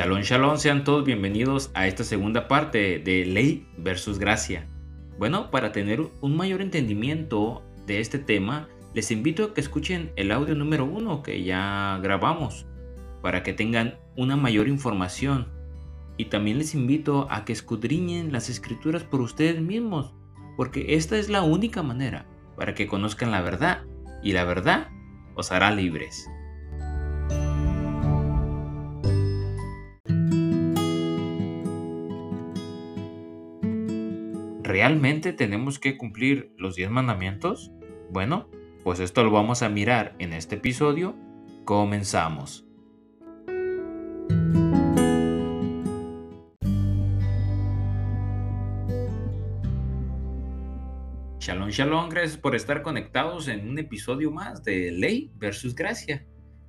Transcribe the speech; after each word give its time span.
Shalom, 0.00 0.22
shalom, 0.22 0.56
sean 0.56 0.82
todos 0.82 1.04
bienvenidos 1.04 1.70
a 1.74 1.86
esta 1.86 2.04
segunda 2.04 2.48
parte 2.48 3.00
de 3.00 3.26
Ley 3.26 3.66
versus 3.76 4.18
Gracia. 4.18 4.66
Bueno, 5.18 5.50
para 5.50 5.72
tener 5.72 6.00
un 6.22 6.38
mayor 6.38 6.62
entendimiento 6.62 7.62
de 7.86 8.00
este 8.00 8.18
tema, 8.18 8.66
les 8.94 9.10
invito 9.10 9.44
a 9.44 9.52
que 9.52 9.60
escuchen 9.60 10.10
el 10.16 10.32
audio 10.32 10.54
número 10.54 10.86
uno 10.86 11.22
que 11.22 11.44
ya 11.44 12.00
grabamos, 12.02 12.64
para 13.20 13.42
que 13.42 13.52
tengan 13.52 13.98
una 14.16 14.36
mayor 14.36 14.68
información. 14.68 15.48
Y 16.16 16.30
también 16.30 16.56
les 16.56 16.74
invito 16.74 17.26
a 17.28 17.44
que 17.44 17.52
escudriñen 17.52 18.32
las 18.32 18.48
escrituras 18.48 19.04
por 19.04 19.20
ustedes 19.20 19.60
mismos, 19.60 20.14
porque 20.56 20.94
esta 20.94 21.18
es 21.18 21.28
la 21.28 21.42
única 21.42 21.82
manera 21.82 22.24
para 22.56 22.74
que 22.74 22.86
conozcan 22.86 23.30
la 23.30 23.42
verdad, 23.42 23.82
y 24.22 24.32
la 24.32 24.44
verdad 24.44 24.88
os 25.34 25.52
hará 25.52 25.70
libres. 25.70 26.26
¿Realmente 34.70 35.32
tenemos 35.32 35.80
que 35.80 35.98
cumplir 35.98 36.54
los 36.56 36.76
10 36.76 36.90
mandamientos? 36.90 37.72
Bueno, 38.08 38.48
pues 38.84 39.00
esto 39.00 39.24
lo 39.24 39.32
vamos 39.32 39.62
a 39.62 39.68
mirar 39.68 40.14
en 40.20 40.32
este 40.32 40.54
episodio. 40.54 41.16
Comenzamos. 41.64 42.64
Shalom, 51.40 51.70
shalom, 51.70 52.08
gracias 52.08 52.36
por 52.36 52.54
estar 52.54 52.82
conectados 52.82 53.48
en 53.48 53.68
un 53.68 53.76
episodio 53.76 54.30
más 54.30 54.62
de 54.62 54.92
Ley 54.92 55.32
versus 55.34 55.74
Gracia. 55.74 56.24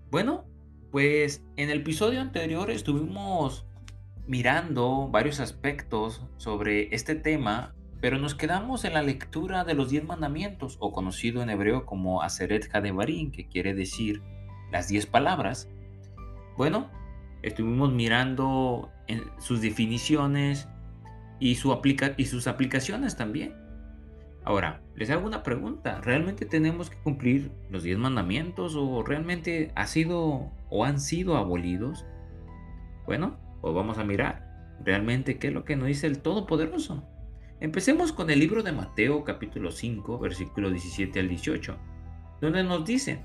Bueno, 0.10 0.46
pues 0.90 1.44
en 1.56 1.70
el 1.70 1.82
episodio 1.82 2.20
anterior 2.20 2.72
estuvimos 2.72 3.68
mirando 4.26 5.08
varios 5.08 5.40
aspectos 5.40 6.26
sobre 6.38 6.96
este 6.96 7.14
tema 7.14 7.76
pero 8.02 8.18
nos 8.18 8.34
quedamos 8.34 8.84
en 8.84 8.96
la 8.96 9.04
lectura 9.04 9.64
de 9.64 9.76
los 9.76 9.92
diez 9.92 10.04
mandamientos, 10.04 10.78
o 10.80 10.92
conocido 10.92 11.44
en 11.44 11.52
hebreo 11.52 11.86
como 11.86 12.24
Aseret 12.24 12.68
Hadebarim, 12.74 13.32
que 13.32 13.48
quiere 13.48 13.76
decir 13.76 14.24
las 14.72 14.88
diez 14.88 15.06
palabras. 15.06 15.70
Bueno, 16.58 16.90
estuvimos 17.44 17.94
mirando 17.94 18.92
en 19.08 19.24
sus 19.40 19.62
definiciones 19.62 20.68
y, 21.40 21.56
su 21.56 21.72
aplica 21.72 22.14
y 22.18 22.26
sus 22.26 22.48
aplicaciones 22.48 23.16
también. 23.16 23.56
Ahora, 24.44 24.82
les 24.96 25.12
hago 25.12 25.28
una 25.28 25.44
pregunta. 25.44 26.02
¿Realmente 26.02 26.48
tenemos 26.48 26.90
que 26.90 26.98
cumplir 26.98 27.52
los 27.70 27.84
diez 27.84 28.00
mandamientos 28.00 28.76
o 28.76 29.04
realmente 29.04 29.72
ha 29.76 29.86
sido 29.86 30.50
o 30.72 30.86
han 30.86 31.00
sido 31.00 31.38
abolidos? 31.38 32.08
Bueno, 33.06 33.38
pues 33.62 33.76
vamos 33.76 34.00
a 34.00 34.04
mirar 34.04 34.48
realmente 34.84 35.38
qué 35.38 35.50
es 35.50 35.54
lo 35.54 35.64
que 35.64 35.76
nos 35.76 35.88
dice 35.88 36.08
el 36.08 36.20
Todopoderoso. 36.24 37.04
Empecemos 37.62 38.12
con 38.12 38.32
el 38.32 38.40
libro 38.40 38.64
de 38.64 38.72
Mateo 38.72 39.24
capítulo 39.24 39.72
5, 39.72 40.18
versículo 40.18 40.72
17 40.72 41.20
al 41.20 41.30
18, 41.30 41.78
donde 42.42 42.64
nos 42.64 42.84
dice, 42.84 43.24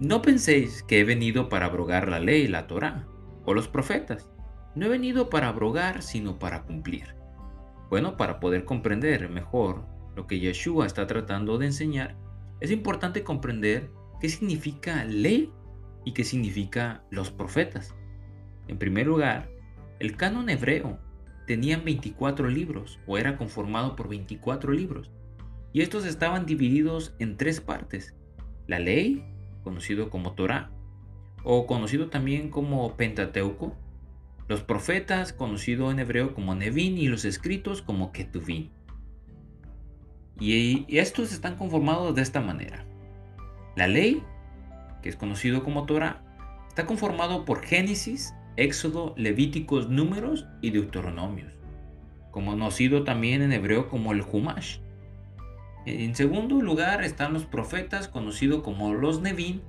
no 0.00 0.20
penséis 0.20 0.82
que 0.82 0.98
he 0.98 1.04
venido 1.04 1.48
para 1.48 1.66
abrogar 1.66 2.08
la 2.08 2.18
ley, 2.18 2.48
la 2.48 2.66
Torá, 2.66 3.06
o 3.44 3.54
los 3.54 3.68
profetas. 3.68 4.28
No 4.74 4.86
he 4.86 4.88
venido 4.88 5.30
para 5.30 5.46
abrogar, 5.46 6.02
sino 6.02 6.40
para 6.40 6.64
cumplir. 6.64 7.14
Bueno, 7.88 8.16
para 8.16 8.40
poder 8.40 8.64
comprender 8.64 9.28
mejor 9.28 9.86
lo 10.16 10.26
que 10.26 10.40
Yeshua 10.40 10.84
está 10.84 11.06
tratando 11.06 11.58
de 11.58 11.66
enseñar, 11.66 12.16
es 12.58 12.72
importante 12.72 13.22
comprender 13.22 13.92
qué 14.20 14.28
significa 14.28 15.04
ley 15.04 15.52
y 16.04 16.14
qué 16.14 16.24
significa 16.24 17.04
los 17.10 17.30
profetas. 17.30 17.94
En 18.66 18.76
primer 18.76 19.06
lugar, 19.06 19.48
el 20.00 20.16
canon 20.16 20.50
hebreo 20.50 20.98
tenían 21.46 21.84
24 21.84 22.48
libros 22.48 22.98
o 23.06 23.18
era 23.18 23.36
conformado 23.36 23.96
por 23.96 24.08
24 24.08 24.72
libros. 24.72 25.10
Y 25.72 25.80
estos 25.80 26.04
estaban 26.04 26.46
divididos 26.46 27.14
en 27.18 27.36
tres 27.36 27.60
partes. 27.60 28.14
La 28.66 28.78
ley, 28.78 29.24
conocido 29.64 30.10
como 30.10 30.32
Torah, 30.32 30.70
o 31.44 31.66
conocido 31.66 32.08
también 32.08 32.50
como 32.50 32.96
Pentateuco, 32.96 33.76
los 34.48 34.62
profetas, 34.62 35.32
conocido 35.32 35.90
en 35.90 35.98
hebreo 35.98 36.34
como 36.34 36.54
Nevin, 36.54 36.98
y 36.98 37.08
los 37.08 37.24
escritos 37.24 37.82
como 37.82 38.12
Ketuvim. 38.12 38.70
Y 40.38 40.98
estos 40.98 41.32
están 41.32 41.56
conformados 41.56 42.14
de 42.14 42.22
esta 42.22 42.40
manera. 42.40 42.84
La 43.76 43.86
ley, 43.86 44.22
que 45.02 45.08
es 45.08 45.16
conocido 45.16 45.62
como 45.62 45.86
Torah, 45.86 46.22
está 46.68 46.86
conformado 46.86 47.44
por 47.44 47.62
Génesis, 47.62 48.34
Éxodo, 48.56 49.14
Levíticos, 49.16 49.88
Números 49.88 50.46
y 50.60 50.70
Deuteronomios, 50.70 51.52
conocido 52.30 53.04
también 53.04 53.42
en 53.42 53.52
hebreo 53.52 53.88
como 53.88 54.12
el 54.12 54.22
Humash. 54.22 54.78
En 55.86 56.14
segundo 56.14 56.60
lugar 56.60 57.02
están 57.02 57.32
los 57.32 57.44
profetas, 57.44 58.08
conocidos 58.08 58.62
como 58.62 58.94
los 58.94 59.20
Nevin, 59.20 59.62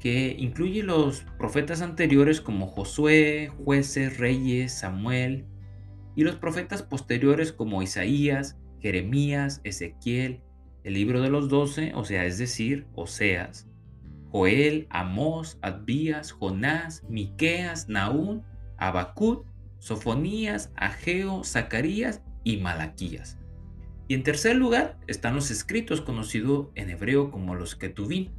que 0.00 0.34
incluye 0.38 0.82
los 0.82 1.24
profetas 1.38 1.82
anteriores 1.82 2.40
como 2.40 2.66
Josué, 2.66 3.52
jueces, 3.64 4.18
reyes, 4.18 4.72
Samuel, 4.72 5.44
y 6.16 6.24
los 6.24 6.36
profetas 6.36 6.82
posteriores 6.82 7.52
como 7.52 7.82
Isaías, 7.82 8.58
Jeremías, 8.80 9.60
Ezequiel, 9.62 10.40
el 10.82 10.94
libro 10.94 11.20
de 11.20 11.30
los 11.30 11.48
doce, 11.48 11.92
o 11.94 12.04
sea, 12.04 12.24
es 12.24 12.38
decir, 12.38 12.86
Oseas, 12.94 13.69
Joel, 14.30 14.86
Amós, 14.90 15.58
Adbías, 15.62 16.32
Jonás, 16.32 17.04
Miqueas, 17.08 17.88
Naún, 17.88 18.42
Abacut, 18.76 19.44
Sofonías, 19.78 20.72
Ageo, 20.76 21.42
Zacarías 21.44 22.22
y 22.44 22.58
Malaquías. 22.58 23.38
Y 24.08 24.14
en 24.14 24.22
tercer 24.22 24.56
lugar 24.56 24.98
están 25.06 25.34
los 25.34 25.50
escritos 25.50 26.00
conocidos 26.00 26.68
en 26.74 26.90
hebreo 26.90 27.30
como 27.30 27.54
los 27.54 27.76
Ketuvim, 27.76 28.30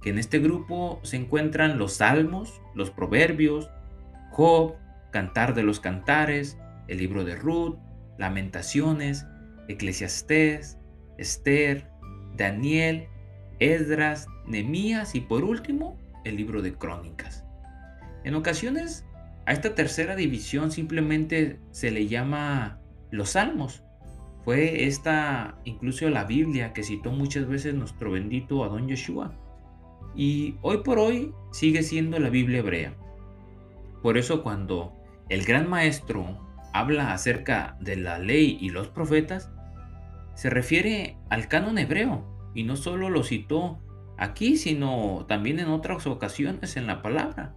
que 0.00 0.10
en 0.10 0.18
este 0.18 0.38
grupo 0.38 1.00
se 1.02 1.16
encuentran 1.16 1.78
los 1.78 1.94
Salmos, 1.94 2.60
los 2.74 2.90
Proverbios, 2.90 3.70
Job, 4.30 4.76
Cantar 5.10 5.54
de 5.54 5.62
los 5.62 5.80
Cantares, 5.80 6.58
el 6.88 6.98
libro 6.98 7.24
de 7.24 7.36
Ruth, 7.36 7.76
Lamentaciones, 8.18 9.26
Eclesiastés, 9.68 10.78
Esther, 11.18 11.90
Daniel, 12.36 13.08
Esdras, 13.60 14.26
Nemías 14.46 15.14
y 15.14 15.20
por 15.20 15.44
último 15.44 15.98
el 16.24 16.36
libro 16.36 16.62
de 16.62 16.74
Crónicas. 16.74 17.44
En 18.24 18.34
ocasiones 18.34 19.06
a 19.46 19.52
esta 19.52 19.74
tercera 19.74 20.16
división 20.16 20.70
simplemente 20.70 21.58
se 21.70 21.90
le 21.90 22.08
llama 22.08 22.78
los 23.10 23.30
salmos. 23.30 23.82
Fue 24.44 24.86
esta 24.86 25.58
incluso 25.64 26.08
la 26.10 26.24
Biblia 26.24 26.72
que 26.72 26.82
citó 26.82 27.12
muchas 27.12 27.46
veces 27.46 27.74
nuestro 27.74 28.10
bendito 28.10 28.64
Adón 28.64 28.88
Yeshua. 28.88 29.32
Y 30.14 30.56
hoy 30.62 30.78
por 30.78 30.98
hoy 30.98 31.32
sigue 31.52 31.82
siendo 31.82 32.18
la 32.18 32.30
Biblia 32.30 32.60
hebrea. 32.60 32.94
Por 34.02 34.18
eso 34.18 34.42
cuando 34.42 34.96
el 35.28 35.44
gran 35.44 35.68
maestro 35.68 36.38
habla 36.72 37.12
acerca 37.12 37.76
de 37.80 37.96
la 37.96 38.18
ley 38.18 38.58
y 38.60 38.70
los 38.70 38.88
profetas, 38.88 39.50
se 40.34 40.48
refiere 40.48 41.16
al 41.28 41.48
canon 41.48 41.78
hebreo, 41.78 42.24
y 42.54 42.64
no 42.64 42.76
solo 42.76 43.10
lo 43.10 43.22
citó 43.22 43.80
aquí, 44.16 44.56
sino 44.56 45.24
también 45.28 45.58
en 45.58 45.68
otras 45.68 46.06
ocasiones 46.06 46.76
en 46.76 46.86
la 46.86 47.02
palabra. 47.02 47.54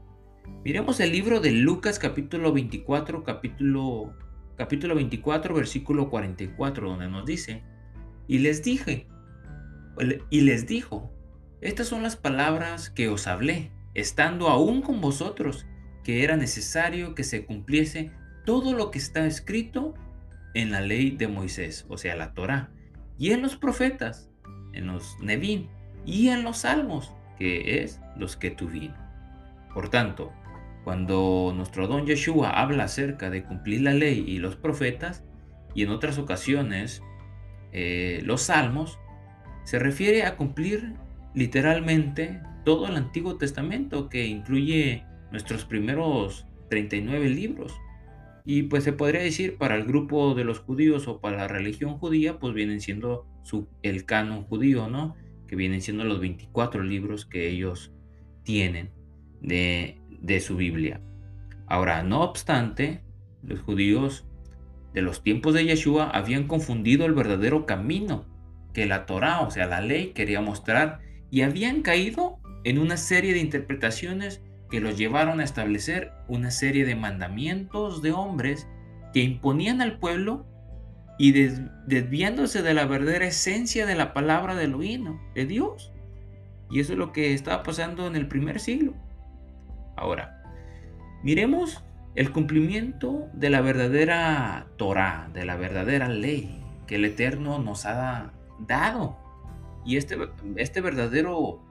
Miremos 0.64 1.00
el 1.00 1.12
libro 1.12 1.40
de 1.40 1.52
Lucas 1.52 2.00
capítulo 2.00 2.54
24, 2.54 3.24
capítulo, 3.24 4.14
capítulo 4.56 4.96
24, 4.96 5.54
versículo 5.54 6.10
44, 6.10 6.90
donde 6.90 7.10
nos 7.10 7.26
dice, 7.26 7.64
y 8.28 8.40
les 8.40 8.64
dije, 8.64 9.08
y 10.30 10.42
les 10.42 10.66
dijo, 10.66 11.12
estas 11.62 11.88
son 11.88 12.04
las 12.04 12.16
palabras 12.16 12.90
que 12.90 13.10
os 13.10 13.28
hablé, 13.28 13.72
estando 13.94 14.48
aún 14.48 14.82
con 14.82 15.02
vosotros, 15.02 15.66
que 16.04 16.24
era 16.24 16.36
necesario 16.36 17.16
que 17.16 17.24
se 17.24 17.46
cumpliese 17.46 18.12
todo 18.46 18.74
lo 18.74 18.92
que 18.92 19.00
está 19.00 19.26
escrito 19.26 19.94
en 20.54 20.72
la 20.72 20.82
ley 20.82 21.12
de 21.12 21.28
Moisés, 21.28 21.86
o 21.90 21.98
sea, 21.98 22.16
la 22.16 22.34
Torá, 22.34 22.72
y 23.18 23.32
en 23.32 23.42
los 23.42 23.56
profetas, 23.56 24.30
en 24.74 24.88
los 24.88 25.18
Nevin 25.22 25.70
y 26.06 26.30
en 26.30 26.44
los 26.44 26.60
Salmos, 26.60 27.14
que 27.38 27.84
es 27.84 28.02
los 28.18 28.36
que. 28.36 28.56
Por 29.74 29.90
tanto, 29.90 30.32
cuando 30.84 31.54
nuestro 31.56 31.88
don 31.88 32.06
Yeshua 32.06 32.50
habla 32.50 32.86
acerca 32.86 33.30
de 33.30 33.44
cumplir 33.44 33.82
la 33.82 33.94
ley 33.94 34.24
y 34.28 34.38
los 34.38 34.56
profetas, 34.56 35.24
y 35.74 35.84
en 35.84 35.90
otras 35.90 36.18
ocasiones 36.18 37.02
eh, 37.72 38.22
los 38.24 38.44
salmos, 38.44 39.00
se 39.64 39.80
refiere 39.80 40.24
a 40.24 40.36
cumplir 40.36 40.94
literalmente 41.34 42.42
todo 42.64 42.88
el 42.88 42.96
Antiguo 42.96 43.38
Testamento, 43.38 44.10
que 44.10 44.26
incluye 44.28 45.06
nuestros 45.32 45.66
primeros 45.66 46.46
39 46.70 47.30
libros. 47.30 47.74
Y 48.46 48.64
pues 48.64 48.84
se 48.84 48.94
podría 48.94 49.22
decir 49.22 49.58
para 49.58 49.76
el 49.76 49.86
grupo 49.86 50.36
de 50.36 50.44
los 50.44 50.60
judíos 50.60 51.08
o 51.08 51.20
para 51.22 51.38
la 51.38 51.48
religión 51.48 51.98
judía, 51.98 52.40
pues 52.40 52.54
vienen 52.54 52.82
siendo 52.82 53.26
el 53.82 54.06
canon 54.06 54.44
judío, 54.44 54.88
¿no? 54.90 55.16
Que 55.48 55.56
vienen 55.56 55.82
siendo 55.82 56.04
los 56.04 56.20
24 56.20 56.84
libros 56.84 57.26
que 57.26 57.50
ellos 57.50 57.92
tienen 58.44 58.92
de, 59.42 60.02
de 60.22 60.40
su 60.40 60.56
Biblia. 60.56 61.02
Ahora, 61.68 62.04
no 62.04 62.22
obstante, 62.22 63.02
los 63.44 63.60
judíos 63.62 64.26
de 64.94 65.02
los 65.02 65.24
tiempos 65.24 65.54
de 65.54 65.66
Yeshua 65.66 66.10
habían 66.10 66.48
confundido 66.48 67.06
el 67.06 67.14
verdadero 67.14 67.66
camino 67.66 68.26
que 68.74 68.86
la 68.86 69.06
Torá, 69.06 69.42
o 69.42 69.52
sea, 69.52 69.68
la 69.68 69.82
ley, 69.82 70.14
quería 70.14 70.42
mostrar 70.42 71.00
y 71.30 71.42
habían 71.42 71.82
caído 71.82 72.40
en 72.64 72.80
una 72.80 72.98
serie 72.98 73.34
de 73.34 73.40
interpretaciones 73.40 74.42
que 74.70 74.80
los 74.80 74.98
llevaron 74.98 75.40
a 75.40 75.44
establecer 75.44 76.12
una 76.28 76.50
serie 76.50 76.86
de 76.86 76.96
mandamientos 76.96 78.02
de 78.02 78.12
hombres 78.12 78.68
que 79.14 79.22
imponían 79.22 79.82
al 79.82 80.00
pueblo 80.00 80.46
y 81.18 81.32
desviándose 81.32 82.62
de 82.62 82.74
la 82.74 82.86
verdadera 82.86 83.26
esencia 83.26 83.86
de 83.86 83.96
la 83.96 84.14
palabra 84.14 84.56
de 84.56 84.66
Elohim, 84.66 85.20
de 85.36 85.46
Dios. 85.46 85.92
Y 86.70 86.80
eso 86.80 86.94
es 86.94 87.00
lo 87.00 87.12
que 87.12 87.34
estaba 87.34 87.64
pasando 87.64 88.08
en 88.08 88.16
el 88.16 88.28
primer 88.28 88.60
siglo. 88.60 88.94
Ahora, 89.96 90.42
miremos 91.24 91.84
el 92.16 92.32
cumplimiento 92.32 93.30
de 93.34 93.50
la 93.50 93.62
verdadera 93.62 94.68
Torah, 94.78 95.30
de 95.34 95.46
la 95.46 95.56
verdadera 95.56 96.10
ley 96.10 96.64
que 96.88 96.96
el 96.96 97.06
Eterno 97.06 97.60
nos 97.60 97.86
ha 97.86 98.34
dado. 98.68 99.18
Y 99.86 99.98
este, 99.98 100.18
este 100.56 100.82
verdadero, 100.82 101.62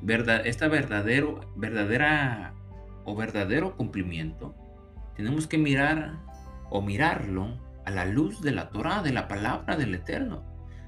verdad, 0.00 0.46
esta 0.46 0.68
verdadero, 0.68 1.40
verdadera 1.56 2.54
o 3.04 3.14
verdadero 3.16 3.76
cumplimiento, 3.76 4.54
tenemos 5.14 5.46
que 5.46 5.58
mirar 5.58 6.18
o 6.70 6.80
mirarlo 6.80 7.58
a 7.90 7.92
la 7.92 8.04
luz 8.04 8.40
de 8.40 8.52
la 8.52 8.70
Torah, 8.70 9.02
de 9.02 9.12
la 9.12 9.26
palabra 9.26 9.76
del 9.76 9.94
Eterno. 9.94 10.44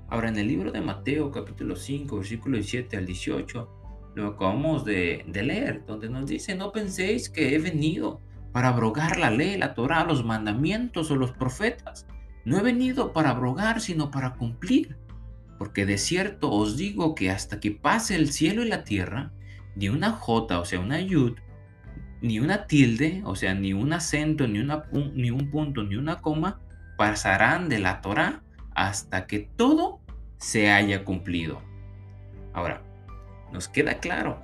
Ahora, 0.09 0.29
en 0.29 0.39
el 0.39 0.47
libro 0.47 0.71
de 0.71 0.81
Mateo, 0.81 1.33
capítulo 1.33 1.75
5, 1.75 2.17
versículo 2.17 2.57
17 2.57 2.97
al 2.97 3.07
18, 3.07 3.69
lo 4.15 4.27
acabamos 4.29 4.85
de, 4.85 5.25
de 5.27 5.43
leer, 5.43 5.85
donde 5.85 6.09
nos 6.09 6.27
dice, 6.27 6.55
no 6.55 6.71
penséis 6.71 7.29
que 7.29 7.55
he 7.55 7.59
venido 7.59 8.21
para 8.53 8.69
abrogar 8.69 9.19
la 9.19 9.31
ley, 9.31 9.57
la 9.57 9.75
Torah, 9.75 10.05
los 10.05 10.25
mandamientos 10.25 11.11
o 11.11 11.17
los 11.17 11.33
profetas. 11.33 12.07
No 12.45 12.59
he 12.59 12.63
venido 12.63 13.13
para 13.13 13.31
abrogar, 13.31 13.81
sino 13.81 14.11
para 14.11 14.35
cumplir. 14.35 14.97
Porque 15.59 15.87
de 15.87 15.99
cierto 15.99 16.53
os 16.53 16.77
digo 16.77 17.17
que 17.17 17.31
hasta 17.31 17.59
que 17.59 17.73
pase 17.73 18.15
el 18.15 18.33
cielo 18.33 18.63
y 18.63 18.69
la 18.69 18.85
tierra, 18.85 19.33
ni 19.75 19.89
una 19.89 20.11
jota, 20.11 20.61
o 20.61 20.65
sea, 20.65 20.79
una 20.79 21.01
yud, 21.01 21.33
ni 22.21 22.39
una 22.39 22.69
tilde, 22.69 23.23
o 23.25 23.35
sea, 23.35 23.55
ni 23.55 23.73
un 23.73 23.93
acento, 23.93 24.47
ni, 24.47 24.61
una, 24.61 24.85
ni 25.15 25.33
un 25.33 25.51
punto, 25.51 25.83
ni 25.83 25.97
una 25.97 26.21
coma, 26.21 26.61
pasarán 26.97 27.69
de 27.69 27.79
la 27.79 28.01
Torah 28.01 28.43
hasta 28.75 29.27
que 29.27 29.41
todo 29.41 30.01
se 30.39 30.71
haya 30.71 31.05
cumplido. 31.05 31.61
Ahora, 32.53 32.83
nos 33.53 33.69
queda 33.69 33.99
claro 33.99 34.41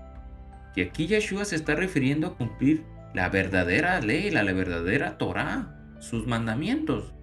que 0.75 0.83
aquí 0.83 1.07
Yeshua 1.07 1.45
se 1.45 1.57
está 1.57 1.75
refiriendo 1.75 2.29
a 2.29 2.37
cumplir 2.37 2.85
la 3.15 3.29
verdadera 3.29 4.01
ley, 4.01 4.31
la, 4.31 4.43
verdadera 4.45 5.19
Torah, 5.19 5.75
sus 5.99 6.27
mandamientos, 6.27 7.15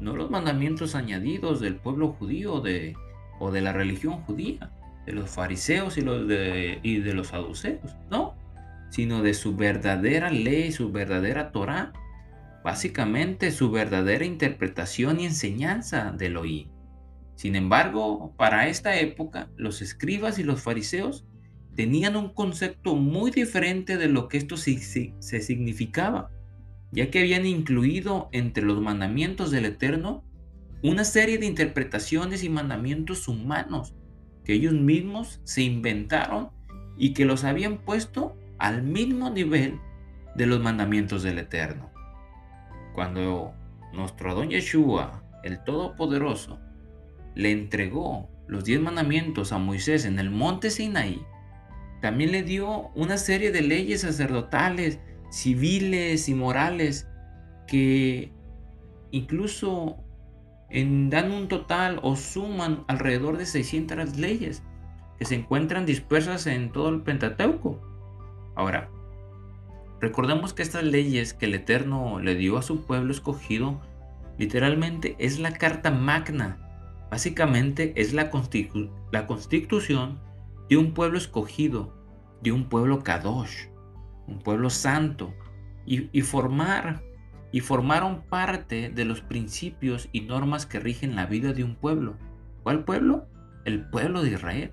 no 0.00 0.16
los 0.16 0.30
mandamientos 0.30 0.94
añadidos 0.94 1.60
del 1.60 1.76
pueblo 1.76 2.12
judío 2.12 2.60
de, 2.60 2.96
o 3.38 3.50
de 3.50 3.62
la 3.62 3.72
religión 3.72 4.22
judía, 4.22 4.70
de 5.06 5.12
los 5.12 5.30
fariseos 5.30 5.96
y, 5.96 6.02
los 6.02 6.28
de, 6.28 6.80
y 6.82 6.98
de 6.98 7.14
los 7.14 7.28
saduceos, 7.28 7.96
no, 8.10 8.36
sino 8.90 9.22
de 9.22 9.34
su 9.34 9.56
verdadera 9.56 10.30
ley, 10.30 10.72
su 10.72 10.92
verdadera 10.92 11.50
Torah, 11.52 11.92
básicamente 12.68 13.50
su 13.50 13.70
verdadera 13.70 14.26
interpretación 14.26 15.20
y 15.20 15.24
enseñanza 15.24 16.12
del 16.12 16.36
oí. 16.36 16.68
Sin 17.34 17.56
embargo, 17.56 18.34
para 18.36 18.68
esta 18.68 19.00
época, 19.00 19.48
los 19.56 19.80
escribas 19.80 20.38
y 20.38 20.42
los 20.44 20.60
fariseos 20.60 21.24
tenían 21.74 22.14
un 22.14 22.28
concepto 22.34 22.94
muy 22.94 23.30
diferente 23.30 23.96
de 23.96 24.08
lo 24.08 24.28
que 24.28 24.36
esto 24.36 24.58
se, 24.58 24.78
se 25.18 25.40
significaba, 25.40 26.30
ya 26.92 27.10
que 27.10 27.20
habían 27.20 27.46
incluido 27.46 28.28
entre 28.32 28.66
los 28.66 28.82
mandamientos 28.82 29.50
del 29.50 29.64
Eterno 29.64 30.22
una 30.82 31.04
serie 31.04 31.38
de 31.38 31.46
interpretaciones 31.46 32.44
y 32.44 32.50
mandamientos 32.50 33.28
humanos 33.28 33.94
que 34.44 34.52
ellos 34.52 34.74
mismos 34.74 35.40
se 35.44 35.62
inventaron 35.62 36.50
y 36.98 37.14
que 37.14 37.24
los 37.24 37.44
habían 37.44 37.78
puesto 37.78 38.36
al 38.58 38.82
mismo 38.82 39.30
nivel 39.30 39.80
de 40.36 40.44
los 40.44 40.60
mandamientos 40.60 41.22
del 41.22 41.38
Eterno. 41.38 41.97
Cuando 42.98 43.54
nuestro 43.92 44.32
Adón 44.32 44.50
Yeshua, 44.50 45.22
el 45.44 45.62
Todopoderoso, 45.62 46.58
le 47.36 47.52
entregó 47.52 48.28
los 48.48 48.64
diez 48.64 48.80
mandamientos 48.80 49.52
a 49.52 49.58
Moisés 49.58 50.04
en 50.04 50.18
el 50.18 50.30
monte 50.30 50.68
Sinaí, 50.68 51.24
también 52.02 52.32
le 52.32 52.42
dio 52.42 52.88
una 52.96 53.16
serie 53.16 53.52
de 53.52 53.62
leyes 53.62 54.00
sacerdotales, 54.00 54.98
civiles 55.30 56.28
y 56.28 56.34
morales 56.34 57.06
que 57.68 58.32
incluso 59.12 60.02
dan 60.68 61.30
un 61.30 61.46
total 61.46 62.00
o 62.02 62.16
suman 62.16 62.84
alrededor 62.88 63.38
de 63.38 63.46
600 63.46 64.16
leyes 64.16 64.64
que 65.20 65.24
se 65.24 65.36
encuentran 65.36 65.86
dispersas 65.86 66.48
en 66.48 66.72
todo 66.72 66.88
el 66.88 67.02
Pentateuco. 67.02 67.80
Ahora, 68.56 68.90
recordemos 70.00 70.54
que 70.54 70.62
estas 70.62 70.84
leyes 70.84 71.34
que 71.34 71.46
el 71.46 71.54
Eterno 71.54 72.20
le 72.20 72.34
dio 72.34 72.58
a 72.58 72.62
su 72.62 72.84
pueblo 72.84 73.12
escogido, 73.12 73.80
literalmente 74.38 75.16
es 75.18 75.38
la 75.38 75.52
carta 75.52 75.90
magna. 75.90 76.64
Básicamente 77.10 77.92
es 77.96 78.12
la, 78.12 78.30
constitución 78.30 80.20
de 80.68 80.76
un 80.76 80.92
pueblo 80.92 81.18
escogido, 81.18 81.94
de 82.42 82.52
un 82.52 82.68
pueblo 82.68 83.02
kadosh, 83.02 83.68
un 84.26 84.38
pueblo 84.40 84.68
santo, 84.70 85.34
y, 85.86 86.20
formar 86.20 87.02
y 87.50 87.60
formaron 87.60 88.20
parte 88.28 88.90
de 88.90 89.04
los 89.06 89.22
principios 89.22 90.10
y 90.12 90.20
normas 90.20 90.66
que 90.66 90.80
rigen 90.80 91.16
la 91.16 91.24
vida 91.24 91.54
de 91.54 91.64
un 91.64 91.76
pueblo. 91.76 92.16
¿Cuál 92.62 92.84
pueblo? 92.84 93.26
El 93.64 93.88
pueblo 93.88 94.22
de 94.22 94.32
Israel. 94.32 94.72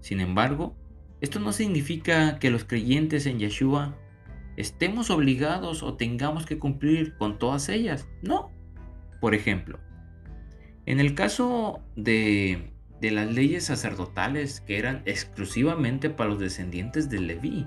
Sin 0.00 0.20
embargo, 0.20 0.76
esto 1.22 1.40
no 1.40 1.52
significa 1.52 2.38
que 2.38 2.50
los 2.50 2.64
creyentes 2.64 3.24
en 3.24 3.38
Yeshua 3.38 3.96
estemos 4.56 5.10
obligados 5.10 5.82
o 5.82 5.94
tengamos 5.94 6.46
que 6.46 6.58
cumplir 6.58 7.16
con 7.16 7.38
todas 7.38 7.68
ellas. 7.68 8.08
No. 8.22 8.50
Por 9.20 9.34
ejemplo, 9.34 9.78
en 10.86 11.00
el 11.00 11.14
caso 11.14 11.80
de 11.96 12.74
de 13.04 13.10
las 13.10 13.30
leyes 13.30 13.64
sacerdotales 13.64 14.62
que 14.62 14.78
eran 14.78 15.02
exclusivamente 15.04 16.08
para 16.08 16.30
los 16.30 16.38
descendientes 16.38 17.10
de 17.10 17.20
Leví. 17.20 17.66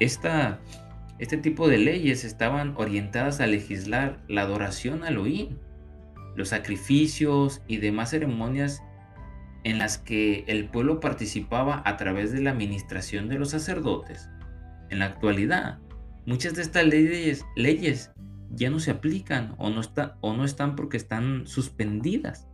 este 0.00 1.36
tipo 1.36 1.68
de 1.68 1.78
leyes 1.78 2.24
estaban 2.24 2.74
orientadas 2.76 3.40
a 3.40 3.46
legislar 3.46 4.20
la 4.26 4.42
adoración 4.42 5.04
a 5.04 5.10
Elohim, 5.10 5.58
los 6.34 6.48
sacrificios 6.48 7.62
y 7.68 7.76
demás 7.76 8.10
ceremonias 8.10 8.82
en 9.62 9.78
las 9.78 9.98
que 9.98 10.42
el 10.48 10.68
pueblo 10.68 10.98
participaba 10.98 11.80
a 11.84 11.96
través 11.96 12.32
de 12.32 12.40
la 12.40 12.50
administración 12.50 13.28
de 13.28 13.38
los 13.38 13.50
sacerdotes. 13.50 14.28
En 14.90 14.98
la 15.00 15.06
actualidad, 15.06 15.78
muchas 16.26 16.54
de 16.54 16.62
estas 16.62 16.86
leyes, 16.86 18.10
ya 18.50 18.70
no 18.70 18.78
se 18.78 18.90
aplican 18.90 19.54
o 19.58 19.70
no, 19.70 19.80
o 20.20 20.34
no 20.34 20.44
están 20.44 20.76
porque 20.76 20.96
están 20.96 21.46
suspendidas 21.46 22.48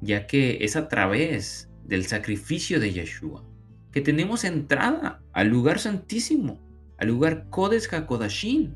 ya 0.00 0.26
que 0.26 0.58
es 0.60 0.76
a 0.76 0.88
través 0.88 1.70
del 1.84 2.04
sacrificio 2.04 2.78
de 2.78 2.92
Yeshua 2.92 3.44
que 3.90 4.00
tenemos 4.00 4.44
entrada 4.44 5.22
al 5.32 5.48
lugar 5.48 5.78
santísimo, 5.78 6.60
al 6.98 7.08
lugar 7.08 7.48
Kodesh 7.48 7.88
HaKodashim. 7.88 8.74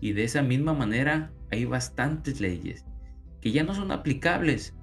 Y 0.00 0.12
de 0.12 0.24
esa 0.24 0.42
misma 0.42 0.74
manera 0.74 1.32
hay 1.52 1.66
bastantes 1.66 2.40
leyes 2.40 2.84
que 3.40 3.52
ya 3.52 3.62
no 3.62 3.74
son 3.74 3.92
aplicables, 3.92 4.74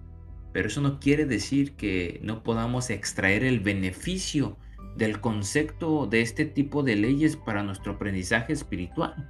pero 0.53 0.69
eso 0.69 0.79
no 0.79 1.01
quiere 1.01 1.25
decir 1.25 1.75
que 1.75 2.21
no 2.23 2.43
podamos 2.43 2.89
extraer 2.89 3.43
el 3.43 3.59
beneficio 3.59 4.57
del 4.97 5.21
concepto 5.21 6.07
de 6.07 6.21
este 6.21 6.45
tipo 6.45 6.83
de 6.83 6.95
leyes 6.95 7.37
para 7.37 7.63
nuestro 7.63 7.93
aprendizaje 7.93 8.53
espiritual. 8.53 9.29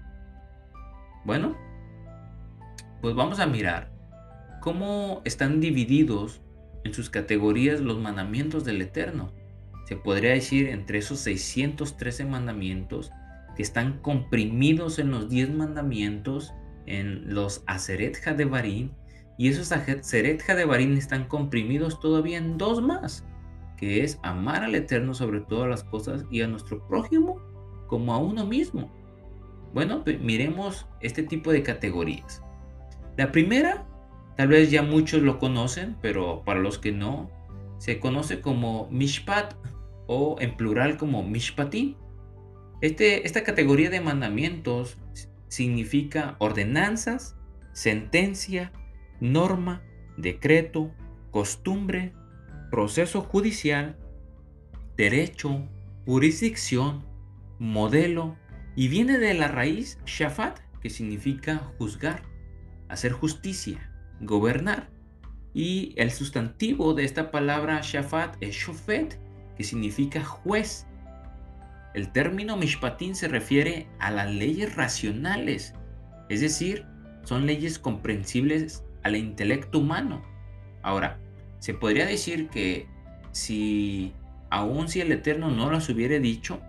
Bueno, 1.26 1.58
pues 3.02 3.16
vamos 3.16 3.40
a 3.40 3.48
mirar 3.48 3.92
cómo 4.62 5.22
están 5.26 5.60
divididos 5.60 6.42
en 6.84 6.94
sus 6.94 7.10
categorías 7.10 7.82
los 7.82 8.00
mandamientos 8.00 8.64
del 8.64 8.82
Eterno. 8.82 9.34
Se 9.86 9.98
podría 9.98 10.32
decir 10.32 10.70
entre 10.70 11.00
esos 11.00 11.20
613 11.20 12.26
mandamientos 12.26 13.12
que 13.56 13.64
están 13.64 14.00
comprimidos 14.00 15.00
en 15.00 15.12
los 15.12 15.30
10 15.30 15.50
mandamientos, 15.50 16.54
en 16.86 17.34
los 17.34 17.64
Aseret 17.66 18.26
Hadebarim, 18.26 18.92
y 19.38 19.50
esos 19.50 19.72
Aseret 19.72 20.50
Hadebarim 20.50 20.96
están 20.96 21.26
comprimidos 21.26 22.00
todavía 22.00 22.38
en 22.38 22.58
dos 22.58 22.82
más, 22.82 23.26
que 23.78 24.04
es 24.04 24.20
amar 24.24 24.64
al 24.64 24.76
Eterno 24.76 25.14
sobre 25.14 25.40
todas 25.40 25.70
las 25.70 25.84
cosas 25.84 26.26
y 26.30 26.42
a 26.42 26.48
nuestro 26.48 26.86
prójimo 26.88 27.40
como 27.88 28.14
a 28.14 28.18
uno 28.18 28.46
mismo. 28.46 28.92
Bueno, 29.74 30.04
miremos 30.22 30.88
este 31.02 31.24
tipo 31.24 31.52
de 31.52 31.64
categorías. 31.64 32.42
La 33.16 33.32
primera 33.32 33.86
Tal 34.38 34.50
vez 34.50 34.70
ya 34.70 34.84
muchos 34.84 35.24
lo 35.24 35.40
conocen, 35.40 35.98
pero 36.00 36.44
para 36.46 36.60
los 36.60 36.78
que 36.78 36.92
no, 36.92 37.32
se 37.80 38.00
conoce 38.00 38.40
como 38.40 38.88
Mishpat 38.92 39.56
o 40.06 40.38
en 40.40 40.56
plural 40.56 40.98
como 40.98 41.24
Mishpatim. 41.24 41.96
Este, 42.80 43.26
esta 43.26 43.44
categoría 43.44 43.90
de 43.90 44.00
mandamientos 44.00 45.00
significa 45.48 46.36
ordenanzas, 46.38 47.36
sentencia, 47.74 48.72
norma, 49.20 49.82
decreto, 50.18 50.92
costumbre, 51.32 52.14
proceso 52.70 53.22
judicial, 53.22 53.98
derecho, 54.96 55.68
jurisdicción, 56.06 57.06
modelo 57.60 58.36
y 58.76 58.88
viene 58.88 59.18
de 59.18 59.34
la 59.34 59.48
raíz 59.48 60.00
shafat, 60.06 60.60
que 60.82 60.90
significa 60.90 61.58
juzgar, 61.78 62.22
hacer 62.90 63.12
justicia, 63.12 63.92
gobernar. 64.22 64.90
Y 65.54 65.94
el 65.98 66.12
sustantivo 66.12 66.94
de 66.94 67.04
esta 67.04 67.32
palabra 67.32 67.82
shafat 67.82 68.36
es 68.42 68.56
shofet, 68.56 69.20
que 69.56 69.64
significa 69.64 70.24
juez. 70.24 70.86
El 71.96 72.12
término 72.12 72.58
mishpatín 72.58 73.16
se 73.16 73.28
refiere 73.28 73.88
a 74.00 74.12
las 74.12 74.32
leyes 74.32 74.76
racionales, 74.76 75.74
es 76.30 76.42
decir, 76.42 76.86
son 77.24 77.48
leyes 77.48 77.80
comprensibles 77.80 78.84
al 79.04 79.16
intelecto 79.16 79.80
humano. 79.80 80.22
Ahora, 80.84 81.20
se 81.60 81.74
podría 81.74 82.06
decir 82.06 82.50
que 82.50 82.88
si 83.32 84.14
aun 84.50 84.88
si 84.88 85.02
el 85.02 85.12
Eterno 85.12 85.50
no 85.50 85.72
las 85.72 85.90
hubiera 85.90 86.20
dicho, 86.20 86.62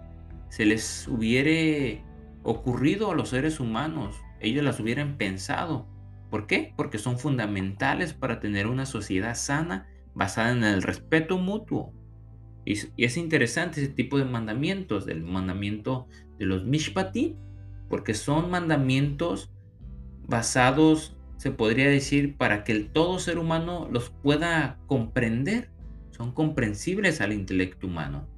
se 0.48 0.64
les 0.64 1.06
hubiera 1.08 2.02
ocurrido 2.42 3.10
a 3.10 3.14
los 3.14 3.30
seres 3.30 3.60
humanos, 3.60 4.16
ellos 4.40 4.64
las 4.64 4.80
hubieran 4.80 5.16
pensado. 5.16 5.86
¿Por 6.30 6.46
qué? 6.46 6.72
Porque 6.76 6.98
son 6.98 7.18
fundamentales 7.18 8.12
para 8.12 8.40
tener 8.40 8.66
una 8.66 8.86
sociedad 8.86 9.34
sana 9.34 9.88
basada 10.14 10.52
en 10.52 10.64
el 10.64 10.82
respeto 10.82 11.38
mutuo. 11.38 11.92
Y, 12.64 12.74
es 13.02 13.16
interesante 13.16 13.82
ese 13.82 13.92
tipo 13.92 14.18
de 14.18 14.24
mandamientos, 14.24 15.08
el 15.08 15.22
mandamiento 15.22 16.06
de 16.38 16.46
los 16.46 16.64
Mishpati, 16.64 17.36
porque 17.88 18.14
son 18.14 18.50
mandamientos 18.50 19.50
basados, 20.26 21.16
se 21.38 21.52
podría 21.52 21.88
decir, 21.88 22.36
para 22.36 22.64
que 22.64 22.72
el 22.72 22.90
todo 22.90 23.18
ser 23.20 23.38
humano 23.38 23.88
los 23.90 24.10
pueda 24.10 24.78
comprender. 24.86 25.70
Son 26.10 26.32
comprensibles 26.32 27.20
al 27.20 27.32
intelecto 27.32 27.86
humano. 27.86 28.28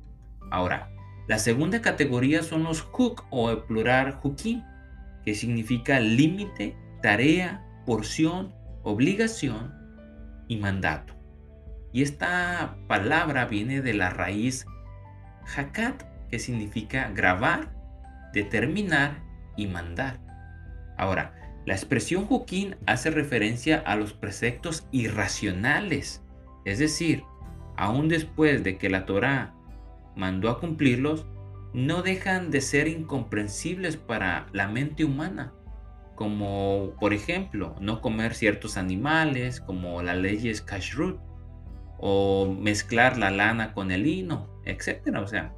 Ahora, 0.51 0.91
la 1.27 1.39
segunda 1.39 1.81
categoría 1.81 2.43
son 2.43 2.63
los 2.63 2.83
huk 2.93 3.25
o 3.31 3.51
el 3.51 3.63
plural 3.63 4.21
hukim, 4.23 4.63
que 5.25 5.35
significa 5.35 5.99
límite, 5.99 6.77
tarea, 7.03 7.67
porción, 7.87 8.55
obligación 8.83 9.73
y 10.47 10.59
mandato. 10.59 11.15
Y 11.93 12.03
esta 12.03 12.77
palabra 12.87 13.47
viene 13.47 13.81
de 13.81 13.95
la 13.95 14.11
raíz 14.11 14.67
hakat, 15.57 16.03
que 16.29 16.39
significa 16.39 17.11
grabar, 17.15 17.73
determinar 18.35 19.23
y 19.57 19.67
mandar. 19.67 20.21
Ahora, 20.99 21.40
la 21.67 21.75
expresión 21.75 22.27
hukim 22.29 22.75
hace 22.87 23.11
referencia 23.11 23.79
a 23.79 23.97
los 23.97 24.13
preceptos 24.13 24.87
irracionales, 24.93 26.23
es 26.65 26.79
decir, 26.79 27.23
aún 27.77 28.09
después 28.09 28.65
de 28.65 28.79
que 28.79 28.91
la 28.91 29.07
Torah 29.07 29.55
mandó 30.17 30.51
a 30.51 30.59
cumplirlos, 30.59 31.27
no 31.73 32.03
dejan 32.03 32.51
de 32.51 32.61
ser 32.61 32.89
incomprensibles 32.89 33.97
para 33.97 34.49
la 34.53 34.69
mente 34.69 35.05
humana, 35.05 35.53
como 36.17 36.95
por 36.99 37.15
ejemplo 37.15 37.77
no 37.81 38.01
comer 38.01 38.35
ciertos 38.35 38.77
animales, 38.77 39.61
como 39.61 40.03
las 40.03 40.17
leyes 40.17 40.63
kashrut, 40.63 41.21
o 41.99 42.55
mezclar 42.59 43.19
la 43.19 43.31
lana 43.31 43.73
con 43.73 43.91
el 43.91 44.05
lino, 44.05 44.49
etc. 44.65 45.17
O 45.23 45.27
sea, 45.27 45.55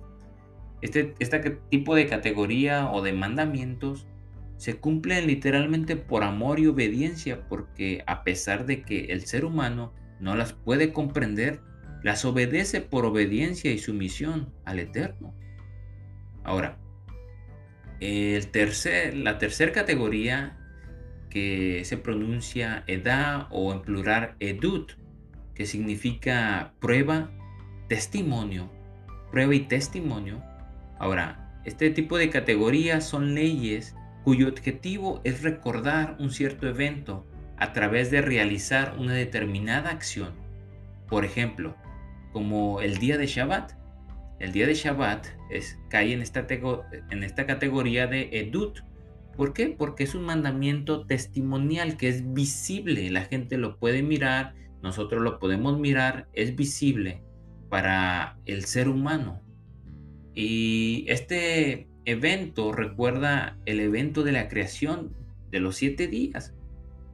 este, 0.82 1.14
este 1.21 1.38
tipo 1.71 1.94
de 1.94 2.09
categoría 2.09 2.90
o 2.90 3.02
de 3.02 3.12
mandamientos 3.12 4.06
se 4.62 4.76
cumplen 4.76 5.26
literalmente 5.26 5.97
por 5.97 6.23
amor 6.23 6.61
y 6.61 6.69
obediencia, 6.69 7.49
porque 7.49 8.04
a 8.07 8.23
pesar 8.23 8.64
de 8.64 8.83
que 8.83 9.07
el 9.07 9.26
ser 9.26 9.45
humano 9.45 9.92
no 10.21 10.37
las 10.37 10.52
puede 10.52 10.92
comprender, 10.92 11.59
las 12.04 12.25
obedece 12.25 12.81
por 12.81 13.04
obediencia 13.04 13.73
y 13.73 13.78
sumisión 13.78 14.52
al 14.64 14.78
Eterno. 14.78 15.35
Ahora, 16.45 16.78
el 17.99 18.47
tercer, 18.52 19.16
la 19.16 19.38
tercera 19.38 19.73
categoría 19.73 20.57
que 21.28 21.83
se 21.85 21.97
pronuncia 21.97 22.85
edad 22.87 23.49
o 23.50 23.73
en 23.73 23.83
plural 23.83 24.37
edut, 24.38 24.92
que 25.57 25.66
significa 25.66 26.73
prueba, 26.78 27.33
testimonio, 27.88 28.71
prueba 29.33 29.57
y 29.57 29.61
testimonio. 29.66 30.40
Ahora, 31.00 31.61
este 31.64 31.90
tipo 31.90 32.16
de 32.16 32.31
categorías 32.31 33.04
son 33.04 33.35
leyes 33.35 33.97
cuyo 34.24 34.48
objetivo 34.48 35.20
es 35.24 35.42
recordar 35.42 36.16
un 36.18 36.30
cierto 36.30 36.68
evento 36.68 37.26
a 37.56 37.72
través 37.72 38.10
de 38.10 38.22
realizar 38.22 38.96
una 38.98 39.14
determinada 39.14 39.90
acción. 39.90 40.32
Por 41.08 41.24
ejemplo, 41.24 41.76
como 42.32 42.80
el 42.80 42.98
día 42.98 43.18
de 43.18 43.26
Shabbat. 43.26 43.72
El 44.40 44.52
día 44.52 44.66
de 44.66 44.74
Shabbat 44.74 45.26
es, 45.50 45.78
cae 45.88 46.12
en 46.12 46.22
esta, 46.22 46.46
en 46.48 47.22
esta 47.22 47.46
categoría 47.46 48.06
de 48.06 48.30
Edut. 48.32 48.80
¿Por 49.36 49.52
qué? 49.52 49.68
Porque 49.68 50.04
es 50.04 50.14
un 50.14 50.24
mandamiento 50.24 51.06
testimonial 51.06 51.96
que 51.96 52.08
es 52.08 52.32
visible. 52.32 53.08
La 53.10 53.22
gente 53.22 53.56
lo 53.56 53.78
puede 53.78 54.02
mirar, 54.02 54.54
nosotros 54.82 55.22
lo 55.22 55.38
podemos 55.38 55.78
mirar, 55.78 56.28
es 56.32 56.56
visible 56.56 57.22
para 57.68 58.38
el 58.44 58.64
ser 58.64 58.88
humano. 58.88 59.40
Y 60.34 61.04
este 61.08 61.88
evento 62.04 62.73
recuerda 62.73 63.56
el 63.66 63.80
evento 63.80 64.23
de 64.23 64.32
la 64.32 64.49
creación 64.49 65.14
de 65.50 65.61
los 65.61 65.76
siete 65.76 66.06
días. 66.09 66.54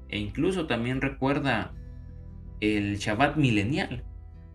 E 0.09 0.18
incluso 0.18 0.66
también 0.66 1.00
recuerda 1.00 1.75
el 2.61 2.97
Shabbat 2.97 3.37
milenial. 3.37 4.04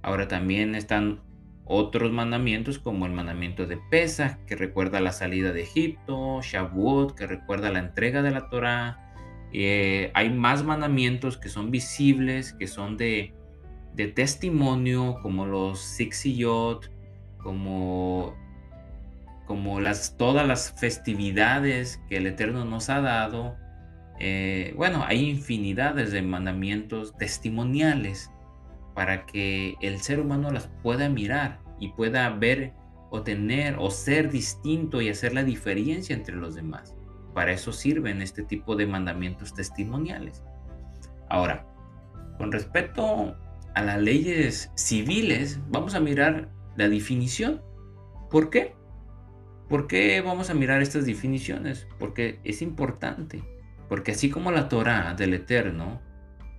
Ahora 0.02 0.28
también 0.28 0.76
están 0.76 1.22
otros 1.66 2.12
mandamientos 2.12 2.80
como 2.80 3.06
el 3.06 3.14
mandamiento 3.14 3.66
de 3.66 3.78
Pesach, 3.90 4.38
que 4.46 4.56
recuerda 4.56 5.00
la 5.00 5.14
salida 5.14 5.54
de 5.54 5.62
Egipto, 5.62 6.42
Shavuot, 6.42 7.16
que 7.16 7.28
recuerda 7.28 7.72
la 7.72 7.80
entrega 7.80 8.22
de 8.22 8.32
la 8.32 8.50
Torah. 8.50 9.00
Eh, 9.54 10.12
hay 10.14 10.30
más 10.30 10.64
mandamientos 10.64 11.38
que 11.38 11.50
son 11.50 11.72
visibles, 11.72 12.54
que 12.54 12.68
son 12.68 12.98
de, 12.98 13.34
testimonio, 14.16 15.20
como 15.22 15.46
los 15.46 15.80
Sixiyot, 15.80 16.92
como, 17.38 18.36
como 19.46 19.80
las, 19.80 20.18
todas 20.18 20.48
las 20.48 20.74
festividades 20.80 22.02
que 22.10 22.18
el 22.18 22.28
Eterno 22.28 22.66
nos 22.66 22.90
ha 22.90 23.02
dado. 23.02 23.58
Eh, 24.20 24.74
bueno, 24.78 25.04
hay 25.06 25.30
infinidades 25.30 26.12
de 26.12 26.22
mandamientos 26.22 27.16
testimoniales 27.18 28.32
para 28.96 29.26
que 29.26 29.76
el 29.82 30.00
ser 30.00 30.20
humano 30.20 30.52
las 30.52 30.70
pueda 30.82 31.10
mirar 31.10 31.60
y 31.80 31.90
pueda 31.90 32.30
ver 32.30 32.74
o 33.10 33.22
tener 33.22 33.76
o 33.80 33.92
ser 33.92 34.32
distinto 34.32 35.02
y 35.02 35.10
hacer 35.10 35.34
la 35.34 35.44
diferencia 35.44 36.16
entre 36.16 36.36
los 36.36 36.56
demás. 36.56 36.96
Para 37.34 37.52
eso 37.52 37.72
sirven 37.72 38.22
este 38.22 38.44
tipo 38.44 38.76
de 38.76 38.88
mandamientos 38.88 39.54
testimoniales. 39.54 40.44
Ahora, 41.30 41.66
con 42.38 42.52
respecto 42.52 43.36
a 43.76 43.82
las 43.82 44.02
leyes 44.02 44.72
civiles, 44.76 45.60
vamos 45.70 45.96
a 45.96 46.00
mirar 46.00 46.50
la 46.76 46.90
definición. 46.90 47.62
¿Por 48.30 48.50
qué? 48.50 48.76
¿Por 49.70 49.88
qué 49.88 50.22
vamos 50.22 50.50
a 50.50 50.54
mirar 50.54 50.82
estas 50.82 51.06
definiciones? 51.06 51.88
Porque 52.00 52.40
es 52.44 52.62
importante. 52.62 53.44
Porque 53.90 54.12
así 54.12 54.30
como 54.30 54.52
la 54.52 54.70
Torah 54.70 55.14
del 55.14 55.34
Eterno 55.34 56.02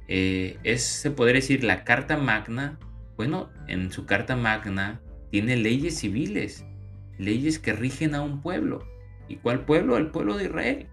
eh, 0.09 0.59
es, 0.65 0.83
se 0.83 1.11
podría 1.11 1.37
decir, 1.37 1.65
la 1.65 1.85
Carta 1.85 2.17
Magna, 2.17 2.79
bueno, 3.17 3.51
en 3.69 3.93
su 3.93 4.07
Carta 4.07 4.37
Magna 4.37 5.01
tiene 5.31 5.57
leyes 5.57 5.99
civiles, 5.99 6.65
leyes 7.19 7.59
que 7.59 7.73
rigen 7.73 8.15
a 8.15 8.23
un 8.23 8.41
pueblo. 8.41 8.87
¿Y 9.29 9.37
cuál 9.37 9.65
pueblo? 9.65 9.97
El 9.97 10.11
pueblo 10.11 10.37
de 10.37 10.45
Israel. 10.45 10.89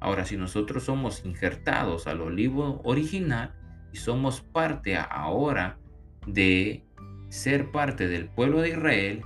Ahora, 0.00 0.24
si 0.24 0.36
nosotros 0.36 0.84
somos 0.84 1.24
injertados 1.24 2.06
al 2.06 2.20
olivo 2.20 2.80
original 2.84 3.54
y 3.92 3.96
somos 3.96 4.40
parte 4.40 4.96
ahora 4.96 5.78
de 6.26 6.84
ser 7.28 7.70
parte 7.70 8.08
del 8.08 8.28
pueblo 8.28 8.60
de 8.60 8.70
Israel 8.70 9.22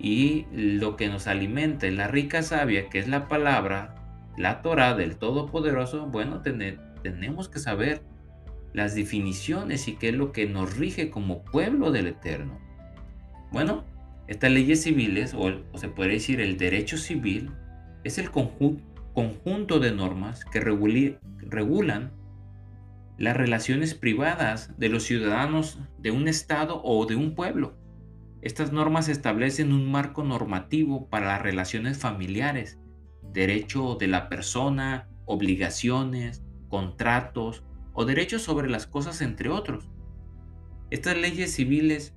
y 0.00 0.46
lo 0.52 0.96
que 0.96 1.08
nos 1.08 1.26
alimenta 1.26 1.86
es 1.86 1.94
la 1.94 2.08
rica 2.08 2.42
savia, 2.42 2.88
que 2.88 2.98
es 2.98 3.06
la 3.06 3.28
palabra, 3.28 3.94
la 4.38 4.62
Torah 4.62 4.94
del 4.94 5.16
Todopoderoso, 5.16 6.06
bueno, 6.06 6.40
tenemos 7.02 7.50
que 7.50 7.58
saber 7.58 8.02
las 8.72 8.94
definiciones 8.94 9.88
y 9.88 9.96
qué 9.96 10.08
es 10.08 10.14
lo 10.14 10.32
que 10.32 10.46
nos 10.46 10.76
rige 10.76 11.10
como 11.10 11.44
pueblo 11.44 11.90
del 11.90 12.06
Eterno. 12.06 12.58
Bueno, 13.52 13.84
estas 14.26 14.50
leyes 14.52 14.82
civiles, 14.82 15.34
o, 15.36 15.52
se 15.76 15.88
puede 15.88 16.12
decir 16.12 16.40
el 16.40 16.56
derecho 16.56 16.96
civil, 16.96 17.50
es 18.02 18.16
el 18.16 18.30
conjunto 18.30 19.80
de 19.80 19.92
normas 19.92 20.46
que 20.46 20.60
regulan 20.60 22.12
las 23.18 23.36
relaciones 23.36 23.94
privadas 23.94 24.72
de 24.78 24.88
los 24.88 25.02
ciudadanos 25.02 25.78
de 25.98 26.10
un 26.10 26.26
estado 26.26 26.80
o 26.82 27.04
de 27.04 27.16
un 27.16 27.34
pueblo. 27.34 27.74
Estas 28.42 28.72
normas 28.72 29.08
establecen 29.08 29.72
un 29.72 29.90
marco 29.90 30.24
normativo 30.24 31.08
para 31.08 31.26
las 31.26 31.42
relaciones 31.42 31.98
familiares, 31.98 32.78
derecho 33.22 33.96
de 33.96 34.08
la 34.08 34.30
persona, 34.30 35.08
obligaciones, 35.26 36.42
contratos 36.68 37.62
o 37.92 38.06
derechos 38.06 38.40
sobre 38.40 38.70
las 38.70 38.86
cosas, 38.86 39.20
entre 39.20 39.50
otros. 39.50 39.90
Estas 40.90 41.18
leyes 41.18 41.52
civiles, 41.52 42.14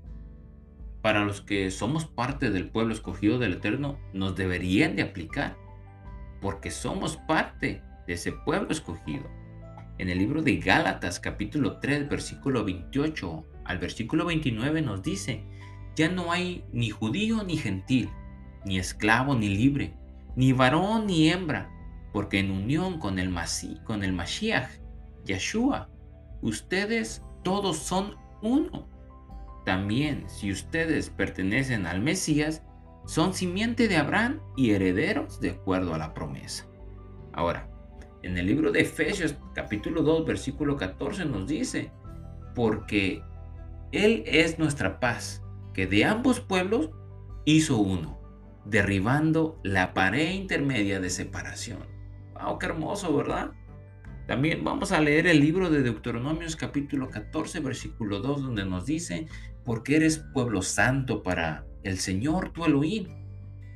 para 1.01 1.25
los 1.25 1.41
que 1.41 1.69
somos 1.71 2.05
parte 2.05 2.51
del 2.51 2.69
pueblo 2.69 2.93
escogido 2.93 3.37
del 3.37 3.53
Eterno, 3.53 3.99
nos 4.13 4.35
deberían 4.37 4.95
de 4.95 5.01
aplicar, 5.01 5.57
porque 6.39 6.71
somos 6.71 7.17
parte 7.17 7.83
de 8.07 8.13
ese 8.13 8.31
pueblo 8.31 8.69
escogido. 8.71 9.29
En 9.97 10.09
el 10.09 10.19
libro 10.19 10.41
de 10.41 10.55
Gálatas 10.57 11.19
capítulo 11.19 11.79
3 11.79 12.07
versículo 12.09 12.63
28 12.63 13.45
al 13.65 13.77
versículo 13.77 14.25
29 14.25 14.81
nos 14.81 15.03
dice, 15.03 15.43
ya 15.95 16.09
no 16.09 16.31
hay 16.31 16.63
ni 16.71 16.89
judío 16.89 17.43
ni 17.43 17.57
gentil, 17.57 18.09
ni 18.65 18.79
esclavo 18.79 19.35
ni 19.35 19.49
libre, 19.49 19.93
ni 20.35 20.53
varón 20.53 21.07
ni 21.07 21.29
hembra, 21.29 21.69
porque 22.11 22.39
en 22.39 22.51
unión 22.51 22.99
con 22.99 23.19
el, 23.19 23.29
Masí, 23.29 23.79
con 23.83 24.03
el 24.03 24.13
Mashiach, 24.13 24.69
Yeshua, 25.25 25.89
ustedes 26.41 27.23
todos 27.43 27.77
son 27.77 28.15
uno. 28.41 28.87
También 29.65 30.25
si 30.27 30.51
ustedes 30.51 31.09
pertenecen 31.09 31.85
al 31.85 32.01
Mesías, 32.01 32.63
son 33.05 33.33
simiente 33.33 33.87
de 33.87 33.97
Abraham 33.97 34.39
y 34.55 34.71
herederos 34.71 35.39
de 35.39 35.51
acuerdo 35.51 35.93
a 35.93 35.97
la 35.97 36.13
promesa. 36.13 36.65
Ahora, 37.33 37.69
en 38.21 38.37
el 38.37 38.45
libro 38.45 38.71
de 38.71 38.81
Efesios 38.81 39.35
capítulo 39.53 40.01
2 40.01 40.25
versículo 40.25 40.77
14 40.77 41.25
nos 41.25 41.47
dice, 41.47 41.91
porque 42.55 43.21
Él 43.91 44.23
es 44.25 44.59
nuestra 44.59 44.99
paz, 44.99 45.42
que 45.73 45.87
de 45.87 46.05
ambos 46.05 46.39
pueblos 46.39 46.91
hizo 47.45 47.77
uno, 47.77 48.19
derribando 48.65 49.59
la 49.63 49.93
pared 49.93 50.31
intermedia 50.31 50.99
de 50.99 51.09
separación. 51.09 51.79
¡Wow! 52.33 52.59
¡Qué 52.59 52.67
hermoso, 52.67 53.15
¿verdad? 53.15 53.51
También 54.27 54.63
vamos 54.63 54.91
a 54.91 55.01
leer 55.01 55.27
el 55.27 55.39
libro 55.41 55.69
de 55.69 55.83
Deuteronomios 55.83 56.55
capítulo 56.55 57.09
14 57.09 57.59
versículo 57.59 58.19
2 58.19 58.43
donde 58.43 58.65
nos 58.65 58.85
dice, 58.85 59.27
porque 59.65 59.97
eres 59.97 60.19
pueblo 60.33 60.61
santo 60.61 61.23
para 61.23 61.65
el 61.83 61.97
Señor 61.97 62.51
tu 62.51 62.63
Elohim, 62.63 63.07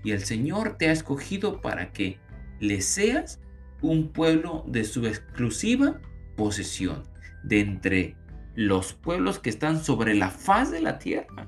y 0.04 0.12
el 0.12 0.24
Señor 0.24 0.78
te 0.78 0.88
ha 0.88 0.94
escogido 0.94 1.60
para 1.60 1.92
que 1.92 2.18
le 2.60 2.82
seas 2.82 3.42
un 3.82 4.14
pueblo 4.14 4.64
de 4.68 4.86
su 4.86 5.06
exclusiva 5.06 6.00
posesión, 6.38 7.04
de 7.44 7.60
entre 7.60 8.16
los 8.56 8.94
pueblos 8.94 9.40
que 9.40 9.50
están 9.50 9.84
sobre 9.84 10.16
la 10.16 10.30
faz 10.30 10.72
de 10.72 10.82
la 10.82 10.98
tierra. 10.98 11.48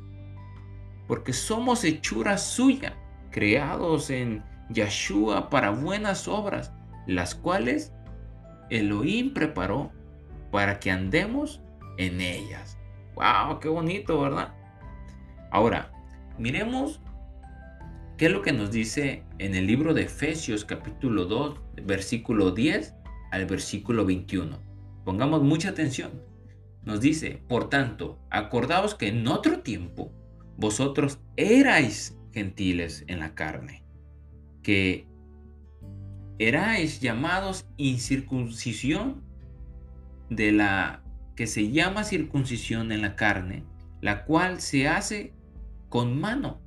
Porque 1.09 1.33
somos 1.33 1.83
hechura 1.83 2.37
suya, 2.37 2.95
creados 3.31 4.11
en 4.11 4.43
Yeshua 4.69 5.49
para 5.49 5.71
buenas 5.71 6.27
obras, 6.27 6.71
las 7.07 7.33
cuales 7.33 7.91
Elohim 8.69 9.33
preparó 9.33 9.91
para 10.51 10.79
que 10.79 10.91
andemos 10.91 11.61
en 11.97 12.21
ellas. 12.21 12.77
¡Wow! 13.15 13.59
¡Qué 13.59 13.69
bonito, 13.69 14.21
¿verdad? 14.21 14.53
Ahora, 15.49 15.91
miremos 16.37 17.01
¿Qué 18.19 18.25
es 18.25 18.33
lo 18.33 18.41
que 18.41 18.51
nos 18.51 18.69
dice 18.69 19.23
en 19.37 19.55
el 19.55 19.65
libro 19.65 19.93
de 19.93 20.01
Efesios 20.01 20.65
capítulo 20.65 21.23
2, 21.23 21.57
versículo 21.85 22.51
10 22.51 22.93
al 23.31 23.45
versículo 23.45 24.05
21? 24.05 24.59
Pongamos 25.05 25.41
mucha 25.41 25.69
atención. 25.69 26.21
Nos 26.83 26.99
dice, 26.99 27.41
por 27.47 27.69
tanto, 27.69 28.19
acordaos 28.29 28.93
que 28.93 29.07
en 29.07 29.25
otro 29.25 29.61
tiempo 29.61 30.11
vosotros 30.59 31.19
erais 31.37 32.17
gentiles 32.33 33.05
en 33.07 33.19
la 33.19 33.33
carne, 33.33 33.83
que 34.61 35.07
erais 36.37 36.99
llamados 36.99 37.65
incircuncisión 37.77 39.23
de 40.29 40.51
la 40.51 41.01
que 41.35 41.47
se 41.47 41.71
llama 41.71 42.03
circuncisión 42.03 42.91
en 42.91 43.01
la 43.01 43.15
carne, 43.15 43.63
la 44.01 44.25
cual 44.25 44.59
se 44.59 44.89
hace 44.89 45.33
con 45.87 46.19
mano 46.19 46.59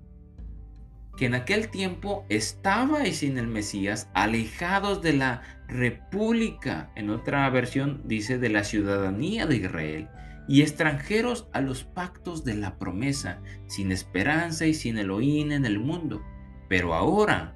que 1.19 1.27
en 1.27 1.35
aquel 1.35 1.69
tiempo 1.69 2.25
estabais 2.31 3.19
sin 3.19 3.37
el 3.37 3.47
Mesías, 3.47 4.09
alejados 4.15 5.03
de 5.03 5.13
la 5.13 5.43
república, 5.69 6.91
en 6.97 7.11
otra 7.11 7.49
versión 7.51 8.01
dice 8.07 8.39
de 8.39 8.49
la 8.49 8.65
ciudadanía 8.65 9.47
de 9.47 9.57
Israel, 9.57 10.09
y 10.49 10.63
extranjeros 10.63 11.49
a 11.53 11.61
los 11.61 11.85
pactos 11.85 12.45
de 12.45 12.55
la 12.55 12.79
promesa, 12.79 13.41
sin 13.67 13.93
esperanza 13.93 14.67
y 14.67 14.75
sin 14.75 14.99
Elohim 14.99 15.53
en 15.53 15.65
el 15.65 15.79
mundo. 15.79 16.23
Pero 16.69 16.95
ahora, 16.95 17.55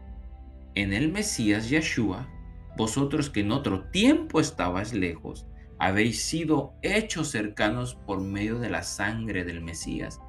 en 0.75 0.93
el 0.93 1.11
Mesías 1.11 1.69
Yeshua, 1.69 2.29
vosotros 2.77 3.31
que 3.31 3.41
en 3.41 3.53
otro 3.53 3.85
tiempo 3.91 4.41
estabais 4.41 4.93
lejos, 4.93 5.47
habéis 5.79 6.23
sido 6.23 6.75
hechos 6.83 7.29
cercanos 7.29 7.95
por 7.95 8.21
medio 8.21 8.59
de 8.59 8.71
la 8.71 8.83
sangre 8.83 9.45
del 9.45 9.63
Mesías, 9.63 10.21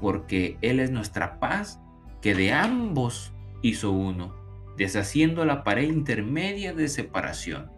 porque 0.00 0.58
Él 0.60 0.80
es 0.80 0.90
nuestra 0.90 1.38
paz 1.38 1.80
que 2.20 2.34
de 2.34 2.52
ambos 2.52 3.32
hizo 3.62 3.90
uno, 3.90 4.34
deshaciendo 4.76 5.44
la 5.44 5.64
pared 5.64 5.88
intermedia 5.88 6.72
de 6.72 6.88
separación, 6.88 7.70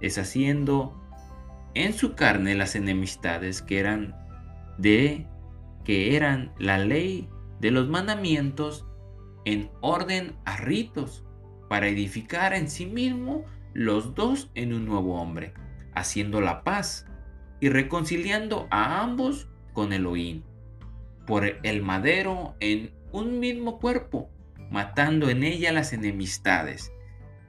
deshaciendo 0.00 1.03
en 1.74 1.92
su 1.92 2.14
carne 2.14 2.54
las 2.54 2.76
enemistades 2.76 3.62
que 3.62 3.78
eran 3.78 4.14
de 4.78 5.26
que 5.84 6.16
eran 6.16 6.52
la 6.58 6.78
ley 6.78 7.28
de 7.60 7.70
los 7.70 7.88
mandamientos 7.88 8.86
en 9.44 9.70
orden 9.80 10.34
a 10.44 10.56
ritos 10.56 11.24
para 11.68 11.88
edificar 11.88 12.54
en 12.54 12.70
sí 12.70 12.86
mismo 12.86 13.44
los 13.72 14.14
dos 14.14 14.50
en 14.54 14.72
un 14.72 14.86
nuevo 14.86 15.20
hombre, 15.20 15.52
haciendo 15.94 16.40
la 16.40 16.62
paz 16.62 17.06
y 17.60 17.68
reconciliando 17.68 18.66
a 18.70 19.02
ambos 19.02 19.48
con 19.72 19.92
Elohim 19.92 20.42
por 21.26 21.44
el 21.62 21.82
madero 21.82 22.54
en 22.60 22.92
un 23.12 23.40
mismo 23.40 23.78
cuerpo, 23.78 24.30
matando 24.70 25.28
en 25.28 25.42
ella 25.42 25.72
las 25.72 25.92
enemistades. 25.92 26.92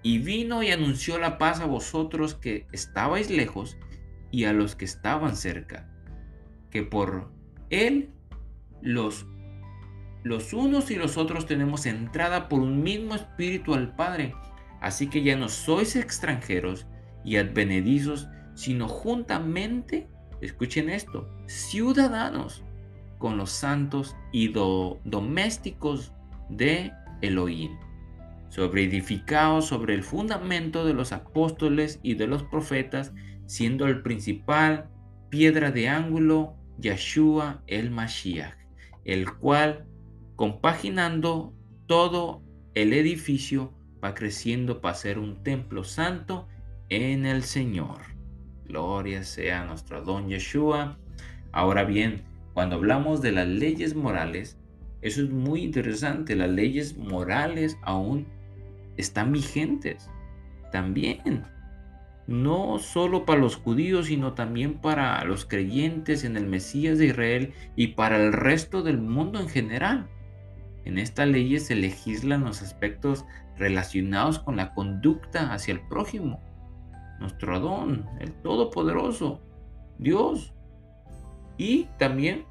Y 0.02 0.20
vino 0.20 0.62
y 0.62 0.72
anunció 0.72 1.18
la 1.18 1.38
paz 1.38 1.62
a 1.62 1.66
vosotros 1.66 2.36
que 2.36 2.68
estabais 2.72 3.30
lejos 3.30 3.78
y 4.32 4.46
a 4.46 4.54
los 4.54 4.76
que 4.76 4.86
estaban 4.86 5.36
cerca, 5.36 5.90
que 6.70 6.84
por 6.84 7.32
él 7.70 8.10
los 8.82 9.26
los 10.26 10.54
unos 10.54 10.90
y 10.90 10.96
los 10.96 11.18
otros 11.18 11.46
tenemos 11.46 11.86
entrada 11.86 12.50
por 12.50 12.60
un 12.60 12.82
mismo 12.82 13.14
espíritu 13.14 13.76
al 13.76 13.96
Padre. 13.96 14.34
Así 14.82 15.08
que 15.08 15.22
ya 15.22 15.36
no 15.36 15.50
sois 15.50 15.96
extranjeros 15.96 16.88
y 17.24 17.38
advenedizos, 17.38 18.28
sino 18.56 18.88
juntamente, 18.88 20.08
escuchen 20.42 20.90
esto, 20.90 21.30
ciudadanos 21.46 22.64
con 23.20 23.38
los 23.38 23.52
santos 23.52 24.16
y 24.32 24.48
domésticos 24.48 26.12
de 26.50 26.92
Elohim, 27.22 27.78
sobre 28.50 28.86
edificados 28.86 29.68
sobre 29.68 29.94
el 29.94 30.02
fundamento 30.02 30.86
de 30.86 30.96
los 30.96 31.12
apóstoles 31.12 32.00
y 32.02 32.16
de 32.16 32.26
los 32.26 32.42
profetas, 32.42 33.14
siendo 33.46 33.88
el 33.88 34.02
principal 34.02 34.90
piedra 35.30 35.72
de 35.72 35.90
ángulo 35.90 36.56
Yeshua 36.80 37.62
el 37.68 37.92
Mashiach, 37.92 38.56
el 39.06 39.32
cual, 39.34 39.86
compaginando 40.36 41.54
todo 41.88 42.42
el 42.74 42.94
edificio, 42.94 43.74
va 44.04 44.14
creciendo 44.14 44.82
para 44.82 44.96
ser 44.96 45.20
un 45.20 45.44
templo 45.44 45.84
santo 45.84 46.48
en 46.90 47.26
el 47.26 47.44
Señor. 47.44 48.02
Gloria 48.68 49.24
sea 49.24 49.66
nuestro 49.66 50.04
don 50.04 50.28
Yeshua. 50.28 50.98
Ahora 51.52 51.84
bien, 51.84 52.24
cuando 52.54 52.76
hablamos 52.76 53.22
de 53.22 53.32
las 53.32 53.48
leyes 53.48 53.96
morales, 53.96 54.58
eso 55.02 55.22
es 55.22 55.30
muy 55.30 55.64
interesante. 55.64 56.36
Las 56.36 56.50
leyes 56.50 56.98
morales 56.98 57.78
aún 57.84 58.26
están 58.98 59.32
vigentes. 59.32 60.10
También. 60.72 61.46
No 62.28 62.80
solo 62.80 63.26
para 63.26 63.40
los 63.40 63.56
judíos, 63.56 64.08
sino 64.08 64.34
también 64.34 64.76
para 64.76 65.24
los 65.26 65.46
creyentes 65.46 66.24
en 66.24 66.38
el 66.38 66.48
Mesías 66.48 66.98
de 66.98 67.08
Israel 67.08 67.54
y 67.76 67.90
para 67.90 68.18
el 68.18 68.34
resto 68.34 68.82
del 68.82 68.98
mundo 68.98 69.40
en 69.40 69.48
general. 69.48 70.08
En 70.86 70.98
estas 70.98 71.28
leyes 71.28 71.66
se 71.68 71.76
legislan 71.76 72.44
los 72.44 72.62
aspectos 72.62 73.26
relacionados 73.58 74.40
con 74.40 74.56
la 74.56 74.74
conducta 74.74 75.54
hacia 75.54 75.74
el 75.74 75.82
prójimo. 75.82 76.42
Nuestro 77.20 77.56
Adón, 77.56 78.06
el 78.20 78.34
Todopoderoso, 78.34 79.40
Dios, 79.98 80.54
y 81.58 81.86
también 81.98 82.46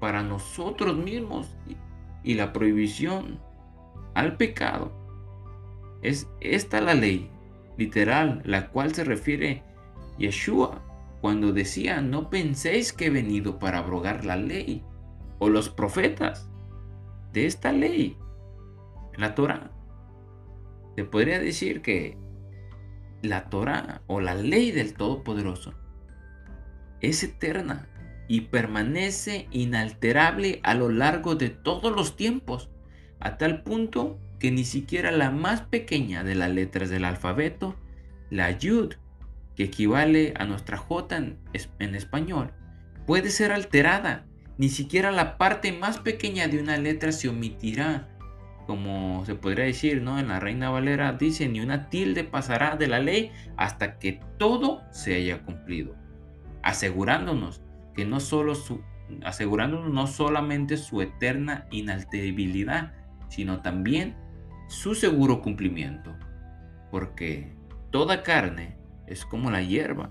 para 0.00 0.22
nosotros 0.22 0.96
mismos 0.96 1.56
y, 2.22 2.34
la 2.34 2.52
prohibición 2.52 3.38
al 4.14 4.36
pecado. 4.36 4.92
Es 6.02 6.28
esta 6.40 6.80
la 6.80 6.94
ley 6.94 7.30
literal, 7.76 8.42
la 8.44 8.68
cual 8.68 8.94
se 8.94 9.04
refiere 9.04 9.62
Yeshua 10.18 10.82
cuando 11.20 11.52
decía, 11.52 12.00
no 12.00 12.30
penséis 12.30 12.92
que 12.92 13.06
he 13.06 13.10
venido 13.10 13.58
para 13.58 13.78
abrogar 13.78 14.24
la 14.24 14.36
ley 14.36 14.84
o 15.38 15.48
los 15.48 15.68
profetas. 15.68 16.50
de 17.32 17.46
esta 17.46 17.72
ley, 17.72 18.16
la 19.16 19.34
Torah. 19.34 19.72
Se 20.94 21.04
podría 21.04 21.40
decir 21.40 21.82
que 21.82 22.16
la 23.22 23.50
Torah 23.50 24.02
o 24.06 24.20
la 24.20 24.36
ley 24.36 24.70
del 24.70 24.94
Todopoderoso 24.94 25.74
es 27.00 27.24
eterna 27.24 27.88
y 28.28 28.42
permanece 28.42 29.48
inalterable 29.50 30.60
a 30.62 30.74
lo 30.74 30.88
largo 30.88 31.34
de 31.34 31.50
todos 31.50 31.94
los 31.94 32.16
tiempos, 32.16 32.70
a 33.18 33.36
tal 33.36 33.62
punto 33.62 34.20
que 34.44 34.50
ni 34.50 34.66
siquiera 34.66 35.10
la 35.10 35.30
más 35.30 35.62
pequeña 35.62 36.22
de 36.22 36.34
las 36.34 36.50
letras 36.50 36.90
del 36.90 37.06
alfabeto, 37.06 37.76
la 38.28 38.50
Yud, 38.50 38.92
que 39.56 39.64
equivale 39.64 40.34
a 40.36 40.44
nuestra 40.44 40.76
J 40.76 41.16
en, 41.16 41.94
español, 41.94 42.52
puede 43.06 43.30
ser 43.30 43.52
alterada. 43.52 44.26
Ni 44.58 44.68
siquiera 44.68 45.12
la 45.12 45.38
parte 45.38 45.72
más 45.72 45.96
pequeña 45.96 46.46
de 46.46 46.58
una 46.58 46.76
letra 46.76 47.10
se 47.10 47.30
omitirá. 47.30 48.10
Como 48.66 49.24
se 49.24 49.34
podría 49.34 49.64
decir, 49.64 50.02
¿no? 50.02 50.18
En 50.18 50.28
la 50.28 50.40
Reina 50.40 50.68
Valera 50.68 51.14
dice, 51.14 51.48
ni 51.48 51.60
una 51.60 51.88
tilde 51.88 52.22
pasará 52.22 52.76
de 52.76 52.86
la 52.86 52.98
ley 52.98 53.32
hasta 53.56 53.98
que 53.98 54.20
todo 54.36 54.82
se 54.90 55.14
haya 55.14 55.42
cumplido. 55.42 55.96
Asegurándonos 56.62 57.62
que 57.94 58.04
no 58.04 58.20
solo 58.20 58.54
su, 58.54 58.82
asegurándonos 59.24 59.90
no 59.90 60.06
solamente 60.06 60.76
su 60.76 61.00
eterna 61.00 61.66
inalterabilidad, 61.70 62.92
sino 63.30 63.62
también 63.62 64.22
su 64.68 64.94
seguro 64.94 65.40
cumplimiento. 65.40 66.14
Porque 66.90 67.54
toda 67.90 68.22
carne 68.22 68.76
es 69.06 69.24
como 69.24 69.50
la 69.50 69.62
hierba, 69.62 70.10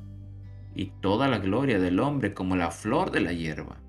y 0.75 0.91
toda 1.01 1.27
la 1.27 1.39
gloria 1.39 1.79
del 1.79 1.99
hombre 1.99 2.33
como 2.33 2.55
la 2.55 2.71
flor 2.71 3.11
de 3.11 3.21
la 3.21 3.33
hierba. 3.33 3.81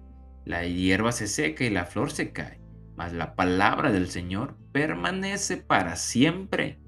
La 0.44 0.64
hierba 0.66 1.12
se 1.12 1.27
seca 1.27 1.64
y 1.64 1.70
la 1.70 1.87
flor 1.87 2.11
se 2.11 2.33
cae, 2.33 2.61
mas 2.96 3.12
la 3.12 3.35
palabra 3.35 3.90
del 3.90 4.09
Señor 4.09 4.57
permanece 4.72 5.57
para 5.57 5.96
siempre. 5.96 6.79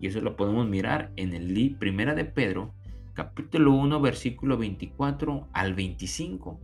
Y 0.00 0.06
eso 0.06 0.20
lo 0.20 0.36
podemos 0.36 0.68
mirar 0.68 1.12
en 1.16 1.34
el 1.34 1.76
Primera 1.78 2.14
de 2.14 2.24
Pedro, 2.24 2.72
capítulo 3.14 3.72
1, 3.72 4.00
versículo 4.00 4.56
24 4.56 5.48
al 5.52 5.74
25. 5.74 6.60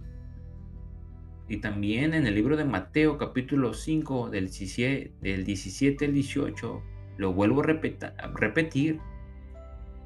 Y 1.49 1.59
también 1.59 2.15
en 2.15 2.27
el 2.27 2.35
libro 2.35 2.57
de 2.57 2.65
Mateo, 2.65 3.19
capítulo 3.19 3.73
5, 3.73 4.31
del 4.31 4.47
17, 4.47 5.13
del 5.21 5.45
17 5.45 6.07
al 6.07 6.13
18, 6.13 6.83
lo 7.19 7.33
vuelvo 7.33 7.63
a 7.63 7.67
repetir, 7.67 9.01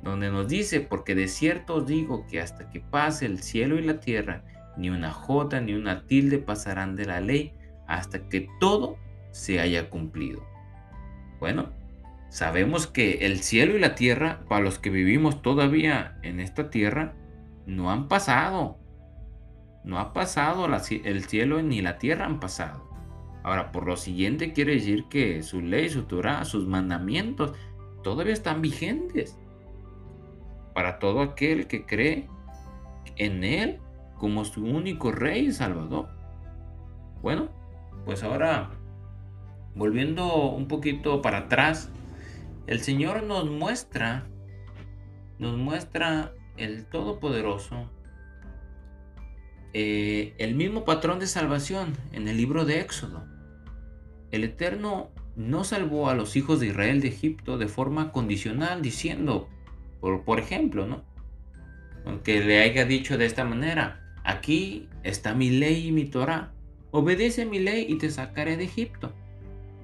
donde 0.02 0.30
nos 0.30 0.48
dice, 0.48 0.80
porque 0.80 1.14
de 1.14 1.28
cierto 1.28 1.76
os 1.76 1.86
digo 1.86 2.26
que 2.26 2.40
hasta 2.40 2.70
que 2.70 2.80
pase 2.80 3.26
el 3.26 3.42
cielo 3.42 3.78
y 3.78 3.82
la 3.82 4.00
tierra, 4.00 4.44
ni 4.76 4.90
una 4.90 5.10
jota 5.10 5.60
ni 5.60 5.74
una 5.74 6.06
tilde 6.06 6.38
pasarán 6.38 6.96
de 6.96 7.06
la 7.06 7.20
ley 7.20 7.52
hasta 7.86 8.28
que 8.28 8.48
todo 8.60 8.96
se 9.30 9.60
haya 9.60 9.90
cumplido. 9.90 10.42
Bueno, 11.38 11.70
sabemos 12.28 12.86
que 12.86 13.26
el 13.26 13.40
cielo 13.40 13.76
y 13.76 13.80
la 13.80 13.94
tierra, 13.94 14.44
para 14.48 14.62
los 14.62 14.78
que 14.78 14.90
vivimos 14.90 15.42
todavía 15.42 16.18
en 16.22 16.40
esta 16.40 16.70
tierra, 16.70 17.14
no 17.66 17.90
han 17.90 18.08
pasado. 18.08 18.78
No 19.84 19.98
ha 19.98 20.12
pasado 20.12 20.66
el 20.66 21.24
cielo 21.24 21.62
ni 21.62 21.80
la 21.80 21.98
tierra 21.98 22.26
han 22.26 22.40
pasado. 22.40 22.88
Ahora, 23.42 23.72
por 23.72 23.86
lo 23.86 23.96
siguiente 23.96 24.52
quiere 24.52 24.74
decir 24.74 25.06
que 25.08 25.42
su 25.42 25.62
ley, 25.62 25.88
su 25.88 26.02
Torah, 26.02 26.44
sus 26.44 26.66
mandamientos 26.66 27.52
todavía 28.02 28.34
están 28.34 28.60
vigentes 28.60 29.38
para 30.74 30.98
todo 30.98 31.22
aquel 31.22 31.66
que 31.66 31.86
cree 31.86 32.28
en 33.16 33.44
Él 33.44 33.80
como 34.18 34.44
su 34.44 34.64
único 34.64 35.10
Rey 35.10 35.46
y 35.46 35.52
Salvador. 35.52 36.08
Bueno, 37.22 37.48
pues 38.04 38.22
ahora, 38.22 38.70
volviendo 39.74 40.50
un 40.50 40.68
poquito 40.68 41.22
para 41.22 41.38
atrás, 41.38 41.90
el 42.66 42.80
Señor 42.80 43.22
nos 43.22 43.50
muestra, 43.50 44.26
nos 45.38 45.56
muestra 45.56 46.32
el 46.56 46.86
Todopoderoso, 46.86 47.90
eh, 49.72 50.34
el 50.38 50.54
mismo 50.54 50.84
patrón 50.84 51.20
de 51.20 51.26
salvación 51.26 51.96
en 52.12 52.28
el 52.28 52.36
libro 52.36 52.64
de 52.64 52.80
Éxodo. 52.80 53.24
El 54.30 54.44
Eterno 54.44 55.10
no 55.36 55.64
salvó 55.64 56.08
a 56.08 56.14
los 56.14 56.36
hijos 56.36 56.60
de 56.60 56.68
Israel 56.68 57.00
de 57.00 57.08
Egipto 57.08 57.58
de 57.58 57.68
forma 57.68 58.12
condicional, 58.12 58.82
diciendo, 58.82 59.48
por, 60.00 60.38
ejemplo, 60.38 60.86
¿no? 60.86 61.04
Aunque 62.04 62.40
le 62.44 62.62
haya 62.62 62.84
dicho 62.84 63.16
de 63.18 63.26
esta 63.26 63.44
manera, 63.44 64.00
aquí 64.24 64.88
está 65.02 65.34
mi 65.34 65.50
ley 65.50 65.88
y 65.88 65.92
mi 65.92 66.04
Torah, 66.04 66.52
obedece 66.90 67.46
mi 67.46 67.58
ley 67.58 67.86
y 67.88 67.96
te 67.96 68.10
sacaré 68.10 68.56
de 68.56 68.64
Egipto. 68.64 69.12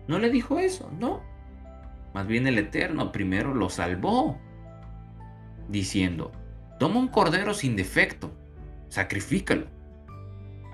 No 0.08 0.18
le 0.18 0.30
dijo 0.30 0.58
eso, 0.58 0.90
no. 0.98 1.22
Más 2.14 2.26
bien 2.26 2.46
el 2.46 2.58
Eterno 2.58 3.12
primero 3.12 3.54
lo 3.54 3.68
salvó, 3.68 4.38
diciendo, 5.68 6.32
toma 6.78 7.00
un 7.00 7.08
cordero 7.08 7.54
sin 7.54 7.76
defecto, 7.76 8.32
sacrifícalo, 8.88 9.66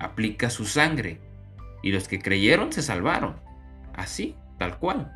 aplica 0.02 0.50
su 0.50 0.64
sangre, 0.64 1.20
y 1.82 1.92
los 1.92 2.08
que 2.08 2.18
creyeron 2.18 2.72
se 2.72 2.82
salvaron, 2.82 3.36
así, 3.94 4.34
tal 4.58 4.78
cual, 4.78 5.12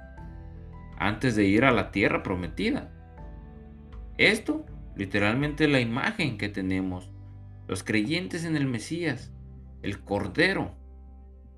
antes 0.97 1.35
de 1.35 1.45
ir 1.45 1.65
a 1.65 1.73
la 1.73 1.91
tierra 1.91 2.23
prometida. 2.23 2.93
Esto, 4.17 4.65
literalmente 4.95 5.67
la 5.67 5.81
imagen 5.81 6.39
que 6.39 6.49
tenemos, 6.49 7.11
los 7.67 7.83
creyentes 7.83 8.45
en 8.45 8.57
el 8.57 8.67
Mesías, 8.67 9.33
el 9.83 10.01
Cordero 10.01 10.73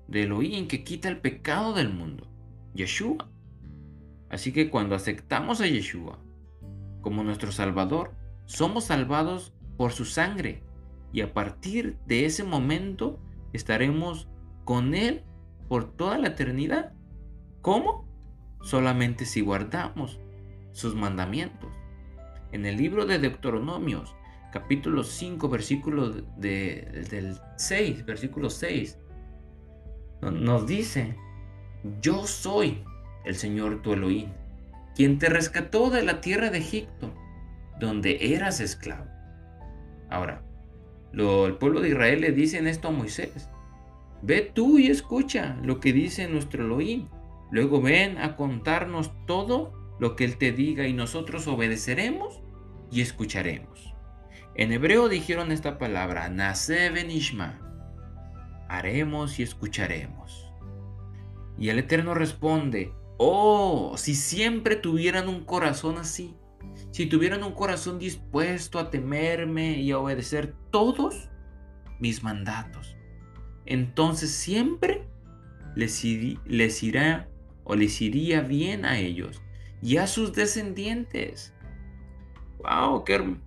de 0.07 0.23
Elohim 0.23 0.67
que 0.67 0.83
quita 0.83 1.07
el 1.07 1.17
pecado 1.17 1.73
del 1.73 1.93
mundo, 1.93 2.27
Yeshua. 2.73 3.29
Así 4.29 4.51
que 4.51 4.69
cuando 4.69 4.95
aceptamos 4.95 5.61
a 5.61 5.67
Yeshua 5.67 6.19
como 7.01 7.23
nuestro 7.23 7.51
Salvador, 7.51 8.15
somos 8.45 8.85
salvados 8.85 9.53
por 9.77 9.91
su 9.91 10.05
sangre 10.05 10.63
y 11.11 11.21
a 11.21 11.33
partir 11.33 11.97
de 12.05 12.25
ese 12.25 12.43
momento 12.43 13.19
estaremos 13.53 14.27
con 14.63 14.93
Él 14.93 15.23
por 15.67 15.95
toda 15.95 16.17
la 16.17 16.29
eternidad. 16.29 16.93
¿Cómo? 17.61 18.07
Solamente 18.61 19.25
si 19.25 19.41
guardamos 19.41 20.19
sus 20.71 20.95
mandamientos 20.95 21.71
en 22.51 22.65
el 22.65 22.77
libro 22.77 23.05
de 23.05 23.19
Deuteronomios, 23.19 24.15
capítulo 24.51 25.03
5, 25.03 25.49
versículo 25.49 26.09
del 26.09 27.39
6, 27.57 28.05
versículo 28.05 28.49
6, 28.49 28.97
nos 30.21 30.67
dice, 30.67 31.15
yo 32.01 32.25
soy 32.25 32.83
el 33.25 33.35
Señor 33.35 33.81
tu 33.81 33.93
Elohim, 33.93 34.29
quien 34.95 35.19
te 35.19 35.29
rescató 35.29 35.89
de 35.89 36.03
la 36.03 36.21
tierra 36.21 36.49
de 36.49 36.57
Egipto, 36.57 37.13
donde 37.79 38.33
eras 38.33 38.59
esclavo. 38.59 39.05
Ahora, 40.09 40.43
el 41.13 41.55
pueblo 41.55 41.81
de 41.81 41.89
Israel 41.89 42.21
le 42.21 42.31
dice 42.31 42.67
esto 42.69 42.89
a 42.89 42.91
Moisés, 42.91 43.49
ve 44.21 44.41
tú 44.41 44.79
y 44.79 44.87
escucha 44.87 45.57
lo 45.63 45.79
que 45.79 45.93
dice 45.93 46.27
nuestro 46.27 46.65
Elohim, 46.65 47.07
luego 47.51 47.81
ven 47.81 48.17
a 48.17 48.35
contarnos 48.35 49.11
todo 49.25 49.73
lo 49.99 50.15
que 50.15 50.25
Él 50.25 50.37
te 50.37 50.51
diga 50.51 50.87
y 50.87 50.93
nosotros 50.93 51.47
obedeceremos 51.47 52.41
y 52.91 53.01
escucharemos. 53.01 53.93
En 54.55 54.71
hebreo 54.71 55.09
dijeron 55.09 55.51
esta 55.51 55.77
palabra, 55.77 56.29
Nase 56.29 56.89
benishma, 56.89 57.59
haremos 58.67 59.39
y 59.39 59.43
escucharemos. 59.43 60.51
Y 61.57 61.69
el 61.69 61.79
Eterno 61.79 62.13
responde, 62.13 62.93
oh, 63.17 63.95
si 63.97 64.15
siempre 64.15 64.75
tuvieran 64.75 65.27
un 65.27 65.43
corazón 65.43 65.97
así, 65.97 66.35
si 66.91 67.05
tuvieran 67.05 67.43
un 67.43 67.53
corazón 67.53 67.99
dispuesto 67.99 68.79
a 68.79 68.89
temerme 68.89 69.79
y 69.79 69.91
a 69.91 69.99
obedecer 69.99 70.55
todos 70.71 71.29
mis 71.99 72.23
mandatos, 72.23 72.95
entonces 73.65 74.31
siempre 74.31 75.07
les, 75.75 76.03
irá 76.83 77.29
o 77.63 77.75
les 77.75 78.01
iría 78.01 78.41
bien 78.41 78.85
a 78.85 78.97
ellos 78.97 79.41
y 79.81 79.97
a 79.97 80.07
sus 80.07 80.33
descendientes. 80.33 81.53
¡Wow! 82.57 83.03
¡Qué, 83.05 83.37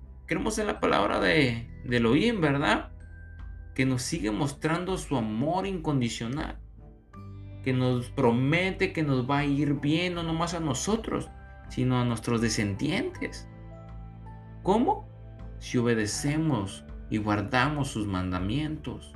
la 0.65 0.81
palabra 0.81 1.21
de, 1.21 1.69
de 1.85 1.97
Elohim, 1.97 2.41
¿verdad? 2.41 2.93
Que 3.75 3.85
nos 3.85 4.03
sigue 4.03 4.31
mostrando 4.31 4.97
su 4.97 5.17
amor 5.17 5.67
incondicional. 5.67 6.59
Que 7.65 7.73
nos 7.73 8.09
promete 8.11 8.93
que 8.93 9.03
nos 9.03 9.29
va 9.29 9.39
a 9.39 9.45
ir 9.45 9.75
bien, 9.75 10.15
no 10.15 10.23
nomás 10.23 10.55
a 10.55 10.61
nosotros, 10.61 11.29
sino 11.75 12.01
a 12.01 12.05
nuestros 12.05 12.41
descendientes. 12.41 13.49
¿Cómo? 14.63 15.09
Si 15.59 15.79
obedecemos 15.79 16.85
y 17.11 17.19
guardamos 17.19 17.89
sus 17.89 18.07
mandamientos. 18.07 19.13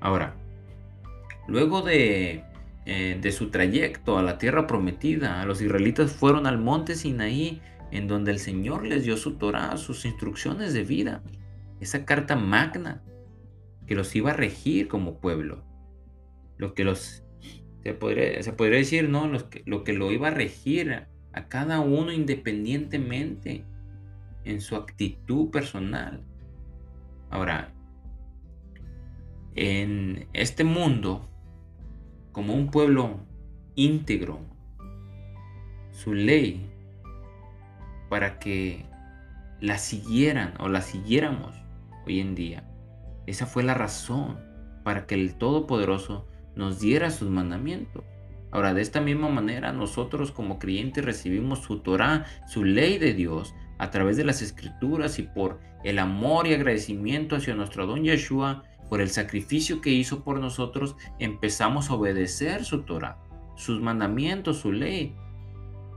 Ahora, 0.00 0.36
luego 1.46 1.82
de 1.82 2.44
eh, 2.90 3.18
de 3.20 3.32
su 3.32 3.50
trayecto 3.50 4.16
a 4.16 4.22
la 4.22 4.38
tierra 4.38 4.66
prometida. 4.66 5.44
Los 5.44 5.60
israelitas 5.60 6.10
fueron 6.10 6.46
al 6.46 6.56
monte 6.56 6.94
Sinaí, 6.94 7.60
en 7.90 8.08
donde 8.08 8.30
el 8.30 8.38
Señor 8.38 8.86
les 8.86 9.04
dio 9.04 9.18
su 9.18 9.34
Torah, 9.34 9.76
sus 9.76 10.06
instrucciones 10.06 10.72
de 10.72 10.84
vida, 10.84 11.22
esa 11.80 12.06
carta 12.06 12.34
magna 12.34 13.02
que 13.86 13.94
los 13.94 14.16
iba 14.16 14.30
a 14.30 14.34
regir 14.34 14.88
como 14.88 15.20
pueblo, 15.20 15.66
lo 16.56 16.72
que 16.72 16.84
los 16.84 17.24
se 17.82 17.92
podría, 17.92 18.42
se 18.42 18.54
podría 18.54 18.78
decir, 18.78 19.10
¿no? 19.10 19.30
lo 19.66 19.84
que 19.84 19.92
lo 19.92 20.10
iba 20.10 20.28
a 20.28 20.30
regir 20.30 21.08
a 21.32 21.48
cada 21.48 21.80
uno 21.80 22.12
independientemente 22.12 23.64
en 24.44 24.60
su 24.60 24.76
actitud 24.76 25.50
personal. 25.50 26.22
Ahora, 27.30 27.72
en 29.54 30.28
este 30.32 30.64
mundo, 30.64 31.28
como 32.32 32.54
un 32.54 32.70
pueblo 32.70 33.20
íntegro, 33.74 34.40
su 35.90 36.14
ley, 36.14 36.70
para 38.08 38.38
que 38.38 38.86
la 39.60 39.78
siguieran 39.78 40.54
o 40.60 40.68
la 40.68 40.80
siguiéramos 40.80 41.54
hoy 42.06 42.20
en 42.20 42.34
día, 42.34 42.64
esa 43.26 43.46
fue 43.46 43.62
la 43.62 43.74
razón 43.74 44.38
para 44.84 45.06
que 45.06 45.14
el 45.14 45.34
Todopoderoso 45.34 46.26
nos 46.54 46.80
diera 46.80 47.10
sus 47.10 47.28
mandamientos. 47.28 48.04
Ahora, 48.50 48.74
de 48.74 48.82
esta 48.82 49.00
misma 49.00 49.28
manera, 49.28 49.72
nosotros 49.72 50.32
como 50.32 50.58
creyentes 50.58 51.04
recibimos 51.04 51.60
su 51.60 51.80
Torah, 51.80 52.24
su 52.46 52.64
ley 52.64 52.98
de 52.98 53.12
Dios, 53.12 53.54
a 53.78 53.90
través 53.90 54.16
de 54.16 54.24
las 54.24 54.42
escrituras 54.42 55.18
y 55.18 55.22
por 55.22 55.60
el 55.84 55.98
amor 55.98 56.46
y 56.46 56.54
agradecimiento 56.54 57.36
hacia 57.36 57.54
nuestro 57.54 57.86
don 57.86 58.02
Yeshua, 58.02 58.64
por 58.88 59.00
el 59.00 59.10
sacrificio 59.10 59.80
que 59.80 59.90
hizo 59.90 60.24
por 60.24 60.40
nosotros, 60.40 60.96
empezamos 61.18 61.90
a 61.90 61.94
obedecer 61.94 62.64
su 62.64 62.82
Torah, 62.82 63.18
sus 63.54 63.80
mandamientos, 63.80 64.58
su 64.58 64.72
ley, 64.72 65.14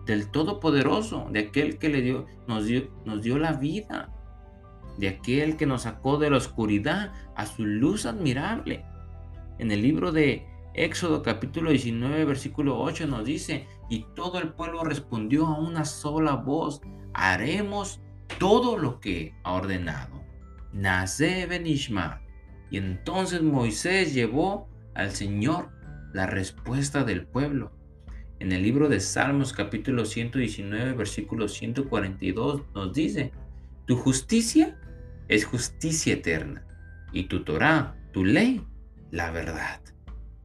del 0.06 0.30
Todopoderoso, 0.30 1.28
de 1.32 1.40
aquel 1.40 1.78
que 1.78 1.90
le 1.90 2.02
dio, 2.02 2.26
nos, 2.48 2.66
dio, 2.66 2.90
nos 3.06 3.22
dio 3.22 3.38
la 3.38 3.54
vida, 3.54 4.10
de 4.98 5.08
aquel 5.08 5.58
que 5.58 5.66
nos 5.66 5.84
sacó 5.84 6.18
de 6.18 6.30
la 6.30 6.38
oscuridad 6.38 7.14
a 7.36 7.46
su 7.46 7.66
luz 7.66 8.06
admirable. 8.06 8.84
En 9.58 9.72
el 9.72 9.82
libro 9.82 10.12
de 10.12 10.46
Éxodo 10.74 11.22
capítulo 11.22 11.72
19, 11.72 12.24
versículo 12.24 12.80
8 12.80 13.06
nos 13.08 13.26
dice, 13.26 13.68
y 13.90 14.06
todo 14.16 14.40
el 14.40 14.54
pueblo 14.54 14.84
respondió 14.86 15.46
a 15.46 15.60
una 15.60 15.84
sola 15.84 16.36
voz, 16.36 16.82
haremos 17.14 18.00
todo 18.40 18.78
lo 18.78 19.02
que 19.02 19.36
ha 19.44 19.52
ordenado. 19.52 20.24
Nace 20.72 21.46
Benishma. 21.46 22.22
Y 22.70 22.78
entonces 22.78 23.42
Moisés 23.42 24.14
llevó 24.14 24.70
al 24.94 25.12
Señor 25.12 25.70
la 26.14 26.26
respuesta 26.26 27.04
del 27.04 27.26
pueblo. 27.26 27.74
En 28.40 28.54
el 28.54 28.64
libro 28.64 28.88
de 28.88 29.02
Salmos 29.02 29.52
capítulo 29.52 30.06
119, 30.06 30.94
versículo 30.94 31.50
142 31.50 32.64
nos 32.74 32.94
dice, 32.94 33.34
tu 33.86 33.98
justicia 33.98 34.80
es 35.28 35.46
justicia 35.46 36.14
eterna 36.14 36.66
y 37.12 37.26
tu 37.26 37.44
Torah, 37.44 37.96
tu 38.14 38.24
ley, 38.24 38.66
la 39.12 39.32
verdad. 39.32 39.82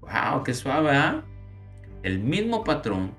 ¡Wow! 0.06 0.42
¡Qué 0.44 0.54
suave! 0.54 0.90
¿ah? 0.92 1.24
El 2.02 2.20
mismo 2.20 2.64
patrón 2.64 3.12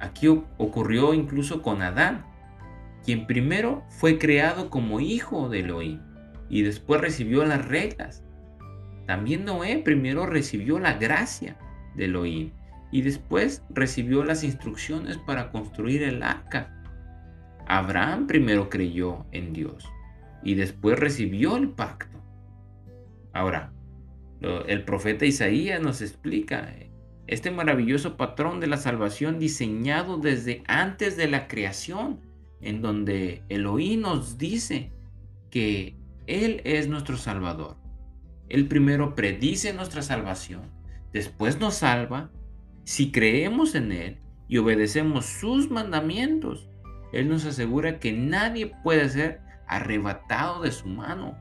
aquí 0.00 0.28
ocurrió 0.28 1.14
incluso 1.14 1.62
con 1.62 1.82
Adán, 1.82 2.24
quien 3.04 3.26
primero 3.26 3.84
fue 3.88 4.18
creado 4.18 4.70
como 4.70 5.00
hijo 5.00 5.48
de 5.48 5.60
Elohim 5.60 6.00
y 6.48 6.62
después 6.62 7.00
recibió 7.00 7.44
las 7.44 7.66
reglas. 7.66 8.22
También 9.06 9.44
Noé 9.44 9.78
primero 9.78 10.26
recibió 10.26 10.78
la 10.78 10.94
gracia 10.94 11.56
de 11.94 12.04
Elohim 12.04 12.52
y 12.90 13.02
después 13.02 13.62
recibió 13.70 14.24
las 14.24 14.44
instrucciones 14.44 15.16
para 15.18 15.50
construir 15.50 16.02
el 16.02 16.22
arca. 16.22 16.74
Abraham 17.66 18.26
primero 18.26 18.68
creyó 18.68 19.26
en 19.32 19.52
Dios 19.52 19.90
y 20.42 20.54
después 20.54 20.98
recibió 20.98 21.56
el 21.56 21.70
pacto. 21.70 22.18
Ahora, 23.32 23.72
el 24.40 24.84
profeta 24.84 25.26
Isaías 25.26 25.80
nos 25.80 26.00
explica 26.00 26.72
eh, 26.76 26.90
este 27.26 27.50
maravilloso 27.50 28.16
patrón 28.16 28.60
de 28.60 28.68
la 28.68 28.76
salvación 28.76 29.38
diseñado 29.38 30.18
desde 30.18 30.62
antes 30.66 31.16
de 31.16 31.28
la 31.28 31.48
creación, 31.48 32.20
en 32.60 32.80
donde 32.80 33.42
Elohim 33.48 34.00
nos 34.02 34.38
dice 34.38 34.92
que 35.50 35.96
Él 36.26 36.60
es 36.64 36.88
nuestro 36.88 37.16
Salvador. 37.16 37.76
Él 38.48 38.66
primero 38.66 39.14
predice 39.14 39.72
nuestra 39.74 40.02
salvación, 40.02 40.62
después 41.12 41.58
nos 41.58 41.74
salva. 41.74 42.30
Si 42.84 43.10
creemos 43.10 43.74
en 43.74 43.92
Él 43.92 44.18
y 44.48 44.56
obedecemos 44.56 45.26
sus 45.26 45.70
mandamientos, 45.70 46.70
Él 47.12 47.28
nos 47.28 47.44
asegura 47.44 47.98
que 47.98 48.12
nadie 48.12 48.72
puede 48.82 49.08
ser 49.08 49.40
arrebatado 49.66 50.62
de 50.62 50.72
su 50.72 50.86
mano 50.88 51.36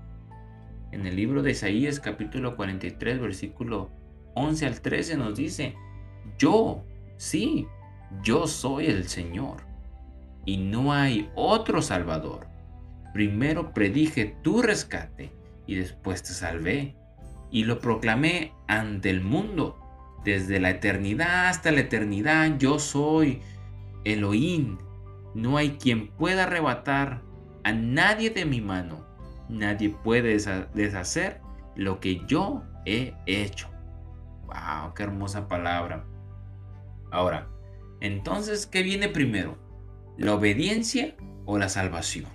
en 0.98 1.06
el 1.06 1.16
libro 1.16 1.44
de 1.44 1.52
Isaías 1.52 2.00
capítulo 2.00 2.56
43 2.56 3.20
versículo 3.20 3.92
11 4.34 4.66
al 4.66 4.82
13 4.82 5.18
nos 5.18 5.38
dice, 5.38 5.76
yo, 6.40 6.84
sí, 7.18 7.68
yo 8.24 8.48
soy 8.48 8.88
el 8.88 9.08
Señor 9.08 9.58
y 10.44 10.58
no 10.58 10.94
hay 10.94 11.30
otro 11.36 11.84
Salvador. 11.84 12.48
Primero 13.14 13.74
predije 13.74 14.38
tu 14.42 14.64
rescate 14.64 15.32
y 15.68 15.76
después 15.76 16.24
te 16.24 16.34
salvé 16.34 16.96
y 17.52 17.66
lo 17.66 17.80
proclamé 17.80 18.54
ante 18.68 19.12
el 19.12 19.22
mundo. 19.22 19.80
Desde 20.24 20.60
la 20.60 20.72
eternidad 20.72 21.48
hasta 21.48 21.72
la 21.72 21.82
eternidad 21.82 22.58
yo 22.58 22.80
soy 22.80 23.42
Elohim. 24.04 24.80
No 25.36 25.58
hay 25.58 25.78
quien 25.78 26.08
pueda 26.08 26.44
arrebatar 26.44 27.22
a 27.64 27.72
nadie 27.72 28.32
de 28.32 28.46
mi 28.46 28.62
mano 28.62 29.07
nadie 29.50 29.90
puede 29.90 30.38
deshacer 30.74 31.42
lo 31.76 32.00
que 32.00 32.22
yo 32.28 32.64
he 32.86 33.14
hecho. 33.26 33.70
¡Wow! 34.46 34.94
¡Qué 34.96 35.04
hermosa 35.04 35.48
palabra! 35.48 36.06
Ahora, 37.12 37.48
entonces, 38.00 38.66
¿qué 38.66 38.84
viene 38.84 39.10
primero? 39.10 39.58
¿La 40.18 40.34
obediencia 40.34 41.16
o 41.46 41.58
la 41.58 41.70
salvación? 41.70 42.30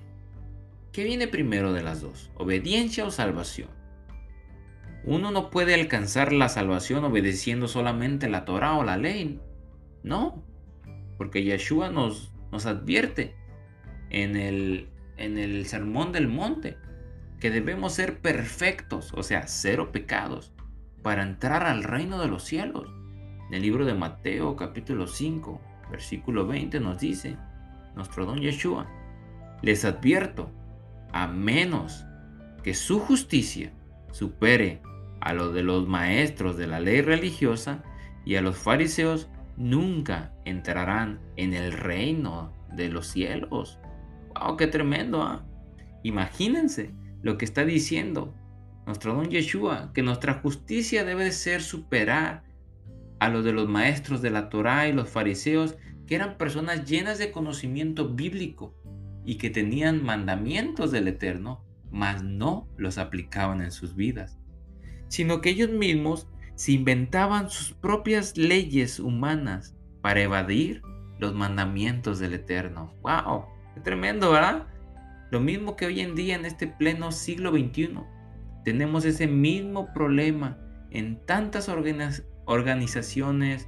¿Qué 0.92 1.05
viene 1.05 1.27
primero 1.27 1.72
de 1.72 1.83
las 1.83 2.01
dos? 2.01 2.31
¿Obediencia 2.37 3.05
o 3.05 3.11
salvación? 3.11 3.70
Uno 5.05 5.31
no 5.31 5.51
puede 5.51 5.75
alcanzar 5.75 6.33
la 6.33 6.48
salvación 6.48 7.05
obedeciendo 7.05 7.66
solamente 7.66 8.29
la 8.29 8.44
Torah 8.44 8.75
o 8.75 8.85
la 8.85 8.96
ley. 8.96 9.40
No, 10.03 10.44
porque 11.18 11.42
Yeshua 11.42 11.90
nos, 11.90 12.33
nos 12.53 12.66
advierte 12.66 13.35
en 14.11 14.37
el, 14.37 14.88
en 15.16 15.38
el 15.38 15.66
Sermón 15.66 16.12
del 16.12 16.29
Monte 16.29 16.77
que 17.42 17.50
debemos 17.50 17.94
ser 17.94 18.20
perfectos, 18.20 19.12
o 19.16 19.24
sea, 19.24 19.48
cero 19.48 19.90
pecados, 19.90 20.52
para 21.02 21.24
entrar 21.24 21.64
al 21.64 21.83
reino 21.83 22.20
de 22.20 22.28
los 22.28 22.44
cielos. 22.44 22.94
En 23.48 23.55
el 23.55 23.62
libro 23.62 23.85
de 23.85 23.94
Mateo 23.94 24.55
capítulo 24.55 25.09
5, 25.09 25.61
versículo 25.90 26.46
20 26.46 26.78
nos 26.78 27.00
dice, 27.00 27.37
nuestro 27.96 28.26
don 28.26 28.38
Yeshua, 28.38 28.87
les 29.61 29.85
advierto, 29.85 30.52
a 31.12 31.26
menos 31.26 32.05
que 32.62 32.74
su 32.74 33.00
justicia 33.00 33.72
supere 34.12 34.81
a 35.20 35.33
lo 35.33 35.50
de 35.50 35.64
los 35.64 35.88
maestros 35.88 36.57
de 36.57 36.68
la 36.68 36.78
ley 36.78 37.00
religiosa 37.00 37.83
y 38.24 38.37
a 38.37 38.40
los 38.40 38.57
fariseos, 38.57 39.28
nunca 39.57 40.33
entrarán 40.44 41.18
en 41.35 41.55
el 41.55 41.72
reino 41.72 42.52
de 42.72 42.88
los 42.88 43.09
cielos. 43.09 43.81
¡Wow! 44.38 44.57
¡Qué 44.57 44.68
tremendo! 44.68 45.22
¿ah? 45.22 45.44
Imagínense 46.05 47.01
lo 47.22 47.38
que 47.38 47.44
está 47.44 47.64
diciendo 47.64 48.35
nuestro 48.87 49.14
don 49.14 49.30
Yeshua, 49.30 49.92
que 49.94 50.02
nuestra 50.02 50.35
justicia 50.35 51.04
debe 51.04 51.30
ser 51.32 51.62
superar 51.62 52.42
a 53.20 53.28
lo 53.28 53.42
de 53.42 53.52
los 53.52 53.68
maestros 53.68 54.22
de 54.22 54.30
la 54.30 54.48
Torá 54.48 54.88
y 54.88 54.92
los 54.92 55.08
fariseos, 55.08 55.76
que 56.06 56.16
eran 56.16 56.37
personas 56.37 56.85
llenas 56.85 57.18
de 57.18 57.30
conocimiento 57.30 58.08
bíblico 58.08 58.74
y 59.24 59.37
que 59.37 59.50
tenían 59.50 60.02
mandamientos 60.02 60.90
del 60.90 61.06
Eterno, 61.06 61.64
mas 61.90 62.24
no 62.24 62.68
los 62.76 62.98
aplicaban 62.98 63.62
en 63.62 63.70
sus 63.70 63.94
vidas, 63.94 64.38
sino 65.06 65.40
que 65.40 65.50
ellos 65.50 65.70
mismos 65.70 66.26
se 66.56 66.72
inventaban 66.72 67.48
sus 67.50 67.72
propias 67.72 68.37
leyes 68.37 68.98
humanas 68.98 69.76
para 70.00 70.22
evadir 70.22 70.82
los 71.20 71.35
mandamientos 71.35 72.18
del 72.18 72.35
Eterno. 72.35 72.92
¡Wow! 73.02 73.46
¡Qué 73.74 73.80
tremendo, 73.80 74.32
¿verdad? 74.32 74.66
Lo 75.33 75.40
mismo 75.40 75.77
que 75.77 75.87
hoy 75.87 76.01
en 76.01 76.14
día 76.14 76.35
en 76.35 76.45
este 76.45 76.66
pleno 76.66 77.11
siglo 77.11 77.53
XXI. 77.53 78.01
Tenemos 78.66 79.07
ese 79.07 79.27
mismo 79.27 79.90
problema 79.95 80.59
en 80.90 81.25
tantas 81.25 81.71
organizaciones 82.45 83.66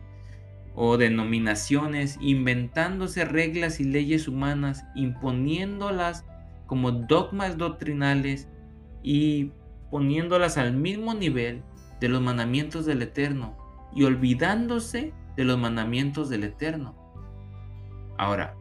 o 0.74 0.98
denominaciones 0.98 2.18
inventándose 2.20 3.24
reglas 3.24 3.80
y 3.80 3.84
leyes 3.84 4.28
humanas, 4.28 4.84
imponiéndolas 4.94 6.26
como 6.66 6.92
dogmas 6.92 7.56
doctrinales 7.56 8.46
y 9.02 9.50
poniéndolas 9.90 10.58
al 10.58 10.74
mismo 10.74 11.14
nivel 11.14 11.62
de 11.98 12.10
los 12.10 12.20
mandamientos 12.20 12.84
del 12.84 13.00
Eterno 13.00 13.56
y 13.96 14.04
olvidándose 14.04 15.14
de 15.34 15.44
los 15.44 15.58
mandamientos 15.58 16.28
del 16.28 16.44
Eterno. 16.44 16.94
Ahora, 18.18 18.54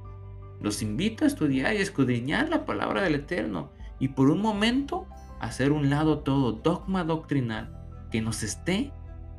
los 0.61 0.81
invito 0.81 1.23
a 1.25 1.27
estudiar 1.27 1.73
y 1.73 1.77
escudriñar 1.77 2.49
la 2.49 2.65
palabra 2.65 3.01
del 3.01 3.15
Eterno 3.15 3.71
y 3.99 4.09
por 4.09 4.29
un 4.29 4.41
momento 4.41 5.07
hacer 5.39 5.71
un 5.71 5.89
lado 5.89 6.19
todo 6.19 6.53
dogma 6.53 7.03
doctrinal 7.03 7.77
que 8.11 8.21
nos 8.21 8.43
esté 8.43 8.91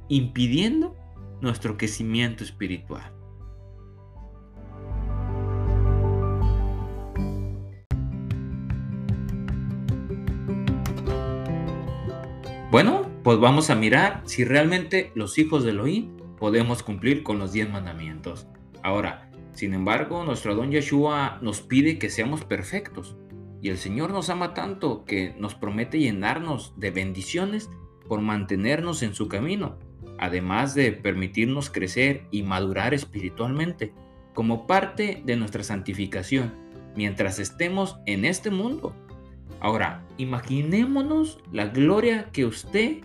impidiendo 0.09 0.97
nuestro 1.41 1.77
crecimiento 1.77 2.45
espiritual. 2.45 3.13
Bueno, 12.71 13.09
pues 13.23 13.39
vamos 13.39 13.71
a 13.71 13.77
mirar 13.77 14.23
si 14.25 14.45
realmente 14.45 15.13
los 15.15 15.39
hijos 15.39 15.63
de 15.63 15.71
Elohim 15.71 16.17
podemos 16.39 16.83
cumplir 16.83 17.23
con 17.23 17.39
los 17.39 17.53
diez 17.53 17.71
mandamientos. 17.71 18.49
Ahora, 18.83 19.24
sin 19.55 19.73
embargo, 19.73 20.25
nuestro 20.25 20.55
don 20.57 20.73
Yeshua 20.73 21.39
nos 21.41 21.61
pide 21.61 21.99
que 21.99 22.11
seamos 22.11 22.45
perfectos. 22.45 23.17
Y 23.63 23.71
el 23.71 23.79
Señor 23.79 24.11
nos 24.11 24.29
ama 24.29 24.53
tanto 24.53 25.05
que 25.05 25.35
nos 25.39 25.55
promete 25.55 25.99
llenarnos 25.99 26.75
de 26.77 26.91
bendiciones 26.91 27.71
por 28.09 28.21
mantenernos 28.21 29.03
en 29.03 29.15
su 29.15 29.29
camino, 29.29 29.79
además 30.19 30.75
de 30.75 30.93
permitirnos 30.93 31.71
crecer 31.71 32.27
y 32.31 32.43
madurar 32.43 32.93
espiritualmente 32.93 33.95
como 34.35 34.67
parte 34.67 35.23
de 35.25 35.37
nuestra 35.37 35.63
santificación 35.63 36.53
mientras 36.97 37.39
estemos 37.39 37.97
en 38.07 38.25
este 38.25 38.51
mundo. 38.51 38.95
Ahora, 39.61 40.05
imaginémonos 40.19 41.39
la 41.53 41.67
gloria 41.67 42.31
que 42.33 42.45
usted 42.45 42.99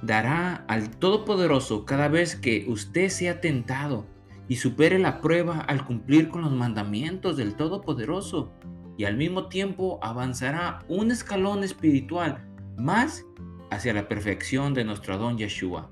dará 0.00 0.64
al 0.68 0.90
Todopoderoso 0.90 1.84
cada 1.84 2.08
vez 2.08 2.36
que 2.36 2.64
usted 2.68 3.08
sea 3.08 3.40
tentado 3.40 4.06
y 4.48 4.56
supere 4.56 4.98
la 4.98 5.20
prueba 5.20 5.60
al 5.60 5.84
cumplir 5.84 6.28
con 6.28 6.42
los 6.42 6.52
mandamientos 6.52 7.36
del 7.36 7.56
Todopoderoso 7.56 8.52
y 8.96 9.04
al 9.04 9.16
mismo 9.16 9.48
tiempo 9.48 9.98
avanzará 10.02 10.80
un 10.88 11.10
escalón 11.10 11.64
espiritual 11.64 12.46
más 12.76 13.24
hacia 13.70 13.92
la 13.92 14.08
perfección 14.08 14.74
de 14.74 14.84
nuestro 14.84 15.18
don 15.18 15.36
Yeshua. 15.36 15.90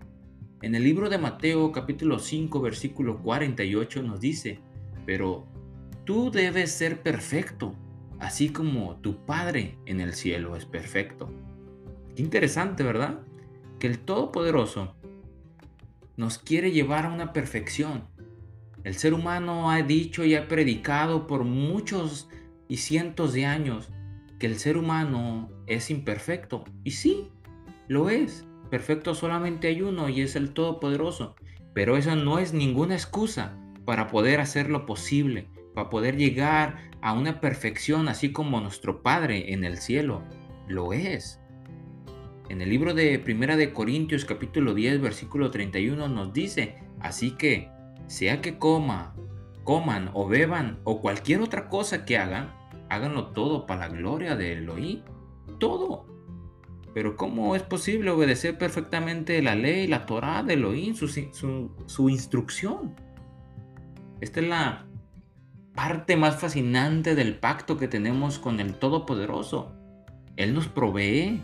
En 0.63 0.75
el 0.75 0.85
libro 0.85 1.11
de 1.11 1.19
Mateo 1.19 1.73
capítulo 1.73 2.19
5 2.19 2.61
versículo 2.61 3.19
48 3.23 4.03
nos 4.03 4.21
dice, 4.21 4.61
pero 5.05 5.47
tú 6.05 6.31
debes 6.31 6.71
ser 6.73 7.03
perfecto, 7.03 7.75
así 8.19 8.51
como 8.51 8.97
tu 8.97 9.25
Padre 9.27 9.77
en 9.85 10.01
el 10.01 10.15
cielo 10.15 10.57
es 10.57 10.65
perfecto. 10.65 11.31
Qué 12.17 12.23
interesante, 12.23 12.85
¿verdad? 12.85 13.21
Que 13.79 13.89
el 13.89 13.99
Todopoderoso 13.99 14.95
nos 16.17 16.39
quiere 16.39 16.71
llevar 16.71 17.07
a 17.07 17.13
una 17.13 17.33
perfección, 17.33 18.05
el 18.85 18.95
ser 18.95 19.15
humano 19.15 19.71
ha 19.71 19.83
dicho 19.83 20.25
y 20.25 20.35
ha 20.35 20.47
predicado 20.47 21.27
por 21.27 21.45
muchos 21.45 22.29
y 22.69 22.77
cientos 22.77 23.33
de 23.33 23.47
años 23.47 23.89
que 24.39 24.47
el 24.47 24.59
ser 24.59 24.77
humano 24.77 25.51
es 25.67 25.91
imperfecto. 25.91 26.65
Y 26.85 26.93
sí, 26.93 27.31
lo 27.89 28.11
es. 28.11 28.47
Perfecto 28.71 29.15
solamente 29.15 29.69
hay 29.69 29.81
uno 29.83 30.09
y 30.11 30.21
es 30.21 30.37
el 30.37 30.53
Todopoderoso. 30.53 31.35
Pero 31.73 31.97
eso 31.97 32.15
no 32.15 32.39
es 32.39 32.53
ninguna 32.53 32.95
excusa 32.95 33.57
para 33.87 34.09
poder 34.09 34.41
hacer 34.41 34.69
lo 34.69 34.85
posible, 34.85 35.49
para 35.75 35.89
poder 35.89 36.17
llegar 36.17 36.91
a 37.01 37.15
una 37.15 37.41
perfección 37.41 38.09
así 38.09 38.33
como 38.33 38.61
nuestro 38.61 39.03
Padre 39.03 39.53
en 39.53 39.65
el 39.65 39.79
cielo 39.79 40.23
lo 40.69 40.93
es. 40.93 41.41
En 42.51 42.61
el 42.61 42.69
libro 42.69 42.93
de 42.93 43.19
Primera 43.19 43.57
de 43.57 43.73
Corintios 43.73 44.25
capítulo 44.25 44.75
10 44.75 45.01
versículo 45.01 45.51
31 45.51 46.09
nos 46.09 46.33
dice, 46.33 46.77
así 47.01 47.33
que 47.33 47.74
sea 48.07 48.41
que 48.41 48.59
coma, 48.59 49.15
coman 49.65 50.11
o 50.13 50.29
beban 50.29 50.79
o 50.85 51.01
cualquier 51.01 51.41
otra 51.41 51.69
cosa 51.69 52.05
que 52.05 52.19
hagan, 52.19 52.53
háganlo 52.89 53.29
todo 53.29 53.67
para 53.67 53.89
la 53.89 53.95
gloria 53.95 54.37
de 54.37 54.53
Elohim. 54.53 55.01
Todo. 55.59 56.07
Pero 56.95 57.17
¿cómo 57.17 57.57
es 57.57 57.63
posible 57.63 58.11
obedecer 58.11 58.57
perfectamente 58.57 59.43
la 59.43 59.55
ley, 59.55 59.87
la 59.87 60.07
Torah 60.07 60.43
de 60.43 60.55
Elohim, 60.55 60.95
su, 60.95 61.09
su 61.87 62.09
instrucción? 62.09 62.95
Esta 64.21 64.41
es 64.41 64.49
la 64.49 64.87
parte 65.75 66.17
más 66.17 66.37
fascinante 66.41 67.15
del 67.15 67.37
pacto 67.37 67.77
que 67.77 67.89
tenemos 67.89 68.39
con 68.39 68.61
el 68.61 68.75
Todopoderoso. 68.75 69.73
Él 70.37 70.55
nos 70.55 70.69
provee 70.69 71.43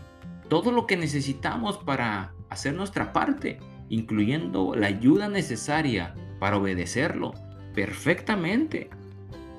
todo 0.49 0.71
lo 0.71 0.87
que 0.87 0.97
necesitamos 0.97 1.77
para 1.77 2.33
hacer 2.49 2.73
nuestra 2.73 3.11
parte, 3.13 3.59
incluyendo 3.89 4.73
la 4.75 4.87
ayuda 4.87 5.27
necesaria 5.27 6.15
para 6.41 6.57
obedecerlo 6.57 7.35
perfectamente. 7.75 8.89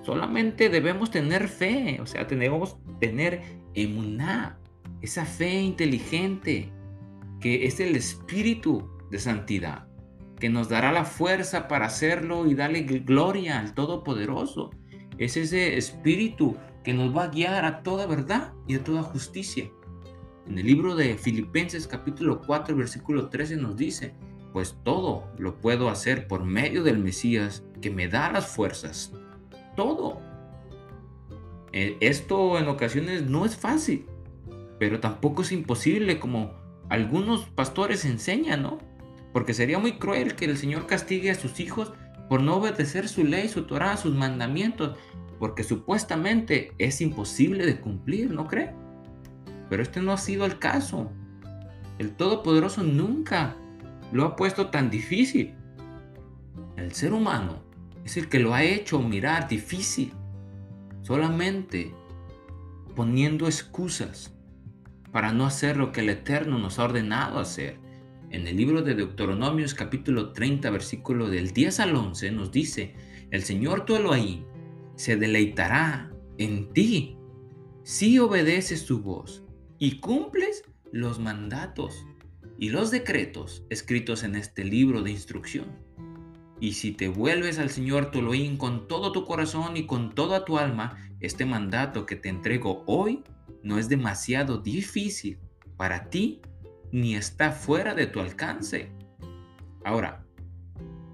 Solamente 0.02 0.68
debemos 0.68 1.12
tener 1.12 1.46
fe, 1.46 2.00
o 2.02 2.06
sea, 2.06 2.26
tenemos 2.26 2.76
tener 2.98 3.40
emuná, 3.74 4.58
esa 5.00 5.24
fe 5.24 5.60
inteligente, 5.60 6.72
que 7.40 7.66
es 7.66 7.78
el 7.78 7.94
espíritu 7.94 8.90
de 9.12 9.20
santidad, 9.20 9.86
que 10.40 10.48
nos 10.48 10.68
dará 10.68 10.90
la 10.90 11.04
fuerza 11.04 11.68
para 11.68 11.86
hacerlo 11.86 12.48
y 12.48 12.56
darle 12.56 12.82
gloria 12.82 13.60
al 13.60 13.74
Todopoderoso. 13.74 14.70
Es 15.18 15.36
ese 15.36 15.76
espíritu 15.76 16.56
que 16.82 16.94
nos 16.94 17.16
va 17.16 17.24
a 17.24 17.28
guiar 17.28 17.64
a 17.64 17.84
toda 17.84 18.06
verdad 18.06 18.54
y 18.66 18.74
a 18.74 18.82
toda 18.82 19.04
justicia. 19.04 19.70
En 20.48 20.58
el 20.58 20.66
libro 20.66 20.96
de 20.96 21.16
Filipenses 21.16 21.86
capítulo 21.86 22.40
4 22.44 22.74
versículo 22.74 23.28
13 23.28 23.56
nos 23.56 23.76
dice, 23.76 24.16
pues 24.52 24.76
todo 24.84 25.24
lo 25.38 25.56
puedo 25.60 25.88
hacer 25.88 26.26
por 26.28 26.44
medio 26.44 26.82
del 26.82 26.98
Mesías 26.98 27.62
que 27.80 27.90
me 27.90 28.08
da 28.08 28.30
las 28.30 28.46
fuerzas. 28.46 29.12
Todo. 29.76 30.20
Eh, 31.72 31.96
esto 32.00 32.58
en 32.58 32.68
ocasiones 32.68 33.24
no 33.24 33.46
es 33.46 33.56
fácil, 33.56 34.06
pero 34.78 35.00
tampoco 35.00 35.42
es 35.42 35.52
imposible 35.52 36.20
como 36.20 36.52
algunos 36.90 37.46
pastores 37.46 38.04
enseñan, 38.04 38.62
¿no? 38.62 38.78
Porque 39.32 39.54
sería 39.54 39.78
muy 39.78 39.92
cruel 39.98 40.34
que 40.34 40.44
el 40.44 40.58
Señor 40.58 40.86
castigue 40.86 41.30
a 41.30 41.34
sus 41.34 41.58
hijos 41.58 41.92
por 42.28 42.42
no 42.42 42.56
obedecer 42.56 43.08
su 43.08 43.24
ley, 43.24 43.48
su 43.48 43.62
Torah, 43.64 43.96
sus 43.96 44.14
mandamientos, 44.14 44.98
porque 45.38 45.64
supuestamente 45.64 46.72
es 46.76 47.00
imposible 47.00 47.64
de 47.64 47.80
cumplir, 47.80 48.30
¿no 48.30 48.46
cree? 48.46 48.74
Pero 49.70 49.82
este 49.82 50.02
no 50.02 50.12
ha 50.12 50.18
sido 50.18 50.44
el 50.44 50.58
caso. 50.58 51.10
El 51.98 52.14
Todopoderoso 52.14 52.82
nunca 52.82 53.56
lo 54.12 54.24
ha 54.24 54.36
puesto 54.36 54.68
tan 54.68 54.90
difícil. 54.90 55.54
El 56.76 56.92
ser 56.92 57.12
humano 57.12 57.62
es 58.04 58.16
el 58.16 58.28
que 58.28 58.38
lo 58.38 58.54
ha 58.54 58.62
hecho 58.62 59.00
mirar 59.00 59.48
difícil, 59.48 60.12
solamente 61.02 61.94
poniendo 62.94 63.46
excusas 63.46 64.34
para 65.10 65.32
no 65.32 65.46
hacer 65.46 65.76
lo 65.76 65.92
que 65.92 66.00
el 66.00 66.10
Eterno 66.10 66.58
nos 66.58 66.78
ha 66.78 66.84
ordenado 66.84 67.38
hacer. 67.38 67.78
En 68.30 68.46
el 68.46 68.56
libro 68.56 68.82
de 68.82 68.94
Deuteronomios 68.94 69.74
capítulo 69.74 70.32
30 70.32 70.70
versículo 70.70 71.28
del 71.28 71.52
10 71.52 71.80
al 71.80 71.96
11 71.96 72.32
nos 72.32 72.50
dice, 72.50 72.94
el 73.30 73.42
Señor 73.42 73.84
tu 73.84 73.96
Elohim 73.96 74.44
se 74.96 75.16
deleitará 75.16 76.10
en 76.38 76.72
ti 76.72 77.16
si 77.82 78.18
obedeces 78.18 78.82
su 78.82 79.02
voz 79.02 79.42
y 79.78 80.00
cumples 80.00 80.64
los 80.92 81.18
mandatos 81.18 82.06
y 82.62 82.70
los 82.70 82.92
decretos 82.92 83.64
escritos 83.70 84.22
en 84.22 84.36
este 84.36 84.62
libro 84.62 85.02
de 85.02 85.10
instrucción. 85.10 85.66
Y 86.60 86.74
si 86.74 86.92
te 86.92 87.08
vuelves 87.08 87.58
al 87.58 87.70
Señor 87.70 88.12
tu 88.12 88.20
con 88.56 88.86
todo 88.86 89.10
tu 89.10 89.24
corazón 89.24 89.76
y 89.76 89.84
con 89.84 90.14
toda 90.14 90.44
tu 90.44 90.58
alma, 90.58 90.96
este 91.18 91.44
mandato 91.44 92.06
que 92.06 92.14
te 92.14 92.28
entrego 92.28 92.84
hoy 92.86 93.24
no 93.64 93.80
es 93.80 93.88
demasiado 93.88 94.58
difícil 94.58 95.40
para 95.76 96.08
ti 96.08 96.40
ni 96.92 97.16
está 97.16 97.50
fuera 97.50 97.96
de 97.96 98.06
tu 98.06 98.20
alcance. 98.20 98.92
Ahora, 99.84 100.24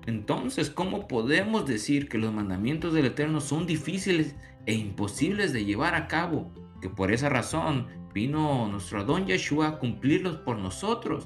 entonces, 0.06 0.68
¿cómo 0.68 1.08
podemos 1.08 1.64
decir 1.64 2.10
que 2.10 2.18
los 2.18 2.30
mandamientos 2.30 2.92
del 2.92 3.06
Eterno 3.06 3.40
son 3.40 3.66
difíciles 3.66 4.36
e 4.66 4.74
imposibles 4.74 5.54
de 5.54 5.64
llevar 5.64 5.94
a 5.94 6.08
cabo? 6.08 6.52
Que 6.82 6.90
por 6.90 7.10
esa 7.10 7.30
razón 7.30 7.86
vino 8.12 8.68
nuestro 8.68 9.00
Adón 9.00 9.26
Yeshua 9.26 9.68
a 9.68 9.78
cumplirlos 9.78 10.36
por 10.36 10.58
nosotros 10.58 11.24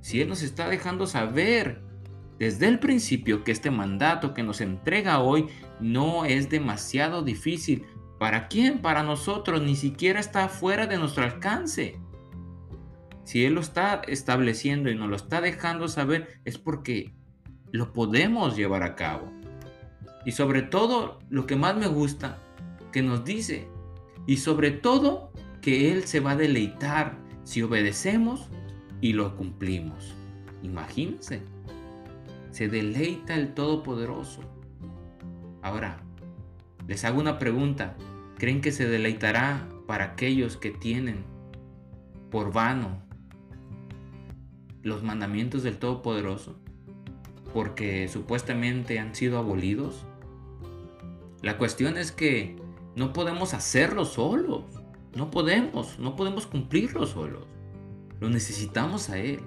si 0.00 0.20
Él 0.20 0.28
nos 0.28 0.42
está 0.42 0.68
dejando 0.68 1.06
saber 1.06 1.82
desde 2.38 2.68
el 2.68 2.78
principio 2.78 3.44
que 3.44 3.52
este 3.52 3.70
mandato 3.70 4.32
que 4.32 4.42
nos 4.42 4.60
entrega 4.60 5.20
hoy 5.20 5.48
no 5.78 6.24
es 6.24 6.48
demasiado 6.48 7.22
difícil. 7.22 7.84
¿Para 8.18 8.48
quién? 8.48 8.80
Para 8.80 9.02
nosotros, 9.02 9.62
ni 9.62 9.76
siquiera 9.76 10.20
está 10.20 10.48
fuera 10.48 10.86
de 10.86 10.96
nuestro 10.96 11.24
alcance. 11.24 12.00
Si 13.24 13.44
Él 13.44 13.54
lo 13.54 13.60
está 13.60 14.02
estableciendo 14.08 14.90
y 14.90 14.94
nos 14.94 15.08
lo 15.08 15.16
está 15.16 15.40
dejando 15.40 15.86
saber, 15.88 16.40
es 16.44 16.56
porque 16.56 17.14
lo 17.72 17.92
podemos 17.92 18.56
llevar 18.56 18.82
a 18.82 18.96
cabo. 18.96 19.30
Y 20.24 20.32
sobre 20.32 20.62
todo, 20.62 21.18
lo 21.28 21.46
que 21.46 21.56
más 21.56 21.76
me 21.76 21.86
gusta, 21.86 22.38
que 22.90 23.02
nos 23.02 23.24
dice, 23.24 23.68
y 24.26 24.38
sobre 24.38 24.70
todo, 24.70 25.30
que 25.60 25.92
Él 25.92 26.04
se 26.04 26.20
va 26.20 26.32
a 26.32 26.36
deleitar 26.36 27.18
si 27.44 27.62
obedecemos 27.62 28.48
y 29.00 29.12
lo 29.12 29.36
cumplimos. 29.36 30.14
Imagínense, 30.62 31.42
se 32.50 32.68
deleita 32.68 33.34
el 33.34 33.54
Todopoderoso. 33.54 34.42
Ahora, 35.62 36.02
les 36.86 37.04
hago 37.04 37.20
una 37.20 37.38
pregunta. 37.38 37.96
¿Creen 38.38 38.60
que 38.60 38.72
se 38.72 38.88
deleitará 38.88 39.68
para 39.86 40.04
aquellos 40.04 40.56
que 40.56 40.70
tienen 40.70 41.24
por 42.30 42.52
vano 42.52 43.02
los 44.82 45.02
mandamientos 45.02 45.62
del 45.62 45.78
Todopoderoso? 45.78 46.58
porque 47.52 48.08
supuestamente 48.08 48.98
han 48.98 49.14
sido 49.14 49.38
abolidos. 49.38 50.04
La 51.42 51.58
cuestión 51.58 51.96
es 51.96 52.12
que 52.12 52.56
no 52.96 53.12
podemos 53.12 53.54
hacerlo 53.54 54.04
solos. 54.04 54.64
No 55.14 55.30
podemos, 55.30 55.98
no 55.98 56.14
podemos 56.16 56.46
cumplirlo 56.46 57.06
solos. 57.06 57.44
Lo 58.20 58.28
necesitamos 58.28 59.08
a 59.10 59.18
Él. 59.18 59.40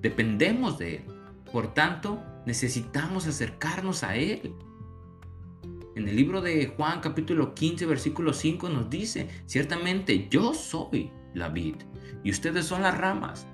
Dependemos 0.00 0.78
de 0.78 0.96
Él. 0.96 1.04
Por 1.50 1.74
tanto, 1.74 2.22
necesitamos 2.46 3.26
acercarnos 3.26 4.04
a 4.04 4.16
Él. 4.16 4.54
En 5.96 6.08
el 6.08 6.16
libro 6.16 6.40
de 6.40 6.66
Juan 6.66 7.00
capítulo 7.00 7.54
15 7.54 7.84
versículo 7.86 8.32
5 8.32 8.68
nos 8.68 8.88
dice, 8.88 9.28
ciertamente 9.46 10.28
yo 10.30 10.54
soy 10.54 11.10
la 11.34 11.48
vid 11.48 11.76
y 12.22 12.30
ustedes 12.30 12.66
son 12.66 12.82
las 12.82 12.96
ramas. 12.96 13.46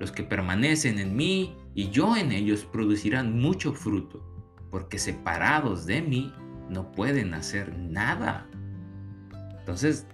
Los 0.00 0.10
que 0.10 0.22
permanecen 0.22 0.98
en 0.98 1.14
mí 1.14 1.56
y 1.74 1.90
yo 1.90 2.16
en 2.16 2.32
ellos 2.32 2.64
producirán 2.64 3.38
mucho 3.38 3.72
fruto, 3.72 4.24
porque 4.70 4.98
separados 4.98 5.86
de 5.86 6.02
mí 6.02 6.32
no 6.68 6.90
pueden 6.90 7.34
hacer 7.34 7.76
nada. 7.78 8.48
Entonces, 9.58 10.06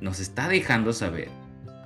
nos 0.00 0.20
está 0.20 0.48
dejando 0.48 0.92
saber 0.92 1.28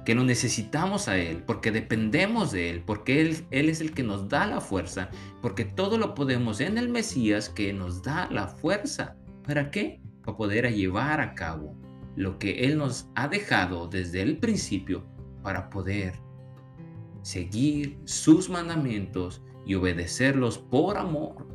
que 0.05 0.15
lo 0.15 0.25
necesitamos 0.25 1.09
a 1.09 1.17
Él, 1.17 1.43
porque 1.47 1.71
dependemos 1.71 2.53
de 2.53 2.71
Él, 2.71 2.83
porque 2.85 3.21
Él, 3.21 3.47
Él 3.51 3.69
es 3.69 3.81
el 3.81 3.93
que 3.93 4.03
nos 4.03 4.29
da 4.29 4.47
la 4.47 4.61
fuerza, 4.61 5.11
porque 5.41 5.65
todo 5.65 5.99
lo 5.99 6.15
podemos 6.15 6.61
en 6.61 6.79
el 6.79 6.89
Mesías 6.89 7.49
que 7.49 7.73
nos 7.73 8.03
da 8.03 8.29
la 8.31 8.49
fuerza. 8.49 9.17
¿Para 9.47 9.71
qué? 9.71 10.01
Para 10.25 10.37
poder 10.37 10.73
llevar 10.75 11.21
a 11.21 11.35
cabo 11.35 11.77
lo 12.17 12.39
que 12.39 12.65
Él 12.65 12.79
nos 12.79 13.09
ha 13.15 13.29
dejado 13.29 13.89
desde 13.89 14.23
el 14.23 14.39
principio 14.39 15.05
para 15.43 15.71
poder 15.71 16.15
seguir 17.23 17.99
sus 18.05 18.51
mandamientos 18.51 19.43
y 19.67 19.75
obedecerlos 19.75 20.59
por 20.59 20.99
amor. 20.99 21.49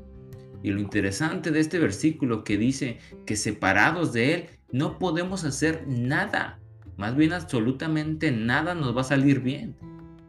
Y 0.62 0.72
lo 0.72 0.82
interesante 0.82 1.52
de 1.52 1.60
este 1.60 1.80
versículo 1.80 2.44
que 2.44 2.58
dice 2.58 3.00
que 3.26 3.36
separados 3.36 4.12
de 4.12 4.34
Él 4.34 4.46
no 4.72 5.00
podemos 5.00 5.46
hacer 5.46 5.86
nada. 5.88 6.60
Más 7.00 7.16
bien 7.16 7.32
absolutamente 7.32 8.30
nada 8.30 8.76
nos 8.76 8.96
va 8.96 9.02
a 9.02 9.06
salir 9.06 9.40
bien. 9.40 9.74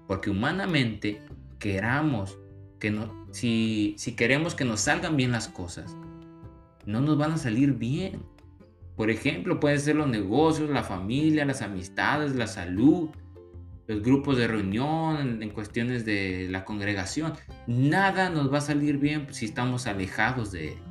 Porque 0.07 0.31
humanamente 0.31 1.21
queramos 1.59 2.39
que 2.79 2.93
no, 2.93 3.27
si, 3.33 3.97
si 3.99 4.15
queremos 4.15 4.55
que 4.55 4.65
nos 4.65 4.83
salgan 4.83 5.17
bien 5.17 5.33
las 5.33 5.49
cosas, 5.49 5.97
no 6.87 7.01
nos 7.01 7.19
van 7.19 7.33
a 7.33 7.39
salir 7.39 7.73
bien. 7.73 8.23
Por 8.97 9.11
ejemplo, 9.11 9.59
pueden 9.59 9.81
ser 9.81 9.97
los 9.97 10.07
negocios, 10.07 10.71
la 10.71 10.85
familia, 10.85 11.45
las 11.45 11.61
amistades, 11.61 12.37
la 12.37 12.47
salud, 12.47 13.11
los 13.89 14.01
grupos 14.01 14.37
de 14.37 14.47
reunión, 14.47 15.43
en 15.43 15.51
cuestiones 15.51 16.05
de 16.05 16.47
la 16.51 16.65
congregación. 16.65 17.33
Nada 17.67 18.31
nos 18.31 18.53
va 18.53 18.59
a 18.59 18.61
salir 18.63 18.99
bien 18.99 19.27
si 19.35 19.47
estamos 19.47 19.89
alejados 19.89 20.53
de 20.53 20.75
Él. 20.75 20.90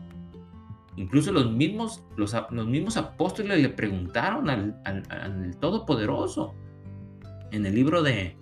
Incluso 0.96 1.32
los 1.32 1.52
mismos, 1.52 2.04
los, 2.18 2.34
mismos 2.68 2.98
apóstoles 2.98 3.62
le 3.62 3.70
preguntaron 3.70 4.50
al, 4.50 4.82
al 4.84 5.56
Todopoderoso. 5.60 6.54
En 7.52 7.66
el 7.66 7.74
libro 7.76 8.04
de 8.04 8.36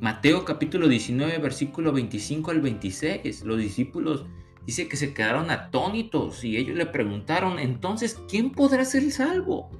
Mateo 0.00 0.44
capítulo 0.44 0.86
19, 0.88 1.38
versículo 1.38 1.92
25 1.92 2.50
al 2.50 2.60
26, 2.60 3.44
los 3.44 3.58
discípulos 3.58 4.26
dice 4.66 4.88
que 4.88 4.96
se 4.96 5.14
quedaron 5.14 5.50
atónitos 5.50 6.44
y 6.44 6.56
ellos 6.56 6.76
le 6.76 6.86
preguntaron, 6.86 7.58
entonces, 7.58 8.20
¿quién 8.28 8.50
podrá 8.50 8.84
ser 8.84 9.10
salvo? 9.10 9.70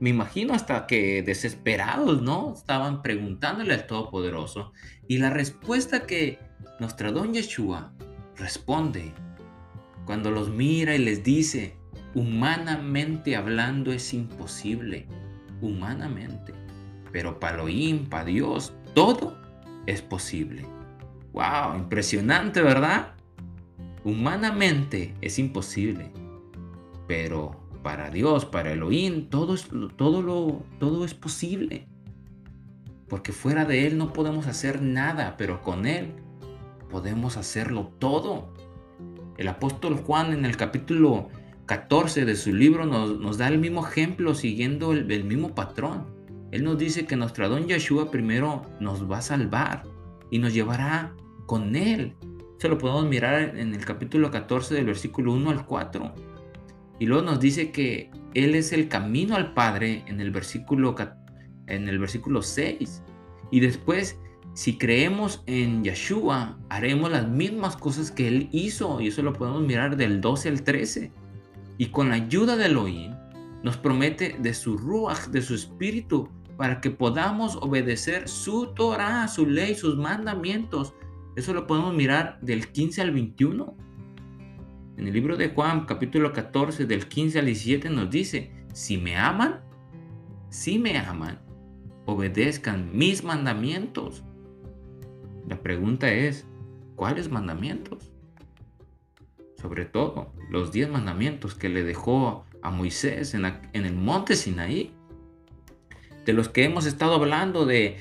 Me 0.00 0.10
imagino 0.10 0.52
hasta 0.52 0.86
que 0.86 1.22
desesperados, 1.22 2.22
¿no? 2.22 2.54
Estaban 2.54 3.02
preguntándole 3.02 3.74
al 3.74 3.86
Todopoderoso. 3.86 4.72
Y 5.06 5.18
la 5.18 5.30
respuesta 5.30 6.06
que 6.06 6.40
nuestra 6.80 7.12
don 7.12 7.32
Yeshua 7.32 7.92
responde 8.36 9.12
cuando 10.04 10.30
los 10.30 10.50
mira 10.50 10.94
y 10.94 10.98
les 10.98 11.22
dice, 11.22 11.76
humanamente 12.14 13.36
hablando 13.36 13.92
es 13.92 14.12
imposible, 14.14 15.06
humanamente. 15.60 16.52
Pero 17.12 17.38
para 17.38 17.56
Elohim, 17.56 18.08
para 18.08 18.24
Dios, 18.24 18.72
todo 18.94 19.36
es 19.86 20.02
posible. 20.02 20.66
¡Wow! 21.32 21.76
Impresionante, 21.76 22.62
¿verdad? 22.62 23.14
Humanamente 24.04 25.14
es 25.20 25.38
imposible, 25.38 26.10
pero 27.06 27.62
para 27.82 28.10
Dios, 28.10 28.44
para 28.44 28.72
Elohim, 28.72 29.28
todo 29.28 29.54
es, 29.54 29.68
todo, 29.96 30.22
lo, 30.22 30.64
todo 30.78 31.04
es 31.04 31.14
posible. 31.14 31.86
Porque 33.08 33.32
fuera 33.32 33.64
de 33.64 33.86
Él 33.86 33.98
no 33.98 34.12
podemos 34.12 34.46
hacer 34.46 34.80
nada, 34.80 35.36
pero 35.36 35.62
con 35.62 35.86
Él 35.86 36.14
podemos 36.90 37.36
hacerlo 37.36 37.92
todo. 37.98 38.52
El 39.38 39.48
apóstol 39.48 39.96
Juan 39.96 40.32
en 40.32 40.44
el 40.44 40.56
capítulo 40.56 41.28
14 41.66 42.24
de 42.24 42.36
su 42.36 42.52
libro 42.52 42.86
nos, 42.86 43.38
da 43.38 43.48
el 43.48 43.58
mismo 43.58 43.86
ejemplo 43.86 44.34
siguiendo 44.34 44.92
el, 44.92 45.24
mismo 45.24 45.54
patrón. 45.54 46.06
Él 46.50 46.64
nos 46.64 46.78
dice 46.78 47.06
que 47.06 47.16
nuestro 47.16 47.48
don 47.48 47.66
Yeshua 47.66 48.10
primero 48.10 48.62
nos 48.78 49.10
va 49.10 49.18
a 49.18 49.22
salvar 49.22 49.84
y 50.30 50.38
nos 50.38 50.52
llevará 50.52 51.14
con 51.46 51.76
Él 51.76 52.14
se 52.62 52.68
lo 52.68 52.78
podemos 52.78 53.06
mirar 53.06 53.58
en 53.58 53.74
el 53.74 53.84
capítulo 53.84 54.30
14 54.30 54.76
del 54.76 54.86
versículo 54.86 55.32
1 55.32 55.50
al 55.50 55.66
4. 55.66 56.14
Y 57.00 57.06
luego 57.06 57.24
nos 57.24 57.40
dice 57.40 57.72
que 57.72 58.08
Él 58.34 58.54
es 58.54 58.72
el 58.72 58.86
camino 58.86 59.34
al 59.34 59.52
Padre 59.52 60.04
en 60.06 60.20
el 60.20 60.30
versículo, 60.30 60.94
en 61.66 61.88
el 61.88 61.98
versículo 61.98 62.40
6. 62.40 63.02
Y 63.50 63.58
después, 63.58 64.16
si 64.54 64.76
creemos 64.76 65.42
en 65.46 65.82
Yeshua, 65.84 66.58
haremos 66.68 67.10
las 67.10 67.28
mismas 67.28 67.76
cosas 67.76 68.10
que 68.10 68.28
Él 68.28 68.48
hizo. 68.52 69.00
Y 69.00 69.08
eso 69.08 69.22
lo 69.22 69.32
podemos 69.32 69.62
mirar 69.62 69.96
del 69.96 70.20
12 70.20 70.48
al 70.48 70.62
13. 70.62 71.12
Y 71.78 71.86
con 71.86 72.10
la 72.10 72.16
ayuda 72.16 72.56
de 72.56 72.66
Elohim, 72.66 73.14
nos 73.62 73.76
promete 73.76 74.36
de 74.38 74.54
su 74.54 74.76
Ruach, 74.76 75.28
de 75.28 75.42
su 75.42 75.54
Espíritu, 75.54 76.28
para 76.56 76.80
que 76.80 76.90
podamos 76.90 77.56
obedecer 77.56 78.28
su 78.28 78.74
Torah, 78.74 79.26
su 79.28 79.46
ley, 79.46 79.74
sus 79.74 79.96
mandamientos, 79.96 80.94
eso 81.34 81.54
lo 81.54 81.66
podemos 81.66 81.94
mirar 81.94 82.38
del 82.42 82.68
15 82.68 83.00
al 83.00 83.10
21. 83.12 83.74
En 84.98 85.06
el 85.06 85.14
libro 85.14 85.38
de 85.38 85.48
Juan, 85.48 85.86
capítulo 85.86 86.32
14, 86.32 86.84
del 86.84 87.08
15 87.08 87.38
al 87.38 87.46
17, 87.46 87.88
nos 87.88 88.10
dice, 88.10 88.52
si 88.74 88.98
me 88.98 89.16
aman, 89.16 89.60
si 90.50 90.78
me 90.78 90.98
aman, 90.98 91.40
obedezcan 92.04 92.94
mis 92.94 93.24
mandamientos. 93.24 94.22
La 95.48 95.60
pregunta 95.62 96.12
es, 96.12 96.46
¿cuáles 96.96 97.30
mandamientos? 97.30 98.10
Sobre 99.60 99.84
todo, 99.84 100.32
los 100.50 100.72
10 100.72 100.90
mandamientos 100.90 101.54
que 101.54 101.68
le 101.68 101.84
dejó 101.84 102.44
a 102.62 102.70
Moisés 102.70 103.34
en, 103.34 103.44
el 103.72 103.94
monte 103.94 104.36
Sinaí, 104.36 104.92
de 106.24 106.32
los 106.32 106.48
que 106.48 106.64
hemos 106.64 106.86
estado 106.86 107.14
hablando 107.14 107.66
de 107.66 107.96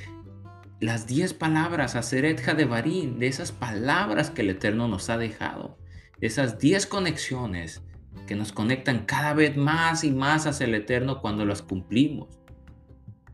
las 0.79 1.07
diez 1.07 1.33
palabras, 1.33 1.93
de 2.11 2.65
Barín, 2.65 3.19
de 3.19 3.27
esas 3.27 3.51
palabras 3.51 4.29
que 4.29 4.41
el 4.41 4.51
Eterno 4.51 4.87
nos 4.87 5.09
ha 5.09 5.17
dejado, 5.17 5.77
esas 6.19 6.59
diez 6.59 6.85
conexiones 6.85 7.83
que 8.27 8.35
nos 8.35 8.51
conectan 8.51 9.05
cada 9.05 9.33
vez 9.33 9.57
más 9.57 10.03
y 10.03 10.11
más 10.11 10.45
hacia 10.47 10.65
el 10.65 10.75
Eterno 10.75 11.21
cuando 11.21 11.45
las 11.45 11.61
cumplimos. 11.61 12.39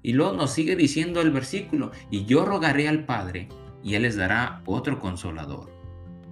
Y 0.01 0.13
luego 0.13 0.33
nos 0.33 0.51
sigue 0.51 0.75
diciendo 0.75 1.21
el 1.21 1.31
versículo, 1.31 1.91
y 2.09 2.25
yo 2.25 2.45
rogaré 2.45 2.87
al 2.87 3.05
Padre, 3.05 3.49
y 3.87 3.95
Él 3.95 4.03
les 4.03 4.17
dará 4.17 4.61
otro 4.65 4.99
consolador, 4.99 5.71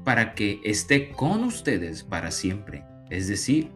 para 0.04 0.36
que 0.36 0.60
esté 0.64 1.12
con 1.12 1.44
ustedes 1.44 2.04
para 2.04 2.30
siempre, 2.32 2.84
es 3.10 3.28
decir, 3.28 3.72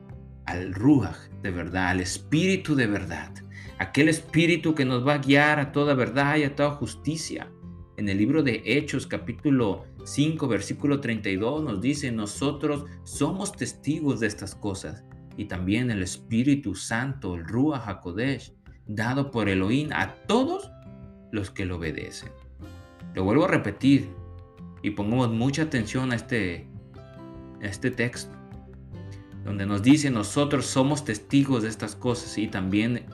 al 0.46 0.74
Ruach 0.74 1.30
de 1.42 1.52
verdad, 1.52 1.90
al 1.90 2.02
Espíritu 2.02 2.76
de 2.76 2.88
verdad 2.88 3.32
aquel 3.80 4.10
espíritu 4.10 4.76
que 4.76 4.86
nos 4.86 5.08
va 5.08 5.16
a 5.16 5.18
guiar 5.20 5.60
a 5.60 5.72
toda 5.72 5.94
verdad 5.94 6.36
y 6.38 6.44
a 6.44 6.56
toda 6.56 6.72
justicia. 6.72 7.50
En 7.96 8.10
el 8.10 8.18
libro 8.18 8.44
de 8.44 8.62
Hechos 8.66 9.08
capítulo 9.08 9.86
5 10.04 10.48
versículo 10.48 11.00
32 11.00 11.64
nos 11.64 11.82
dice, 11.82 12.12
nosotros 12.12 12.86
somos 13.04 13.54
testigos 13.54 14.20
de 14.20 14.28
estas 14.28 14.54
cosas 14.54 15.04
y 15.38 15.46
también 15.46 15.90
el 15.92 16.04
Espíritu 16.04 16.76
Santo, 16.76 17.36
el 17.36 17.46
Ruach 17.46 17.86
dado 18.86 19.32
por 19.32 19.48
Elohim 19.48 19.90
a 19.94 20.14
todos 20.28 20.70
los 21.32 21.50
que 21.50 21.66
lo 21.66 21.78
obedecen. 21.78 22.32
Lo 23.14 23.24
vuelvo 23.24 23.46
a 23.46 23.48
repetir 23.48 24.10
y 24.82 24.92
pongamos 24.92 25.32
mucha 25.32 25.64
atención 25.64 26.12
a 26.12 26.16
este, 26.16 26.68
este 27.62 27.92
texto, 27.92 28.36
donde 29.44 29.66
nos 29.66 29.82
dice 29.82 30.10
nosotros 30.10 30.66
somos 30.66 31.04
testigos 31.04 31.64
de 31.64 31.70
estas 31.70 31.96
cosas 31.96 32.38
y 32.38 32.48
también 32.48 33.06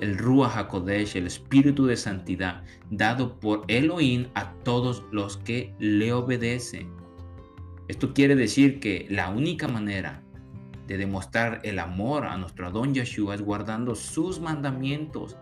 el 0.00 0.16
Ruach 0.16 0.56
HaKodesh, 0.56 1.16
el 1.16 1.26
Espíritu 1.26 1.86
de 1.86 1.96
Santidad, 1.96 2.62
dado 2.90 3.38
por 3.38 3.64
Elohim 3.68 4.28
a 4.34 4.52
todos 4.64 5.04
los 5.12 5.36
que 5.36 5.74
le 5.78 6.12
obedecen. 6.12 6.90
Esto 7.88 8.14
quiere 8.14 8.34
decir 8.34 8.80
que 8.80 9.06
la 9.10 9.28
única 9.28 9.68
manera 9.68 10.22
de 10.86 10.96
demostrar 10.96 11.60
el 11.64 11.78
amor 11.78 12.24
a 12.24 12.36
nuestro 12.36 12.66
Adón 12.66 12.94
Yeshua 12.94 13.34
es 13.34 13.42
guardando 13.42 13.94
sus 13.94 14.40
mandamientos, 14.40 15.36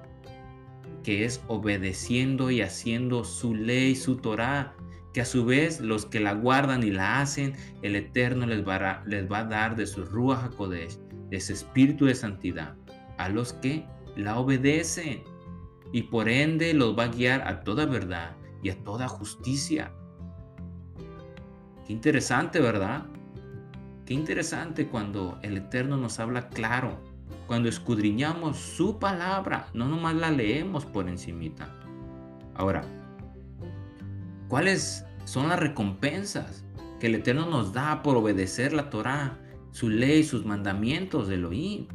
que 1.09 1.24
es 1.24 1.42
obedeciendo 1.48 2.50
y 2.50 2.61
haciendo 2.61 3.24
su 3.24 3.54
ley, 3.54 3.94
su 3.94 4.16
Torah, 4.16 4.74
que 5.14 5.22
a 5.22 5.24
su 5.24 5.46
vez 5.46 5.80
los 5.80 6.04
que 6.04 6.20
la 6.20 6.34
guardan 6.34 6.82
y 6.82 6.90
la 6.90 7.22
hacen, 7.22 7.54
el 7.80 7.96
Eterno 7.96 8.44
les 8.44 8.68
va 8.68 8.76
a, 8.76 9.02
les 9.06 9.26
va 9.26 9.38
a 9.38 9.44
dar 9.44 9.74
de 9.74 9.86
su 9.86 10.04
Ruach 10.04 10.44
HaKodesh, 10.44 10.98
de 11.30 11.36
ese 11.38 11.54
espíritu 11.54 12.04
de 12.04 12.14
santidad, 12.14 12.76
a 13.16 13.30
los 13.30 13.54
que 13.54 13.86
la 14.16 14.38
obedecen. 14.38 15.22
Y 15.94 16.02
por 16.02 16.28
ende 16.28 16.74
los 16.74 16.94
va 16.94 17.04
a 17.04 17.09
guiar 17.09 17.40
a 17.48 17.64
toda 17.64 17.86
verdad 17.86 18.36
y 18.62 18.68
a 18.68 18.84
toda 18.84 19.09
justicia. 19.09 19.90
Qué 21.86 21.94
interesante, 21.94 22.61
¿verdad? 22.61 23.06
Qué 24.04 24.12
interesante 24.12 24.88
cuando 24.88 25.38
el 25.40 25.56
Eterno 25.56 25.96
nos 25.96 26.20
habla 26.20 26.50
claro, 26.50 27.02
cuando 27.49 27.70
escudriñamos 27.70 28.59
su 28.59 28.99
palabra, 28.99 29.68
no 29.72 29.88
nomás 29.88 30.14
la 30.14 30.30
leemos 30.30 30.84
por 30.84 31.09
encimita. 31.09 31.74
Ahora, 32.55 32.84
¿cuáles 34.49 35.07
son 35.24 35.49
las 35.49 35.59
recompensas 35.59 36.66
que 37.01 37.07
el 37.07 37.14
Eterno 37.14 37.46
nos 37.46 37.72
da 37.72 38.03
por 38.03 38.18
obedecer 38.18 38.74
la 38.74 38.90
Torah, 38.90 39.38
su 39.72 39.88
ley, 39.88 40.24
sus 40.24 40.44
mandamientos 40.44 41.26
de 41.26 41.36
Elohim? 41.36 41.88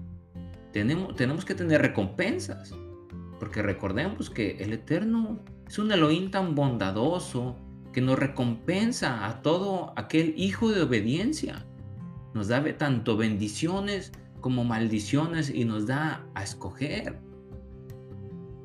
Tenemos, 0.72 1.16
tenemos 1.16 1.46
que 1.46 1.54
tener 1.54 1.84
recompensas, 1.84 2.74
porque 3.40 3.62
recordemos 3.62 4.32
que 4.32 4.58
el 4.58 4.74
Eterno 4.74 5.40
es 5.68 5.78
un 5.78 5.92
Elohim 5.92 6.32
tan 6.32 6.56
bondadoso 6.56 7.58
que 7.94 8.02
nos 8.02 8.18
recompensa 8.18 9.28
a 9.28 9.44
todo 9.44 9.94
aquel 9.98 10.34
hijo 10.36 10.72
de 10.72 10.82
obediencia. 10.82 11.64
Nos 12.34 12.48
da 12.48 12.64
tanto 12.76 13.18
bendiciones 13.18 14.14
como 14.44 14.64
maldiciones 14.66 15.50
y 15.50 15.66
nos 15.66 15.88
da 15.88 16.28
a 16.36 16.44
escoger. 16.44 17.18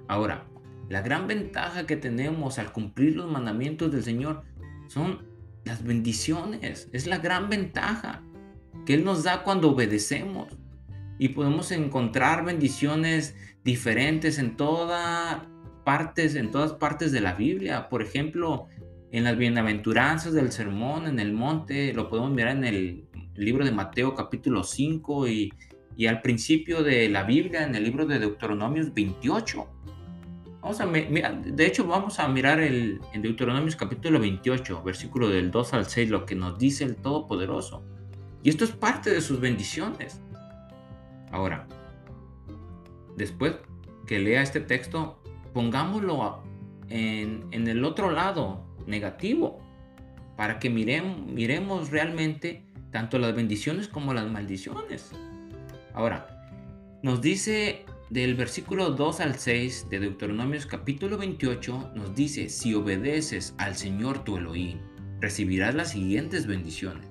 Ahora, 0.08 0.46
la 0.90 1.00
gran 1.00 1.26
ventaja 1.26 1.86
que 1.86 1.96
tenemos 1.96 2.58
al 2.58 2.72
cumplir 2.72 3.16
los 3.16 3.30
mandamientos 3.30 3.92
del 3.92 4.02
Señor 4.02 4.42
son 4.88 5.24
las 5.64 5.84
bendiciones. 5.84 6.90
Es 6.92 7.06
la 7.06 7.18
gran 7.18 7.48
ventaja 7.48 8.22
que 8.84 8.94
Él 8.94 9.04
nos 9.04 9.22
da 9.22 9.44
cuando 9.44 9.70
obedecemos. 9.70 10.48
Y 11.18 11.30
podemos 11.30 11.70
encontrar 11.70 12.44
bendiciones 12.44 13.36
diferentes 13.64 14.38
en 14.38 14.56
todas 14.56 15.42
partes, 15.84 16.34
en 16.34 16.50
todas 16.50 16.72
partes 16.72 17.12
de 17.12 17.20
la 17.20 17.34
Biblia. 17.34 17.88
Por 17.88 18.02
ejemplo, 18.02 18.66
en 19.12 19.24
las 19.24 19.38
bienaventuranzas 19.38 20.32
del 20.32 20.50
sermón 20.50 21.06
en 21.06 21.20
el 21.20 21.32
monte, 21.32 21.92
lo 21.92 22.08
podemos 22.08 22.32
mirar 22.32 22.56
en 22.56 22.64
el 22.64 23.04
libro 23.36 23.64
de 23.64 23.72
Mateo 23.72 24.14
capítulo 24.14 24.64
5 24.64 25.28
y, 25.28 25.52
y 25.98 26.06
al 26.06 26.22
principio 26.22 26.82
de 26.82 27.10
la 27.10 27.24
Biblia 27.24 27.64
en 27.64 27.74
el 27.74 27.84
libro 27.84 28.06
de 28.06 28.18
Deuteronomios 28.18 28.94
28 28.94 29.68
Vamos 30.60 30.80
a, 30.80 30.86
de 30.86 31.66
hecho, 31.66 31.86
vamos 31.86 32.18
a 32.18 32.28
mirar 32.28 32.60
el, 32.60 33.00
en 33.12 33.22
Deuteronomios 33.22 33.76
capítulo 33.76 34.18
28, 34.18 34.82
versículo 34.82 35.28
del 35.28 35.50
2 35.50 35.72
al 35.72 35.86
6, 35.86 36.10
lo 36.10 36.26
que 36.26 36.34
nos 36.34 36.58
dice 36.58 36.84
el 36.84 36.96
Todopoderoso. 36.96 37.84
Y 38.42 38.50
esto 38.50 38.64
es 38.64 38.72
parte 38.72 39.10
de 39.10 39.20
sus 39.20 39.40
bendiciones. 39.40 40.20
Ahora, 41.30 41.66
después 43.16 43.54
que 44.06 44.18
lea 44.18 44.42
este 44.42 44.60
texto, 44.60 45.22
pongámoslo 45.54 46.42
en, 46.88 47.46
en 47.52 47.68
el 47.68 47.84
otro 47.84 48.10
lado, 48.10 48.66
negativo, 48.86 49.60
para 50.36 50.58
que 50.58 50.70
miremos, 50.70 51.24
miremos 51.24 51.90
realmente 51.90 52.66
tanto 52.90 53.18
las 53.18 53.34
bendiciones 53.34 53.86
como 53.88 54.12
las 54.12 54.28
maldiciones. 54.30 55.12
Ahora, 55.98 56.28
nos 57.02 57.20
dice 57.20 57.84
del 58.08 58.36
versículo 58.36 58.90
2 58.90 59.18
al 59.18 59.36
6 59.36 59.90
de 59.90 59.98
Deuteronomios 59.98 60.64
capítulo 60.64 61.18
28 61.18 61.90
nos 61.96 62.14
dice, 62.14 62.50
si 62.50 62.72
obedeces 62.72 63.52
al 63.58 63.74
Señor 63.74 64.22
tu 64.22 64.36
Elohim, 64.36 64.78
recibirás 65.18 65.74
las 65.74 65.90
siguientes 65.90 66.46
bendiciones. 66.46 67.04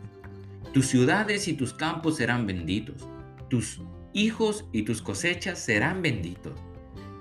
Tus 0.74 0.88
ciudades 0.88 1.50
y 1.50 1.54
tus 1.54 1.74
campos 1.74 2.16
serán 2.16 2.48
benditos, 2.48 3.10
tus 3.50 3.82
hijos 4.14 4.64
y 4.72 4.84
tus 4.84 5.02
cosechas 5.02 5.60
serán 5.60 6.02
benditos, 6.02 6.58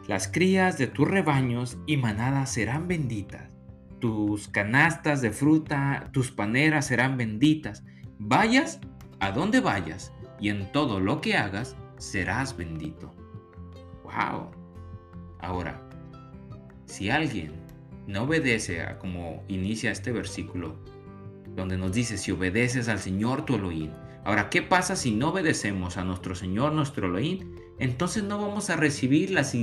las 0.06 0.28
crías 0.28 0.78
de 0.78 0.86
tus 0.86 1.08
rebaños 1.08 1.78
y 1.88 1.96
manadas 1.96 2.52
serán 2.52 2.86
benditas, 2.86 3.50
tus 3.98 4.46
canastas 4.46 5.20
de 5.20 5.32
fruta, 5.32 6.10
tus 6.12 6.30
paneras 6.30 6.86
serán 6.86 7.16
benditas, 7.16 7.82
vayas 8.20 8.78
a 9.18 9.32
donde 9.32 9.58
vayas 9.58 10.12
y 10.40 10.48
en 10.48 10.70
todo 10.72 11.00
lo 11.00 11.20
que 11.20 11.36
hagas 11.36 11.76
serás 11.98 12.56
bendito. 12.56 13.12
¡Wow! 14.04 14.50
Ahora, 15.40 15.82
si 16.86 17.10
alguien 17.10 17.52
no 18.06 18.22
obedece 18.22 18.84
como 19.00 19.44
inicia 19.48 19.90
este 19.90 20.12
versículo, 20.12 20.76
donde 21.54 21.76
nos 21.76 21.92
dice, 21.92 22.18
si 22.18 22.32
obedeces 22.32 22.88
al 22.88 22.98
Señor 22.98 23.44
tu 23.44 23.56
Elohim, 23.56 23.90
ahora, 24.24 24.50
¿qué 24.50 24.62
pasa 24.62 24.94
si 24.96 25.12
no 25.12 25.30
obedecemos 25.30 25.96
a 25.96 26.04
nuestro 26.04 26.34
Señor, 26.34 26.72
nuestro 26.72 27.08
Elohim? 27.08 27.56
Entonces 27.78 28.22
no 28.22 28.40
vamos 28.40 28.70
a 28.70 28.76
recibir 28.76 29.30
las, 29.30 29.54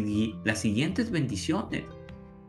las 0.43 0.59
siguientes 0.59 1.11
bendiciones. 1.11 1.83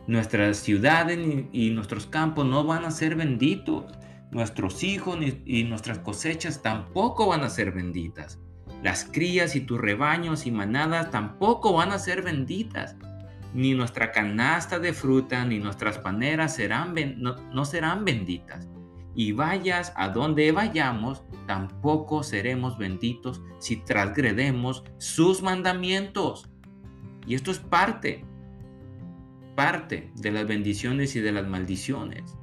Nuestras 0.07 0.59
ciudades 0.59 1.18
y 1.53 1.70
nuestros 1.70 2.07
campos 2.07 2.45
no 2.47 2.64
van 2.64 2.85
a 2.85 2.91
ser 2.91 3.16
benditos. 3.16 3.85
Nuestros 4.35 4.82
hijos 4.82 5.16
y 5.45 5.62
nuestras 5.62 6.01
cosechas 6.01 6.61
tampoco 6.61 7.28
van 7.28 7.43
a 7.43 7.49
ser 7.49 7.70
benditas. 7.70 8.41
Las 8.82 9.05
crías 9.05 9.55
y 9.55 9.61
tus 9.61 9.80
rebaños 9.80 10.45
y 10.45 10.51
manadas 10.51 11.12
tampoco 11.12 11.72
van 11.72 11.93
a 11.93 12.01
ser 12.01 12.22
benditas. 12.22 12.97
Ni 13.55 13.74
nuestra 13.74 14.11
canasta 14.11 14.80
de 14.80 14.93
fruta 14.93 15.45
ni 15.45 15.61
nuestras 15.61 15.99
paneras 15.99 16.57
serán 16.57 16.95
no, 17.16 17.64
serán 17.64 18.05
benditas. 18.05 18.68
Y 19.14 19.30
vayas 19.30 19.93
a 19.95 20.09
donde 20.09 20.51
vayamos, 20.51 21.22
tampoco 21.47 22.24
seremos 22.24 22.76
benditos 22.76 23.41
si 23.61 23.76
transgredemos 23.76 24.82
sus 24.99 25.43
mandamientos. 25.43 26.51
Y 27.24 27.37
esto 27.37 27.53
es 27.53 27.61
parte, 27.61 28.24
parte 29.55 30.11
de 30.16 30.32
las 30.32 30.45
bendiciones 30.49 31.14
y 31.14 31.20
de 31.20 31.30
las 31.30 31.47
maldiciones. 31.47 32.37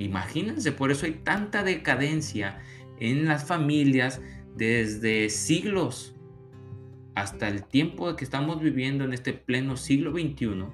Imagínense, 0.00 0.72
por 0.72 0.90
eso 0.90 1.04
hay 1.04 1.12
tanta 1.12 1.62
decadencia 1.62 2.58
en 2.98 3.26
las 3.26 3.44
familias 3.44 4.20
desde 4.56 5.28
siglos 5.28 6.16
hasta 7.14 7.48
el 7.48 7.64
tiempo 7.64 8.16
que 8.16 8.24
estamos 8.24 8.62
viviendo 8.62 9.04
en 9.04 9.12
este 9.12 9.34
pleno 9.34 9.76
siglo 9.76 10.12
XXI, 10.12 10.64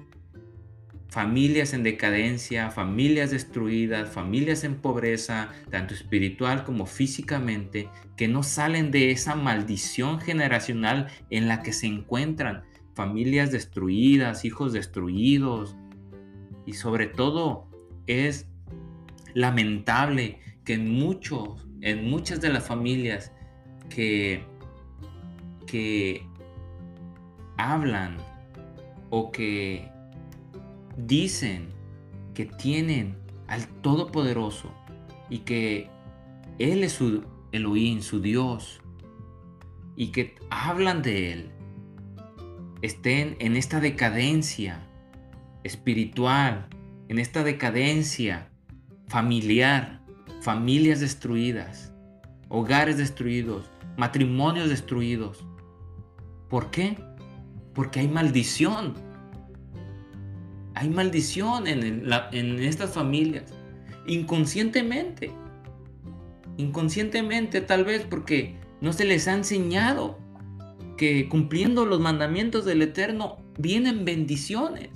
familias 1.09 1.73
en 1.73 1.83
decadencia, 1.83 2.71
familias 2.71 3.31
destruidas, 3.31 4.09
familias 4.09 4.63
en 4.63 4.75
pobreza, 4.75 5.49
tanto 5.71 5.93
espiritual 5.93 6.63
como 6.63 6.85
físicamente, 6.85 7.89
que 8.15 8.29
no 8.29 8.43
salen 8.43 8.91
de 8.91 9.11
esa 9.11 9.35
maldición 9.35 10.21
generacional 10.21 11.07
en 11.29 11.49
la 11.49 11.63
que 11.63 11.73
se 11.73 11.87
encuentran, 11.87 12.63
familias 12.93 13.51
destruidas, 13.51 14.45
hijos 14.45 14.71
destruidos, 14.71 15.75
y 16.65 16.73
sobre 16.73 17.07
todo 17.07 17.67
es 18.07 18.47
lamentable 19.37 20.39
que 20.65 20.73
en 20.73 20.91
muchos, 20.91 21.67
en 21.81 22.09
muchas 22.09 22.41
de 22.41 22.49
las 22.49 22.65
familias 22.65 23.31
que, 23.87 24.43
que 25.67 26.25
hablan 27.55 28.17
o 29.11 29.31
que 29.31 29.91
dicen 30.97 31.69
que 32.33 32.45
tienen 32.45 33.15
al 33.47 33.67
Todopoderoso 33.81 34.73
y 35.29 35.39
que 35.39 35.87
Él 36.57 36.83
es 36.83 36.93
su 36.93 37.23
Elohim, 37.51 38.01
su 38.01 38.19
Dios, 38.19 38.81
y 39.95 40.07
que 40.07 40.33
hablan 40.49 41.03
de 41.03 41.33
Él, 41.33 41.51
estén 42.81 43.35
en 43.37 43.55
esta 43.55 43.79
decadencia 43.81 44.83
espiritual, 45.63 46.67
en 47.07 47.19
esta 47.19 47.43
decadencia 47.43 48.49
familiar, 49.07 50.01
familias 50.41 50.99
destruidas, 50.99 51.91
hogares 52.49 52.97
destruidos, 52.97 53.69
matrimonios 53.97 54.69
destruidos. 54.69 55.45
¿Por 56.49 56.71
qué? 56.71 56.97
Porque 57.73 58.01
hay 58.01 58.07
maldición. 58.07 58.93
Hay 60.75 60.89
maldición 60.89 61.67
en, 61.67 62.05
en 62.31 62.59
estas 62.59 62.91
familias. 62.93 63.53
Inconscientemente. 64.05 65.31
Inconscientemente 66.57 67.61
tal 67.61 67.83
vez 67.85 68.05
porque 68.09 68.55
no 68.81 68.93
se 68.93 69.05
les 69.05 69.27
ha 69.27 69.33
enseñado 69.33 70.19
que 70.97 71.29
cumpliendo 71.29 71.85
los 71.85 71.99
mandamientos 71.99 72.65
del 72.65 72.81
Eterno 72.81 73.37
vienen 73.59 74.05
bendiciones, 74.05 74.89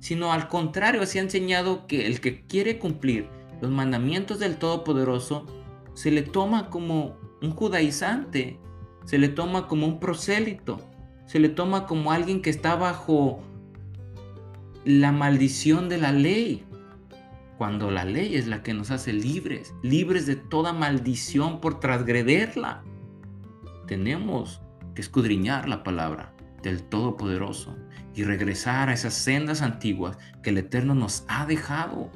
sino 0.00 0.32
al 0.32 0.48
contrario 0.48 1.04
se 1.06 1.18
ha 1.18 1.22
enseñado 1.22 1.86
que 1.86 2.06
el 2.06 2.20
que 2.20 2.42
quiere 2.42 2.78
cumplir 2.78 3.37
los 3.60 3.70
mandamientos 3.70 4.38
del 4.38 4.56
Todopoderoso 4.56 5.46
se 5.94 6.10
le 6.10 6.22
toma 6.22 6.70
como 6.70 7.16
un 7.42 7.50
judaizante, 7.50 8.60
se 9.04 9.18
le 9.18 9.28
toma 9.28 9.66
como 9.66 9.86
un 9.86 10.00
prosélito, 10.00 10.78
se 11.26 11.40
le 11.40 11.48
toma 11.48 11.86
como 11.86 12.12
alguien 12.12 12.42
que 12.42 12.50
está 12.50 12.76
bajo 12.76 13.40
la 14.84 15.12
maldición 15.12 15.88
de 15.88 15.98
la 15.98 16.12
ley. 16.12 16.64
cuando 17.58 17.90
la 17.90 18.04
ley 18.04 18.36
es 18.36 18.46
la 18.46 18.62
que 18.62 18.72
nos 18.72 18.92
hace 18.92 19.12
libres, 19.12 19.74
libres 19.82 20.26
de 20.26 20.36
toda 20.36 20.72
maldición 20.72 21.60
por 21.60 21.80
transgrederla. 21.80 22.84
Tenemos 23.88 24.62
que 24.94 25.00
escudriñar 25.00 25.68
la 25.68 25.82
palabra 25.82 26.32
del 26.62 26.84
Todopoderoso 26.84 27.76
y 28.14 28.22
regresar 28.22 28.88
a 28.88 28.92
esas 28.92 29.14
sendas 29.14 29.62
antiguas 29.62 30.18
que 30.42 30.50
el 30.50 30.58
Eterno 30.58 30.94
nos 30.94 31.24
ha 31.26 31.46
dejado. 31.46 32.10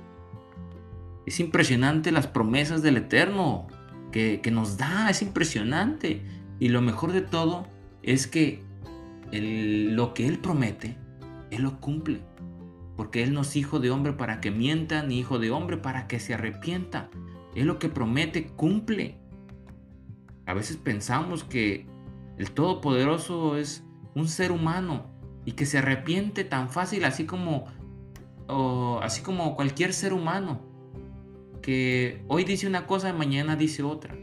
Es 1.26 1.40
impresionante 1.40 2.12
las 2.12 2.26
promesas 2.26 2.82
del 2.82 2.96
Eterno 2.96 3.68
que, 4.10 4.40
nos 4.52 4.76
da, 4.76 5.08
es 5.10 5.22
impresionante. 5.22 6.22
Y 6.58 6.68
lo 6.68 6.80
mejor 6.80 7.12
de 7.12 7.22
todo 7.22 7.66
es 8.02 8.26
que 8.26 8.62
lo 9.32 10.14
que 10.14 10.26
Él 10.26 10.38
promete, 10.38 10.96
Él 11.50 11.62
lo 11.62 11.80
cumple. 11.80 12.20
Porque 12.96 13.22
Él 13.22 13.32
no 13.32 13.40
es 13.40 13.56
hijo 13.56 13.80
de 13.80 13.90
hombre 13.90 14.12
para 14.12 14.40
que 14.40 14.50
mienta, 14.50 15.02
ni 15.02 15.18
hijo 15.18 15.38
de 15.38 15.50
hombre 15.50 15.78
para 15.78 16.06
que 16.06 16.20
se 16.20 16.34
arrepienta. 16.34 17.08
Él 17.54 17.66
lo 17.66 17.78
que 17.78 17.88
promete 17.88 18.48
cumple. 18.48 19.18
A 20.46 20.54
veces 20.54 20.76
pensamos 20.76 21.44
que 21.44 21.86
el 22.38 22.50
Todopoderoso 22.50 23.56
es 23.56 23.84
un 24.14 24.28
ser 24.28 24.52
humano 24.52 25.06
y 25.44 25.52
que 25.52 25.66
se 25.66 25.78
arrepiente 25.78 26.44
tan 26.44 26.68
fácil 26.68 27.04
así 27.04 27.24
como 27.24 27.66
así 29.00 29.22
como 29.22 29.56
cualquier 29.56 29.94
ser 29.94 30.12
humano 30.12 30.71
que 31.62 32.22
hoy 32.28 32.44
dice 32.44 32.66
una 32.66 32.86
cosa 32.86 33.08
y 33.08 33.12
mañana 33.14 33.56
dice 33.56 33.82
otra. 33.82 34.14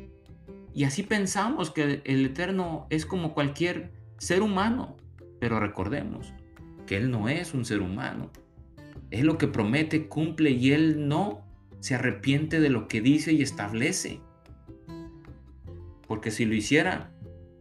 Y 0.73 0.83
así 0.83 1.03
pensamos 1.03 1.71
que 1.71 2.01
el 2.05 2.25
Eterno 2.25 2.85
es 2.89 3.05
como 3.05 3.33
cualquier 3.33 3.91
ser 4.17 4.41
humano, 4.41 4.97
pero 5.39 5.59
recordemos 5.59 6.33
que 6.85 6.97
Él 6.97 7.09
no 7.09 7.29
es 7.29 7.53
un 7.53 7.65
ser 7.65 7.81
humano. 7.81 8.29
Él 9.09 9.25
lo 9.25 9.37
que 9.37 9.47
promete 9.47 10.07
cumple 10.07 10.51
y 10.51 10.71
Él 10.71 11.07
no 11.07 11.41
se 11.79 11.95
arrepiente 11.95 12.59
de 12.59 12.69
lo 12.69 12.87
que 12.87 13.01
dice 13.01 13.33
y 13.33 13.41
establece. 13.41 14.21
Porque 16.07 16.31
si 16.31 16.45
lo 16.45 16.53
hiciera, 16.53 17.11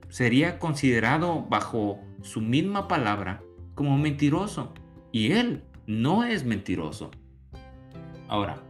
sería 0.09 0.59
considerado 0.59 1.47
bajo 1.49 2.01
su 2.22 2.41
misma 2.41 2.89
palabra 2.89 3.43
como 3.74 3.97
mentiroso. 3.97 4.74
Y 5.12 5.33
Él 5.33 5.62
no 5.87 6.24
es 6.24 6.45
mentiroso. 6.45 7.11
Ahora, 8.29 8.62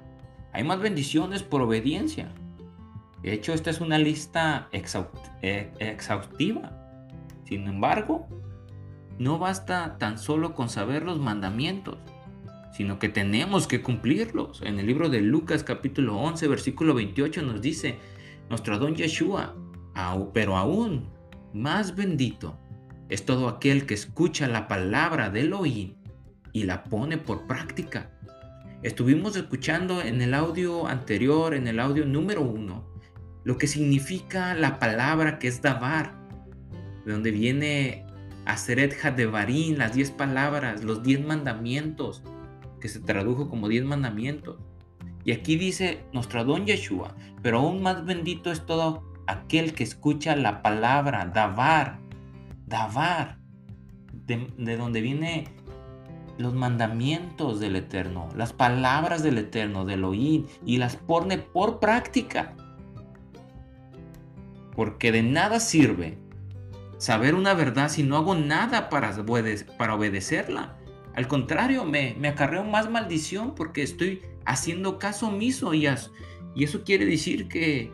hay 0.52 0.64
más 0.64 0.80
bendiciones 0.80 1.42
por 1.42 1.62
obediencia. 1.62 2.32
De 3.22 3.32
hecho, 3.32 3.52
esta 3.52 3.70
es 3.70 3.80
una 3.80 3.98
lista 3.98 4.68
eh, 4.72 5.72
exhaustiva. 5.80 6.72
Sin 7.44 7.66
embargo, 7.66 8.28
no 9.18 9.38
basta 9.38 9.98
tan 9.98 10.18
solo 10.18 10.54
con 10.54 10.68
saber 10.68 11.02
los 11.02 11.18
mandamientos, 11.18 11.98
sino 12.72 12.98
que 12.98 13.08
tenemos 13.08 13.66
que 13.66 13.82
cumplirlos. 13.82 14.62
En 14.62 14.78
el 14.78 14.86
libro 14.86 15.08
de 15.08 15.20
Lucas 15.20 15.64
capítulo 15.64 16.16
11, 16.18 16.46
versículo 16.46 16.94
28 16.94 17.42
nos 17.42 17.60
dice, 17.60 17.98
nuestro 18.48 18.78
don 18.78 18.94
Yeshua, 18.94 19.54
pero 20.32 20.56
aún 20.56 21.08
más 21.52 21.96
bendito 21.96 22.56
es 23.08 23.24
todo 23.24 23.48
aquel 23.48 23.86
que 23.86 23.94
escucha 23.94 24.46
la 24.46 24.68
palabra 24.68 25.30
de 25.30 25.40
Elohim 25.40 25.94
y 26.52 26.64
la 26.64 26.84
pone 26.84 27.18
por 27.18 27.46
práctica. 27.46 28.12
Estuvimos 28.82 29.34
escuchando 29.34 30.02
en 30.02 30.22
el 30.22 30.34
audio 30.34 30.86
anterior, 30.86 31.52
en 31.54 31.66
el 31.66 31.80
audio 31.80 32.06
número 32.06 32.42
uno, 32.42 32.84
lo 33.42 33.58
que 33.58 33.66
significa 33.66 34.54
la 34.54 34.78
palabra 34.78 35.40
que 35.40 35.48
es 35.48 35.60
Davar, 35.60 36.14
de 37.04 37.10
donde 37.10 37.32
viene 37.32 38.06
Aseret 38.46 39.04
Hadevarim, 39.04 39.78
las 39.78 39.94
diez 39.94 40.12
palabras, 40.12 40.84
los 40.84 41.02
diez 41.02 41.20
mandamientos, 41.20 42.22
que 42.80 42.88
se 42.88 43.00
tradujo 43.00 43.48
como 43.48 43.66
diez 43.66 43.84
mandamientos. 43.84 44.58
Y 45.24 45.32
aquí 45.32 45.56
dice 45.56 46.04
nuestro 46.12 46.44
don 46.44 46.64
Yeshua, 46.64 47.16
pero 47.42 47.58
aún 47.58 47.82
más 47.82 48.04
bendito 48.04 48.52
es 48.52 48.64
todo 48.64 49.02
aquel 49.26 49.74
que 49.74 49.82
escucha 49.82 50.36
la 50.36 50.62
palabra, 50.62 51.26
Davar, 51.26 51.98
Davar, 52.64 53.38
de, 54.12 54.46
de 54.56 54.76
donde 54.76 55.00
viene 55.00 55.48
los 56.38 56.54
mandamientos 56.54 57.60
del 57.60 57.76
Eterno, 57.76 58.28
las 58.36 58.52
palabras 58.52 59.22
del 59.22 59.38
Eterno, 59.38 59.84
del 59.84 60.04
oír, 60.04 60.46
y 60.64 60.78
las 60.78 60.96
pone 60.96 61.38
por 61.38 61.80
práctica. 61.80 62.54
Porque 64.74 65.12
de 65.12 65.22
nada 65.22 65.60
sirve 65.60 66.18
saber 66.98 67.34
una 67.34 67.54
verdad 67.54 67.88
si 67.88 68.02
no 68.02 68.16
hago 68.16 68.34
nada 68.34 68.88
para, 68.88 69.14
obedecerla. 69.92 70.76
Al 71.14 71.26
contrario, 71.26 71.84
me, 71.84 72.16
acarreo 72.28 72.64
más 72.64 72.88
maldición 72.88 73.54
porque 73.54 73.82
estoy 73.82 74.22
haciendo 74.44 74.98
caso 74.98 75.28
omiso 75.28 75.74
y 75.74 75.86
eso 75.86 76.84
quiere 76.84 77.04
decir 77.04 77.48
que 77.48 77.92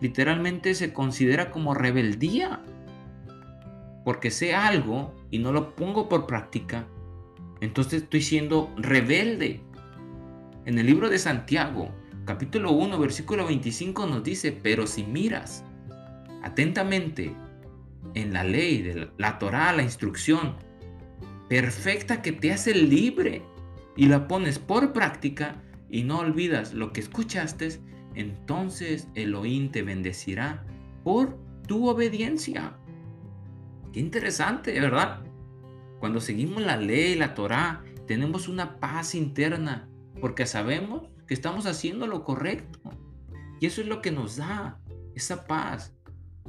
literalmente 0.00 0.74
se 0.74 0.92
considera 0.92 1.50
como 1.50 1.74
rebeldía 1.74 2.60
porque 4.04 4.30
sé 4.30 4.54
algo 4.54 5.14
y 5.30 5.38
no 5.38 5.52
lo 5.52 5.74
pongo 5.74 6.08
por 6.08 6.26
práctica, 6.26 6.86
entonces 7.60 8.02
estoy 8.02 8.22
siendo 8.22 8.72
rebelde. 8.76 9.60
En 10.64 10.78
el 10.78 10.86
libro 10.86 11.08
de 11.08 11.18
Santiago, 11.18 11.90
capítulo 12.24 12.72
1, 12.72 12.98
versículo 12.98 13.46
25 13.46 14.06
nos 14.06 14.22
dice, 14.22 14.52
pero 14.52 14.86
si 14.86 15.04
miras 15.04 15.64
atentamente 16.42 17.34
en 18.14 18.32
la 18.32 18.44
ley, 18.44 18.82
de 18.82 19.08
la 19.18 19.38
Torah, 19.38 19.72
la 19.72 19.82
instrucción 19.82 20.56
perfecta 21.48 22.22
que 22.22 22.32
te 22.32 22.52
hace 22.52 22.74
libre 22.74 23.42
y 23.96 24.06
la 24.06 24.28
pones 24.28 24.58
por 24.58 24.92
práctica 24.92 25.62
y 25.90 26.04
no 26.04 26.20
olvidas 26.20 26.72
lo 26.72 26.92
que 26.92 27.00
escuchaste, 27.00 27.80
entonces 28.14 29.08
Elohim 29.14 29.70
te 29.70 29.82
bendecirá 29.82 30.64
por 31.04 31.36
tu 31.66 31.88
obediencia. 31.88 32.74
Qué 33.92 34.00
interesante, 34.00 34.78
¿verdad? 34.80 35.22
Cuando 36.00 36.20
seguimos 36.20 36.62
la 36.62 36.76
ley, 36.76 37.14
la 37.14 37.34
Torah, 37.34 37.84
tenemos 38.08 38.48
una 38.48 38.80
paz 38.80 39.14
interna 39.14 39.88
porque 40.20 40.46
sabemos 40.46 41.08
que 41.28 41.34
estamos 41.34 41.66
haciendo 41.66 42.06
lo 42.06 42.24
correcto. 42.24 42.80
Y 43.60 43.66
eso 43.66 43.82
es 43.82 43.86
lo 43.86 44.02
que 44.02 44.10
nos 44.10 44.36
da 44.36 44.80
esa 45.14 45.46
paz 45.46 45.94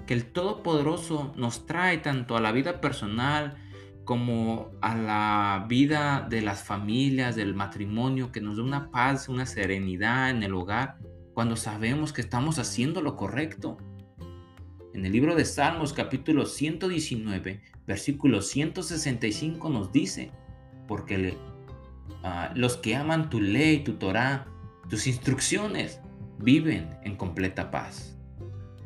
que 0.08 0.14
el 0.14 0.32
Todopoderoso 0.32 1.34
nos 1.36 1.66
trae 1.66 1.98
tanto 1.98 2.36
a 2.36 2.42
la 2.42 2.52
vida 2.52 2.82
personal 2.82 3.58
como 4.06 4.72
a 4.82 4.96
la 4.96 5.66
vida 5.68 6.26
de 6.30 6.42
las 6.42 6.64
familias, 6.64 7.36
del 7.36 7.54
matrimonio, 7.54 8.32
que 8.32 8.42
nos 8.42 8.58
da 8.58 8.64
una 8.64 8.90
paz, 8.90 9.30
una 9.30 9.46
serenidad 9.46 10.32
en 10.32 10.44
el 10.44 10.54
hogar 10.54 10.98
cuando 11.34 11.56
sabemos 11.56 12.14
que 12.14 12.22
estamos 12.22 12.58
haciendo 12.58 13.02
lo 13.02 13.16
correcto. 13.16 13.78
En 14.94 15.06
el 15.06 15.14
libro 15.14 15.36
de 15.36 15.46
Salmos 15.46 15.94
capítulo 15.94 16.46
119, 16.46 17.62
versículo 17.88 18.42
165 18.42 19.70
nos 19.70 19.94
dice, 19.94 20.32
porque 20.86 21.38
ah, 22.24 22.52
los 22.56 22.76
que 22.76 22.98
aman 22.98 23.30
tu 23.30 23.40
ley, 23.40 23.86
tu 23.86 23.94
Torah, 23.94 24.48
tus 24.90 25.08
instrucciones, 25.08 26.02
viven 26.40 26.90
en 27.04 27.16
completa 27.16 27.72
paz, 27.72 28.18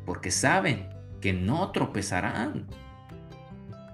porque 0.04 0.30
saben 0.30 0.88
que 1.20 1.32
no 1.32 1.72
tropezarán. 1.72 2.68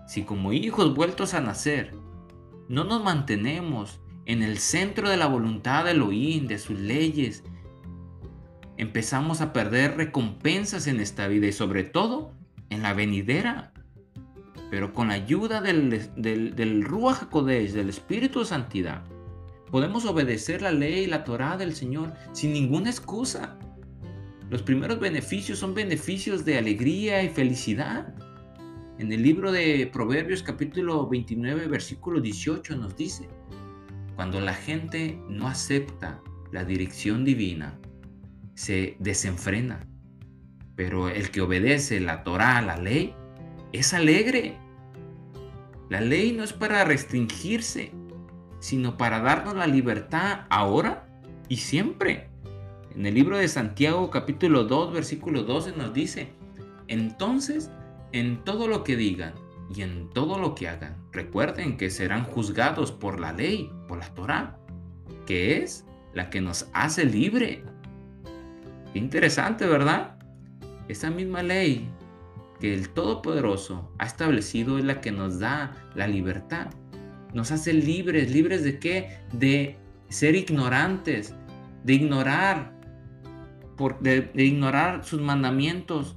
Si 0.06 0.24
como 0.24 0.52
hijos 0.52 0.94
vueltos 0.94 1.32
a 1.32 1.40
nacer, 1.40 1.94
no 2.68 2.84
nos 2.84 3.02
mantenemos 3.02 4.00
en 4.26 4.42
el 4.42 4.58
centro 4.58 5.08
de 5.08 5.16
la 5.16 5.28
voluntad 5.28 5.86
de 5.86 5.92
Elohim, 5.92 6.46
de 6.46 6.58
sus 6.58 6.78
leyes 6.78 7.42
empezamos 8.83 9.41
a 9.41 9.53
perder 9.53 9.97
recompensas 9.97 10.87
en 10.87 11.01
esta 11.01 11.28
vida 11.28 11.47
y 11.47 11.53
sobre 11.53 11.85
todo 11.85 12.33
en 12.68 12.83
la 12.83 12.93
venidera. 12.93 13.72
Pero 14.70 14.93
con 14.93 15.09
la 15.09 15.14
ayuda 15.14 15.61
del, 15.61 16.11
del, 16.16 16.55
del 16.55 16.83
Ruach 16.83 17.30
del 17.30 17.89
Espíritu 17.89 18.41
de 18.41 18.47
Santidad, 18.47 19.05
podemos 19.70 20.05
obedecer 20.05 20.62
la 20.62 20.72
ley 20.72 21.05
y 21.05 21.07
la 21.07 21.24
Torah 21.24 21.57
del 21.57 21.74
Señor 21.74 22.12
sin 22.33 22.53
ninguna 22.53 22.91
excusa. 22.91 23.57
Los 24.51 24.62
primeros 24.62 24.99
beneficios 24.99 25.59
son 25.59 25.74
beneficios 25.74 26.45
de 26.45 26.59
alegría 26.59 27.22
y 27.22 27.28
felicidad. 27.28 28.14
En 28.99 29.12
el 29.12 29.22
libro 29.22 29.53
de 29.53 29.89
Proverbios 29.93 30.43
capítulo 30.43 31.09
29 31.09 31.68
versículo 31.68 32.20
18 32.20 32.76
nos 32.76 32.97
dice, 32.97 33.28
cuando 34.16 34.41
la 34.41 34.55
gente 34.55 35.18
no 35.28 35.49
acepta 35.49 36.20
la 36.51 36.64
dirección 36.64 37.24
divina, 37.24 37.78
se 38.55 38.96
desenfrena. 38.98 39.86
Pero 40.76 41.09
el 41.09 41.30
que 41.30 41.40
obedece 41.40 42.00
la 42.00 42.24
Torah, 42.24 42.62
la 42.62 42.76
ley, 42.76 43.14
es 43.72 43.92
alegre. 43.94 44.57
La 45.88 46.00
ley 46.00 46.32
no 46.32 46.44
es 46.44 46.53
para 46.53 46.84
restringirse, 46.84 47.92
sino 48.61 48.96
para 48.96 49.20
darnos 49.20 49.55
la 49.55 49.66
libertad 49.66 50.46
ahora 50.48 51.07
y 51.48 51.57
siempre. 51.57 52.28
En 52.94 53.07
el 53.07 53.14
libro 53.14 53.38
de 53.38 53.48
Santiago 53.48 54.11
capítulo 54.11 54.64
2 54.64 54.92
versículo 54.92 55.42
12 55.42 55.72
nos 55.76 55.92
dice, 55.92 56.28
entonces 56.88 57.70
en 58.12 58.44
todo 58.44 58.68
lo 58.68 58.84
que 58.84 58.96
digan 58.96 59.34
y 59.74 59.82
en 59.82 60.11
todo 60.11 60.38
lo 60.38 60.55
que 60.55 60.68
hagan, 60.68 60.96
recuerden 61.12 61.76
que 61.76 61.90
serán 61.90 62.24
juzgados 62.24 62.92
por 62.92 63.18
la 63.18 63.32
ley, 63.32 63.70
por 63.88 63.98
la 63.98 64.14
Torah, 64.14 64.59
que 65.26 65.62
es 65.62 65.86
la 66.12 66.28
que 66.28 66.40
nos 66.40 66.68
hace 66.74 67.07
libre. 67.07 67.64
Interesante, 68.95 69.66
¿verdad? 69.66 70.16
Esa 70.88 71.11
misma 71.11 71.43
ley 71.43 71.88
que 72.61 72.74
el 72.74 72.90
Todopoderoso 72.90 73.93
ha 73.99 74.07
establecido 74.07 74.78
es 74.78 74.84
la 74.84 75.01
que 75.01 75.11
nos 75.11 75.38
da 75.38 75.72
la 75.95 76.07
libertad. 76.07 76.68
Nos 77.34 77.51
hace 77.51 77.72
libres. 77.72 78.30
¿Libres 78.30 78.62
de 78.62 78.78
qué? 78.78 79.18
De 79.32 79.76
ser 80.09 80.34
ignorantes, 80.34 81.34
de 81.84 81.95
ignorar, 81.95 82.72
de, 84.01 84.30
ignorar 84.34 85.05
sus 85.05 85.20
mandamientos, 85.20 86.16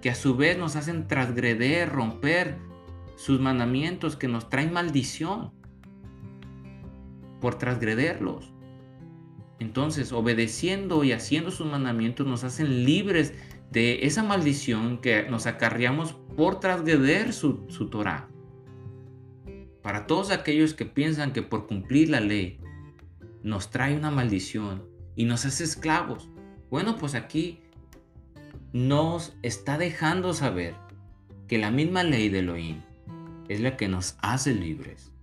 que 0.00 0.10
a 0.10 0.14
su 0.14 0.36
vez 0.36 0.58
nos 0.58 0.76
hacen 0.76 1.06
transgreder, 1.06 1.90
romper 1.90 2.56
sus 3.16 3.40
mandamientos, 3.40 4.16
que 4.16 4.28
nos 4.28 4.48
traen 4.48 4.72
maldición 4.72 5.52
por 7.40 7.56
transgrederlos. 7.56 8.53
Entonces, 9.58 10.12
obedeciendo 10.12 11.04
y 11.04 11.12
haciendo 11.12 11.50
sus 11.50 11.66
mandamientos 11.66 12.26
nos 12.26 12.44
hacen 12.44 12.84
libres 12.84 13.34
de 13.70 14.06
esa 14.06 14.22
maldición 14.22 14.98
que 14.98 15.28
nos 15.28 15.46
acarreamos 15.46 16.12
por 16.36 16.60
transgreder 16.60 17.32
su, 17.32 17.64
su 17.68 17.88
Torah. 17.88 18.28
Para 19.82 20.06
todos 20.06 20.30
aquellos 20.30 20.74
que 20.74 20.86
piensan 20.86 21.32
que 21.32 21.42
por 21.42 21.66
cumplir 21.66 22.08
la 22.08 22.20
ley 22.20 22.58
nos 23.42 23.70
trae 23.70 23.96
una 23.96 24.10
maldición 24.10 24.84
y 25.14 25.24
nos 25.24 25.44
hace 25.44 25.64
esclavos, 25.64 26.30
bueno, 26.70 26.96
pues 26.96 27.14
aquí 27.14 27.60
nos 28.72 29.36
está 29.42 29.78
dejando 29.78 30.34
saber 30.34 30.74
que 31.46 31.58
la 31.58 31.70
misma 31.70 32.02
ley 32.02 32.28
de 32.28 32.40
Elohim 32.40 32.80
es 33.48 33.60
la 33.60 33.76
que 33.76 33.88
nos 33.88 34.16
hace 34.20 34.54
libres. 34.54 35.13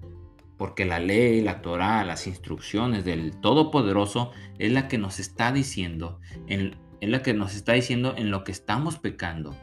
Porque 0.61 0.85
la 0.85 0.99
ley, 0.99 1.41
la 1.41 1.63
Torah, 1.63 2.05
las 2.05 2.27
instrucciones 2.27 3.03
del 3.03 3.35
Todopoderoso 3.41 4.29
es 4.59 4.71
la 4.71 4.87
que 4.87 4.99
nos 4.99 5.19
está 5.19 5.51
diciendo, 5.51 6.19
en, 6.45 6.75
es 6.99 7.09
la 7.09 7.23
que 7.23 7.33
nos 7.33 7.55
está 7.55 7.73
diciendo 7.73 8.13
en 8.15 8.29
lo 8.29 8.43
que 8.43 8.51
estamos 8.51 8.99
pecando 8.99 9.55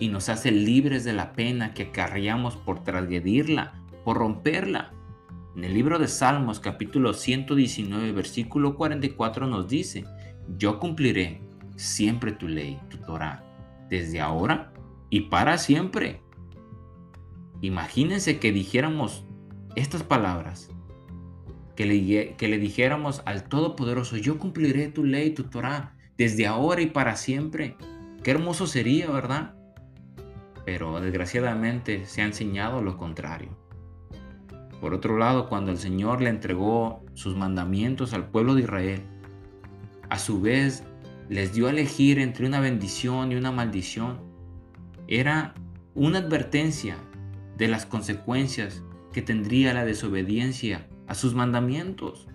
y 0.00 0.08
nos 0.08 0.28
hace 0.28 0.50
libres 0.50 1.04
de 1.04 1.12
la 1.12 1.34
pena 1.34 1.72
que 1.72 1.84
acarreamos 1.84 2.56
por 2.56 2.82
transgredirla, 2.82 3.80
por 4.04 4.16
romperla. 4.16 4.92
En 5.54 5.62
el 5.62 5.72
libro 5.72 6.00
de 6.00 6.08
Salmos 6.08 6.58
capítulo 6.58 7.14
119 7.14 8.10
versículo 8.10 8.74
44 8.74 9.46
nos 9.46 9.68
dice, 9.68 10.04
yo 10.58 10.80
cumpliré 10.80 11.42
siempre 11.76 12.32
tu 12.32 12.48
ley, 12.48 12.76
tu 12.90 12.98
Torah, 12.98 13.44
desde 13.88 14.20
ahora 14.20 14.72
y 15.10 15.20
para 15.20 15.58
siempre. 15.58 16.22
Imagínense 17.60 18.40
que 18.40 18.50
dijéramos 18.50 19.26
estas 19.76 20.02
palabras, 20.02 20.70
que 21.76 21.86
le, 22.48 22.58
dijéramos 22.58 23.22
al 23.24 23.44
Todopoderoso, 23.44 24.18
yo 24.18 24.38
cumpliré 24.38 24.88
tu 24.88 25.04
ley, 25.04 25.30
tu 25.30 25.44
Torah, 25.44 25.94
desde 26.18 26.46
ahora 26.46 26.82
y 26.82 26.86
para 26.86 27.16
siempre. 27.16 27.76
Qué 28.22 28.32
hermoso 28.32 28.66
sería, 28.66 29.10
¿verdad? 29.10 29.54
Pero 30.66 31.00
desgraciadamente 31.00 32.04
se 32.04 32.20
ha 32.20 32.26
enseñado 32.26 32.82
lo 32.82 32.98
contrario. 32.98 33.56
Por 34.80 34.92
otro 34.92 35.16
lado, 35.16 35.48
cuando 35.48 35.70
el 35.70 35.78
Señor 35.78 36.20
le 36.20 36.28
entregó 36.28 37.02
sus 37.14 37.34
mandamientos 37.34 38.12
al 38.12 38.28
pueblo 38.28 38.54
de 38.54 38.62
Israel, 38.62 39.02
a 40.10 40.18
su 40.18 40.40
vez 40.40 40.84
les 41.30 41.54
dio 41.54 41.68
a 41.68 41.70
elegir 41.70 42.18
entre 42.18 42.46
una 42.46 42.60
bendición 42.60 43.32
y 43.32 43.36
una 43.36 43.52
maldición. 43.52 44.18
Era 45.06 45.54
una 45.94 46.18
advertencia 46.18 46.96
de 47.56 47.68
las 47.68 47.86
consecuencias 47.86 48.82
que 49.12 49.22
tendría 49.22 49.74
la 49.74 49.84
desobediencia 49.84 50.88
a 51.06 51.14
sus 51.14 51.34
mandamientos. 51.34 52.28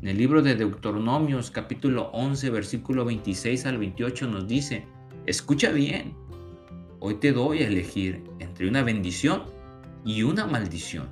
En 0.00 0.08
el 0.08 0.18
libro 0.18 0.42
de 0.42 0.56
Deuteronomios 0.56 1.50
capítulo 1.50 2.10
11 2.12 2.50
versículo 2.50 3.04
26 3.04 3.66
al 3.66 3.78
28 3.78 4.26
nos 4.26 4.48
dice, 4.48 4.84
escucha 5.26 5.70
bien, 5.70 6.14
hoy 6.98 7.14
te 7.14 7.32
doy 7.32 7.62
a 7.62 7.68
elegir 7.68 8.24
entre 8.40 8.68
una 8.68 8.82
bendición 8.82 9.44
y 10.04 10.24
una 10.24 10.46
maldición. 10.46 11.08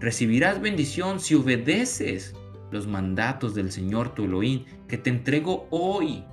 Recibirás 0.00 0.60
bendición 0.60 1.20
si 1.20 1.34
obedeces 1.34 2.34
los 2.70 2.86
mandatos 2.86 3.54
del 3.54 3.70
Señor 3.70 4.14
tu 4.14 4.24
Elohim 4.24 4.64
que 4.88 4.98
te 4.98 5.10
entrego 5.10 5.66
hoy, 5.70 6.24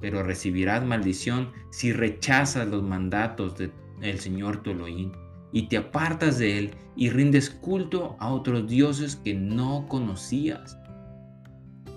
pero 0.00 0.22
recibirás 0.22 0.84
maldición 0.84 1.50
si 1.70 1.92
rechazas 1.92 2.68
los 2.68 2.82
mandatos 2.82 3.56
del 3.56 4.20
Señor 4.20 4.62
tu 4.62 4.70
Elohim 4.70 5.12
y 5.52 5.68
te 5.68 5.76
apartas 5.76 6.38
de 6.38 6.58
él 6.58 6.74
y 6.96 7.10
rindes 7.10 7.50
culto 7.50 8.16
a 8.18 8.32
otros 8.32 8.68
dioses 8.68 9.16
que 9.16 9.34
no 9.34 9.86
conocías. 9.88 10.78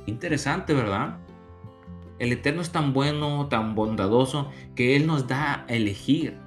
Interesante, 0.06 0.74
¿verdad? 0.74 1.18
El 2.20 2.32
Eterno 2.32 2.62
es 2.62 2.72
tan 2.72 2.94
bueno, 2.94 3.48
tan 3.48 3.76
bondadoso, 3.76 4.50
que 4.76 4.96
Él 4.96 5.08
nos 5.08 5.28
da 5.28 5.66
a 5.68 5.74
elegir 5.74 6.38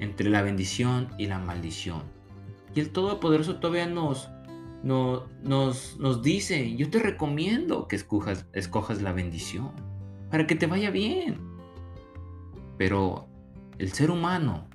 entre 0.00 0.28
la 0.28 0.42
bendición 0.42 1.08
y 1.16 1.26
la 1.26 1.38
maldición. 1.38 2.02
Y 2.74 2.80
el 2.80 2.90
Todopoderoso 2.90 3.56
todavía 3.56 3.86
nos, 3.86 4.28
nos, 4.82 5.22
nos, 5.42 5.96
nos 5.98 6.22
dice, 6.22 6.76
yo 6.76 6.90
te 6.90 6.98
recomiendo 6.98 7.88
que 7.88 7.96
escojas, 7.96 8.46
escojas 8.52 9.00
la 9.00 9.12
bendición, 9.12 9.72
para 10.30 10.46
que 10.46 10.56
te 10.56 10.66
vaya 10.66 10.90
bien. 10.90 11.40
Pero 12.76 13.28
el 13.78 13.92
ser 13.92 14.10
humano 14.10 14.65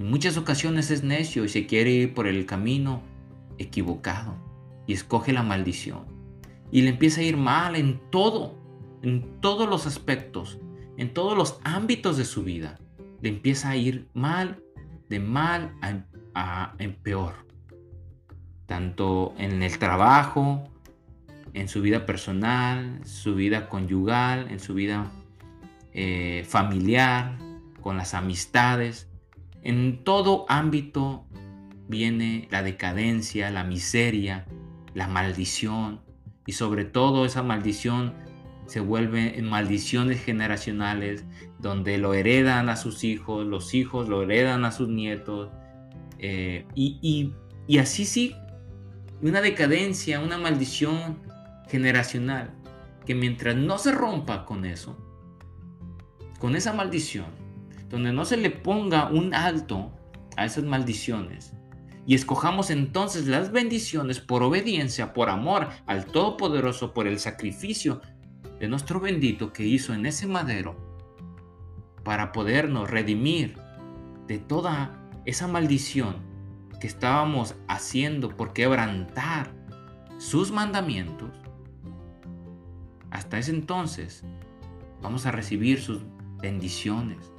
en 0.00 0.08
muchas 0.08 0.38
ocasiones 0.38 0.90
es 0.90 1.04
necio 1.04 1.44
y 1.44 1.50
se 1.50 1.66
quiere 1.66 1.90
ir 1.90 2.14
por 2.14 2.26
el 2.26 2.46
camino 2.46 3.02
equivocado 3.58 4.34
y 4.86 4.94
escoge 4.94 5.34
la 5.34 5.42
maldición. 5.42 6.06
Y 6.72 6.80
le 6.82 6.88
empieza 6.88 7.20
a 7.20 7.24
ir 7.24 7.36
mal 7.36 7.76
en 7.76 8.00
todo, 8.10 8.54
en 9.02 9.42
todos 9.42 9.68
los 9.68 9.86
aspectos, 9.86 10.58
en 10.96 11.12
todos 11.12 11.36
los 11.36 11.60
ámbitos 11.64 12.16
de 12.16 12.24
su 12.24 12.44
vida. 12.44 12.80
Le 13.20 13.28
empieza 13.28 13.68
a 13.68 13.76
ir 13.76 14.08
mal, 14.14 14.62
de 15.10 15.20
mal 15.20 15.74
a, 16.34 16.74
peor. 17.02 17.34
Tanto 18.64 19.34
en 19.36 19.62
el 19.62 19.78
trabajo, 19.78 20.64
en 21.52 21.68
su 21.68 21.82
vida 21.82 22.06
personal, 22.06 23.04
su 23.04 23.34
vida 23.34 23.68
conyugal, 23.68 24.50
en 24.50 24.60
su 24.60 24.72
vida 24.72 25.12
eh, 25.92 26.42
familiar, 26.48 27.36
con 27.82 27.98
las 27.98 28.14
amistades. 28.14 29.09
En 29.62 30.04
todo 30.04 30.46
ámbito 30.48 31.26
viene 31.88 32.48
la 32.50 32.62
decadencia, 32.62 33.50
la 33.50 33.64
miseria, 33.64 34.46
la 34.94 35.08
maldición. 35.08 36.00
Y 36.46 36.52
sobre 36.52 36.84
todo 36.84 37.24
esa 37.24 37.42
maldición 37.42 38.14
se 38.66 38.80
vuelve 38.80 39.38
en 39.38 39.46
maldiciones 39.46 40.22
generacionales 40.24 41.24
donde 41.58 41.98
lo 41.98 42.14
heredan 42.14 42.68
a 42.68 42.76
sus 42.76 43.04
hijos, 43.04 43.46
los 43.46 43.74
hijos 43.74 44.08
lo 44.08 44.22
heredan 44.22 44.64
a 44.64 44.72
sus 44.72 44.88
nietos. 44.88 45.50
Eh, 46.18 46.66
y, 46.74 47.32
y 47.66 47.78
así 47.78 48.04
sí, 48.04 48.34
una 49.22 49.40
decadencia, 49.40 50.20
una 50.20 50.38
maldición 50.38 51.18
generacional 51.68 52.54
que 53.06 53.14
mientras 53.14 53.56
no 53.56 53.78
se 53.78 53.92
rompa 53.92 54.44
con 54.44 54.64
eso, 54.64 54.96
con 56.38 56.56
esa 56.56 56.72
maldición, 56.72 57.26
donde 57.90 58.12
no 58.12 58.24
se 58.24 58.38
le 58.38 58.50
ponga 58.50 59.10
un 59.10 59.34
alto 59.34 59.92
a 60.36 60.46
esas 60.46 60.64
maldiciones 60.64 61.52
y 62.06 62.14
escojamos 62.14 62.70
entonces 62.70 63.26
las 63.26 63.52
bendiciones 63.52 64.20
por 64.20 64.42
obediencia, 64.42 65.12
por 65.12 65.28
amor 65.28 65.68
al 65.86 66.06
Todopoderoso, 66.06 66.94
por 66.94 67.06
el 67.06 67.18
sacrificio 67.18 68.00
de 68.58 68.68
nuestro 68.68 69.00
bendito 69.00 69.52
que 69.52 69.64
hizo 69.64 69.92
en 69.92 70.06
ese 70.06 70.26
madero 70.26 70.76
para 72.02 72.32
podernos 72.32 72.90
redimir 72.90 73.58
de 74.26 74.38
toda 74.38 74.98
esa 75.24 75.46
maldición 75.46 76.16
que 76.80 76.86
estábamos 76.86 77.54
haciendo 77.68 78.36
por 78.36 78.54
quebrantar 78.54 79.52
sus 80.18 80.50
mandamientos, 80.50 81.30
hasta 83.10 83.38
ese 83.38 83.50
entonces 83.50 84.24
vamos 85.02 85.26
a 85.26 85.32
recibir 85.32 85.80
sus 85.80 86.02
bendiciones 86.40 87.29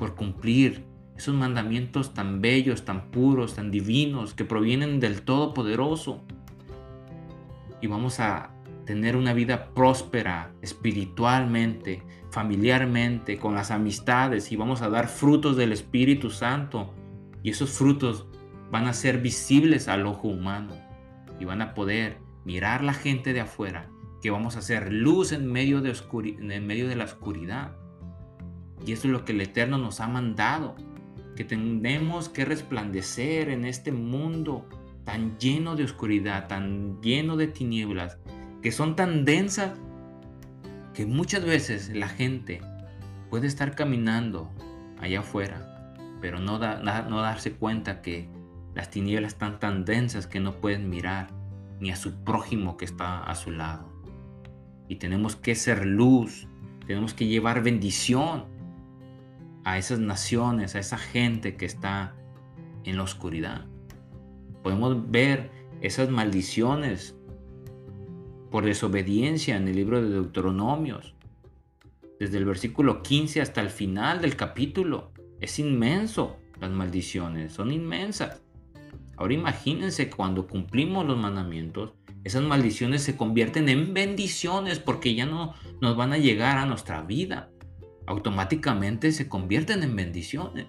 por 0.00 0.14
cumplir 0.14 0.86
esos 1.14 1.34
mandamientos 1.34 2.14
tan 2.14 2.40
bellos, 2.40 2.86
tan 2.86 3.10
puros, 3.10 3.54
tan 3.54 3.70
divinos, 3.70 4.32
que 4.32 4.46
provienen 4.46 4.98
del 4.98 5.20
Todopoderoso. 5.20 6.24
Y 7.82 7.86
vamos 7.86 8.18
a 8.18 8.54
tener 8.86 9.14
una 9.14 9.34
vida 9.34 9.68
próspera 9.74 10.54
espiritualmente, 10.62 12.02
familiarmente, 12.30 13.36
con 13.36 13.54
las 13.54 13.70
amistades 13.70 14.50
y 14.52 14.56
vamos 14.56 14.80
a 14.80 14.88
dar 14.88 15.06
frutos 15.06 15.58
del 15.58 15.72
Espíritu 15.72 16.30
Santo. 16.30 16.94
Y 17.42 17.50
esos 17.50 17.68
frutos 17.68 18.26
van 18.70 18.86
a 18.86 18.94
ser 18.94 19.18
visibles 19.18 19.86
al 19.86 20.06
ojo 20.06 20.28
humano 20.28 20.74
y 21.38 21.44
van 21.44 21.60
a 21.60 21.74
poder 21.74 22.16
mirar 22.46 22.82
la 22.82 22.94
gente 22.94 23.34
de 23.34 23.42
afuera 23.42 23.90
que 24.22 24.30
vamos 24.30 24.56
a 24.56 24.60
hacer 24.60 24.90
luz 24.90 25.32
en 25.32 25.52
medio 25.52 25.82
de, 25.82 25.94
en 26.40 26.66
medio 26.66 26.88
de 26.88 26.96
la 26.96 27.04
oscuridad 27.04 27.76
y 28.86 28.92
eso 28.92 29.08
es 29.08 29.12
lo 29.12 29.24
que 29.24 29.32
el 29.32 29.40
Eterno 29.40 29.78
nos 29.78 30.00
ha 30.00 30.08
mandado, 30.08 30.76
que 31.36 31.44
tenemos 31.44 32.28
que 32.28 32.44
resplandecer 32.44 33.48
en 33.48 33.64
este 33.64 33.92
mundo 33.92 34.66
tan 35.04 35.38
lleno 35.38 35.76
de 35.76 35.84
oscuridad, 35.84 36.48
tan 36.48 37.00
lleno 37.00 37.36
de 37.36 37.46
tinieblas, 37.46 38.18
que 38.62 38.72
son 38.72 38.96
tan 38.96 39.24
densas 39.24 39.72
que 40.94 41.06
muchas 41.06 41.44
veces 41.44 41.90
la 41.94 42.08
gente 42.08 42.60
puede 43.30 43.46
estar 43.46 43.74
caminando 43.74 44.50
allá 45.00 45.20
afuera, 45.20 45.94
pero 46.20 46.40
no, 46.40 46.58
no 46.58 47.20
darse 47.20 47.52
cuenta 47.52 48.02
que 48.02 48.28
las 48.74 48.90
tinieblas 48.90 49.32
están 49.32 49.58
tan 49.58 49.84
densas 49.84 50.26
que 50.26 50.40
no 50.40 50.60
pueden 50.60 50.90
mirar 50.90 51.28
ni 51.80 51.90
a 51.90 51.96
su 51.96 52.22
prójimo 52.22 52.76
que 52.76 52.84
está 52.84 53.22
a 53.22 53.34
su 53.34 53.50
lado. 53.50 53.90
Y 54.88 54.96
tenemos 54.96 55.36
que 55.36 55.54
ser 55.54 55.86
luz, 55.86 56.46
tenemos 56.86 57.14
que 57.14 57.26
llevar 57.26 57.62
bendición 57.62 58.44
a 59.64 59.78
esas 59.78 59.98
naciones, 59.98 60.74
a 60.74 60.78
esa 60.78 60.98
gente 60.98 61.56
que 61.56 61.66
está 61.66 62.14
en 62.84 62.96
la 62.96 63.02
oscuridad. 63.02 63.66
Podemos 64.62 65.10
ver 65.10 65.50
esas 65.80 66.10
maldiciones 66.10 67.16
por 68.50 68.64
desobediencia 68.64 69.56
en 69.56 69.68
el 69.68 69.76
libro 69.76 70.02
de 70.02 70.10
Deuteronomios. 70.10 71.14
Desde 72.18 72.38
el 72.38 72.44
versículo 72.44 73.02
15 73.02 73.40
hasta 73.40 73.60
el 73.60 73.70
final 73.70 74.20
del 74.20 74.36
capítulo. 74.36 75.12
Es 75.40 75.58
inmenso 75.58 76.36
las 76.60 76.70
maldiciones, 76.70 77.52
son 77.52 77.72
inmensas. 77.72 78.42
Ahora 79.16 79.34
imagínense 79.34 80.10
cuando 80.10 80.46
cumplimos 80.46 81.06
los 81.06 81.18
mandamientos, 81.18 81.92
esas 82.24 82.42
maldiciones 82.42 83.02
se 83.02 83.16
convierten 83.16 83.68
en 83.68 83.94
bendiciones 83.94 84.78
porque 84.78 85.14
ya 85.14 85.24
no 85.24 85.54
nos 85.80 85.96
van 85.96 86.12
a 86.12 86.18
llegar 86.18 86.58
a 86.58 86.66
nuestra 86.66 87.02
vida. 87.02 87.49
Automáticamente 88.10 89.12
se 89.12 89.28
convierten 89.28 89.84
en 89.84 89.94
bendiciones. 89.94 90.66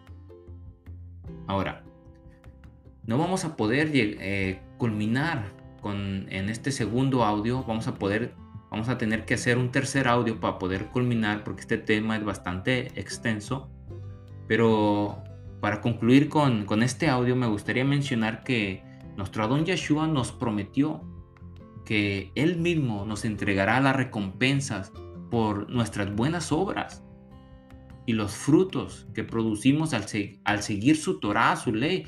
Ahora, 1.48 1.84
no 3.08 3.18
vamos 3.18 3.46
a 3.46 3.58
poder 3.58 3.89
eh, 3.94 4.62
culminar 4.78 5.52
con, 5.82 6.28
en 6.30 6.50
este 6.50 6.72
segundo 6.72 7.24
audio. 7.24 7.64
Vamos 7.64 7.88
a 7.88 7.96
poder, 7.96 8.36
vamos 8.70 8.89
a 8.89 9.00
tener 9.00 9.26
que 9.26 9.34
hacer 9.34 9.58
un 9.58 9.72
tercer 9.72 10.08
audio 10.08 10.39
para 10.39 10.60
poder 10.60 10.89
culminar 10.89 11.44
porque 11.44 11.62
este 11.62 11.80
tema 11.80 12.16
es 12.16 12.24
bastante 12.24 12.92
extenso. 12.94 13.72
Pero 14.48 15.24
para 15.62 15.82
concluir 15.82 16.30
con, 16.30 16.66
con 16.66 16.84
este 16.84 17.10
audio 17.10 17.36
me 17.36 17.48
gustaría 17.48 17.84
mencionar 17.84 18.44
que 18.44 18.84
nuestro 19.18 19.44
Adón 19.44 19.66
Yeshua 19.66 20.06
nos 20.06 20.32
prometió 20.32 21.02
que 21.86 22.32
Él 22.36 22.58
mismo 22.58 23.04
nos 23.04 23.26
entregará 23.26 23.80
las 23.80 23.96
recompensas 23.96 24.92
por 25.32 25.72
nuestras 25.72 26.16
buenas 26.16 26.52
obras 26.52 27.04
y 28.12 28.14
los 28.14 28.36
frutos 28.36 29.07
que 29.14 29.24
producimos 29.24 29.93
al, 29.93 30.62
seguir 30.62 30.97
su 30.97 31.22
Torah, 31.22 31.55
su 31.55 31.74
ley, 31.74 32.03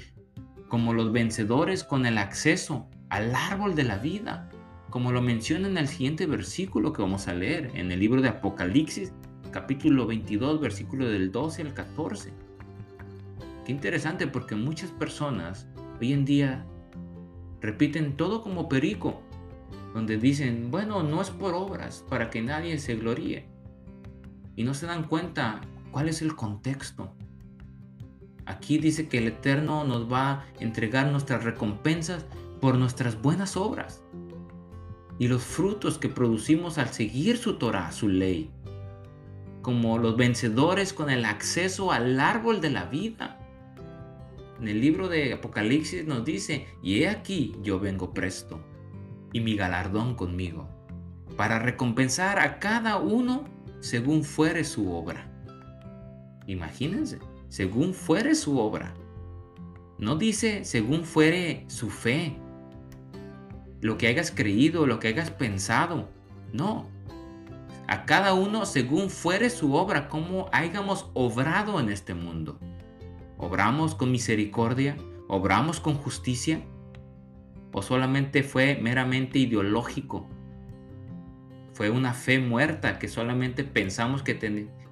como 0.67 0.93
los 0.93 1.13
vencedores 1.13 1.85
con 1.85 2.05
el 2.05 2.17
acceso 2.17 2.89
al 3.07 3.33
árbol 3.33 3.73
de 3.73 3.85
la 3.85 3.99
vida, 3.99 4.49
como 4.89 5.13
lo 5.13 5.21
menciona 5.21 5.69
en 5.69 5.77
el 5.77 5.87
siguiente 5.87 6.25
versículo 6.25 6.91
que 6.91 7.01
vamos 7.01 7.29
a 7.29 7.33
leer 7.33 7.71
en 7.75 7.89
el 7.89 8.01
libro 8.01 8.21
de 8.21 8.27
Apocalipsis, 8.27 9.13
capítulo 9.51 10.05
22, 10.05 10.59
versículo 10.59 11.07
del 11.07 11.31
12 11.31 11.61
al 11.61 11.73
14. 11.73 12.33
Qué 13.65 13.71
interesante 13.71 14.27
porque 14.27 14.55
muchas 14.55 14.91
personas 14.91 15.69
hoy 16.01 16.11
en 16.11 16.25
día 16.25 16.65
repiten 17.61 18.17
todo 18.17 18.41
como 18.41 18.67
perico, 18.67 19.21
donde 19.93 20.17
dicen, 20.17 20.69
bueno, 20.69 21.01
no 21.01 21.21
es 21.21 21.29
por 21.29 21.53
obras, 21.53 22.03
para 22.09 22.29
que 22.29 22.41
nadie 22.41 22.77
se 22.77 22.95
gloríe. 22.95 23.47
Y 24.57 24.65
no 24.65 24.73
se 24.73 24.85
dan 24.85 25.07
cuenta 25.07 25.61
cuál 25.93 26.09
es 26.09 26.21
el 26.21 26.35
contexto. 26.35 27.15
Aquí 28.45 28.77
dice 28.77 29.07
que 29.07 29.19
el 29.19 29.27
Eterno 29.27 29.85
nos 29.85 30.11
va 30.11 30.31
a 30.31 30.45
entregar 30.59 31.09
nuestras 31.09 31.45
recompensas 31.45 32.25
por 32.59 32.77
nuestras 32.77 33.21
buenas 33.21 33.55
obras 33.55 34.03
y 35.19 35.27
los 35.27 35.43
frutos 35.43 35.97
que 35.97 36.09
producimos 36.09 36.77
al 36.77 36.89
seguir 36.89 37.37
su 37.37 37.57
Torah, 37.57 37.91
su 37.91 38.09
ley, 38.09 38.51
como 39.61 39.97
los 39.97 40.17
vencedores 40.17 40.91
con 40.91 41.09
el 41.09 41.23
acceso 41.23 41.91
al 41.91 42.19
árbol 42.19 42.59
de 42.59 42.71
la 42.71 42.85
vida. 42.85 43.39
En 44.59 44.67
el 44.67 44.81
libro 44.81 45.07
de 45.07 45.33
Apocalipsis 45.33 46.05
nos 46.05 46.25
dice, 46.25 46.67
y 46.81 47.03
he 47.03 47.09
aquí 47.09 47.55
yo 47.61 47.79
vengo 47.79 48.13
presto, 48.13 48.59
y 49.31 49.39
mi 49.39 49.55
galardón 49.55 50.15
conmigo, 50.15 50.67
para 51.37 51.59
recompensar 51.59 52.39
a 52.39 52.59
cada 52.59 52.97
uno 52.97 53.45
según 53.79 54.23
fuere 54.23 54.63
su 54.63 54.91
obra. 54.91 55.32
Imagínense 56.47 57.19
según 57.49 57.93
fuere 57.93 58.35
su 58.35 58.57
obra. 58.57 58.93
No 59.97 60.15
dice 60.15 60.65
según 60.65 61.03
fuere 61.03 61.65
su 61.67 61.89
fe, 61.89 62.35
lo 63.81 63.97
que 63.97 64.07
hayas 64.07 64.31
creído, 64.31 64.87
lo 64.87 64.99
que 64.99 65.09
hayas 65.09 65.29
pensado. 65.29 66.09
No. 66.51 66.87
A 67.87 68.05
cada 68.05 68.33
uno 68.33 68.65
según 68.65 69.09
fuere 69.09 69.49
su 69.49 69.75
obra, 69.75 70.07
como 70.07 70.49
hayamos 70.51 71.11
obrado 71.13 71.79
en 71.79 71.89
este 71.89 72.13
mundo. 72.13 72.59
¿Obramos 73.37 73.93
con 73.93 74.11
misericordia? 74.11 74.95
¿Obramos 75.27 75.79
con 75.79 75.95
justicia? 75.95 76.61
¿O 77.73 77.81
solamente 77.81 78.41
fue 78.41 78.79
meramente 78.81 79.39
ideológico? 79.39 80.27
Fue 81.73 81.89
una 81.89 82.13
fe 82.13 82.39
muerta 82.39 82.99
que 82.99 83.07
solamente 83.07 83.63
pensamos 83.63 84.23
que, 84.23 84.35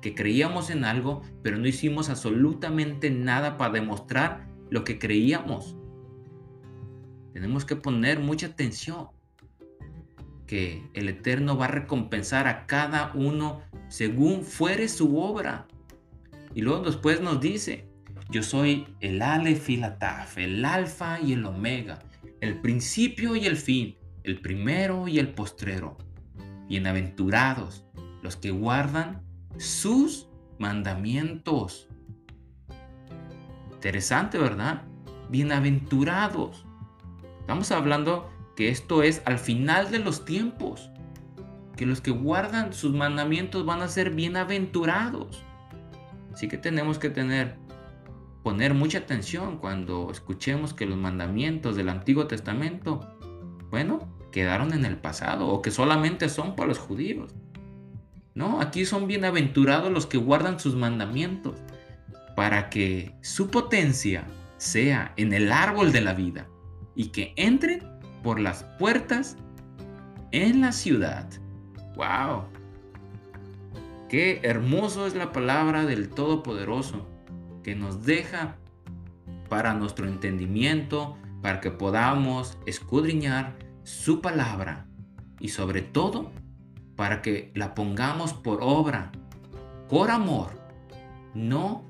que 0.01 0.15
creíamos 0.15 0.69
en 0.69 0.83
algo, 0.83 1.21
pero 1.43 1.57
no 1.57 1.67
hicimos 1.67 2.09
absolutamente 2.09 3.09
nada 3.09 3.57
para 3.57 3.73
demostrar 3.73 4.47
lo 4.69 4.83
que 4.83 4.99
creíamos. 4.99 5.75
Tenemos 7.33 7.65
que 7.65 7.75
poner 7.75 8.19
mucha 8.19 8.47
atención 8.47 9.07
que 10.47 10.89
el 10.93 11.07
Eterno 11.07 11.55
va 11.57 11.65
a 11.65 11.69
recompensar 11.69 12.47
a 12.47 12.65
cada 12.65 13.13
uno 13.13 13.61
según 13.87 14.43
fuere 14.43 14.89
su 14.89 15.17
obra. 15.17 15.67
Y 16.53 16.61
luego 16.61 16.83
después 16.83 17.21
nos 17.21 17.39
dice, 17.39 17.87
yo 18.29 18.43
soy 18.43 18.85
el 18.99 19.21
Aleph 19.21 19.69
y 19.69 19.77
la 19.77 19.97
Taf, 19.97 20.37
el 20.37 20.65
Alfa 20.65 21.21
y 21.21 21.33
el 21.33 21.45
Omega, 21.45 21.99
el 22.41 22.59
principio 22.59 23.35
y 23.35 23.45
el 23.45 23.55
fin, 23.55 23.95
el 24.23 24.41
primero 24.41 25.07
y 25.07 25.19
el 25.19 25.29
postrero. 25.33 25.97
Bienaventurados 26.67 27.85
los 28.21 28.35
que 28.35 28.51
guardan 28.51 29.21
sus 29.57 30.27
mandamientos. 30.59 31.87
Interesante, 33.73 34.37
¿verdad? 34.37 34.83
Bienaventurados. 35.29 36.65
Estamos 37.39 37.71
hablando 37.71 38.29
que 38.55 38.69
esto 38.69 39.03
es 39.03 39.21
al 39.25 39.39
final 39.39 39.91
de 39.91 39.99
los 39.99 40.25
tiempos. 40.25 40.89
Que 41.75 41.85
los 41.85 42.01
que 42.01 42.11
guardan 42.11 42.73
sus 42.73 42.93
mandamientos 42.93 43.65
van 43.65 43.81
a 43.81 43.87
ser 43.87 44.11
bienaventurados. 44.11 45.43
Así 46.31 46.47
que 46.47 46.57
tenemos 46.57 46.99
que 46.99 47.09
tener, 47.09 47.57
poner 48.43 48.73
mucha 48.73 48.99
atención 48.99 49.57
cuando 49.57 50.11
escuchemos 50.11 50.73
que 50.73 50.85
los 50.85 50.97
mandamientos 50.97 51.75
del 51.75 51.89
Antiguo 51.89 52.27
Testamento, 52.27 53.17
bueno, 53.69 54.07
quedaron 54.31 54.73
en 54.73 54.85
el 54.85 54.97
pasado 54.97 55.47
o 55.47 55.61
que 55.61 55.71
solamente 55.71 56.29
son 56.29 56.55
para 56.55 56.69
los 56.69 56.79
judíos. 56.79 57.33
No, 58.33 58.61
aquí 58.61 58.85
son 58.85 59.07
bienaventurados 59.07 59.91
los 59.91 60.05
que 60.05 60.17
guardan 60.17 60.59
sus 60.59 60.75
mandamientos, 60.75 61.55
para 62.35 62.69
que 62.69 63.13
su 63.21 63.49
potencia 63.49 64.25
sea 64.57 65.13
en 65.17 65.33
el 65.33 65.51
árbol 65.51 65.91
de 65.91 66.01
la 66.01 66.13
vida 66.13 66.47
y 66.95 67.07
que 67.07 67.33
entren 67.35 67.81
por 68.23 68.39
las 68.39 68.63
puertas 68.79 69.35
en 70.31 70.61
la 70.61 70.71
ciudad. 70.71 71.27
¡Wow! 71.95 72.45
Qué 74.07 74.39
hermoso 74.43 75.07
es 75.07 75.15
la 75.15 75.31
palabra 75.31 75.85
del 75.85 76.09
Todopoderoso 76.09 77.07
que 77.63 77.75
nos 77.75 78.05
deja 78.05 78.55
para 79.49 79.73
nuestro 79.73 80.07
entendimiento, 80.07 81.17
para 81.41 81.59
que 81.59 81.71
podamos 81.71 82.57
escudriñar 82.65 83.57
su 83.83 84.21
palabra 84.21 84.85
y 85.39 85.49
sobre 85.49 85.81
todo 85.81 86.31
para 87.01 87.23
que 87.23 87.49
la 87.55 87.73
pongamos 87.73 88.31
por 88.31 88.59
obra, 88.61 89.11
por 89.89 90.11
amor, 90.11 90.51
no 91.33 91.83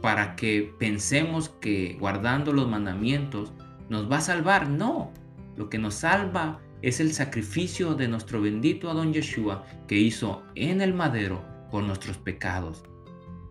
para 0.00 0.36
que 0.36 0.74
pensemos 0.78 1.50
que 1.50 1.98
guardando 2.00 2.54
los 2.54 2.66
mandamientos 2.66 3.52
nos 3.90 4.10
va 4.10 4.16
a 4.16 4.22
salvar, 4.22 4.70
no, 4.70 5.12
lo 5.54 5.68
que 5.68 5.76
nos 5.76 5.96
salva 5.96 6.60
es 6.80 6.98
el 6.98 7.12
sacrificio 7.12 7.94
de 7.94 8.08
nuestro 8.08 8.40
bendito 8.40 8.88
Adón 8.88 9.12
Yeshua 9.12 9.66
que 9.86 9.98
hizo 9.98 10.42
en 10.54 10.80
el 10.80 10.94
madero 10.94 11.44
por 11.70 11.84
nuestros 11.84 12.16
pecados. 12.16 12.84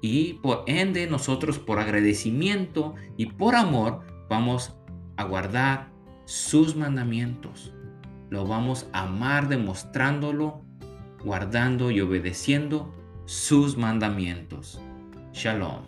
Y 0.02 0.40
por 0.42 0.64
ende 0.66 1.06
nosotros 1.06 1.60
por 1.60 1.78
agradecimiento 1.78 2.96
y 3.18 3.28
por 3.28 3.54
amor 3.54 4.02
vamos 4.32 4.76
a 5.16 5.26
guardar 5.26 5.92
sus 6.26 6.76
mandamientos. 6.76 7.75
Lo 8.30 8.48
vamos 8.48 8.88
a 8.92 9.04
amar 9.04 9.50
demostrándolo, 9.50 10.62
guardando 11.24 11.92
y 11.92 12.02
obedeciendo 12.02 12.94
sus 13.26 13.78
mandamientos. 13.78 14.82
Shalom. 15.32 15.82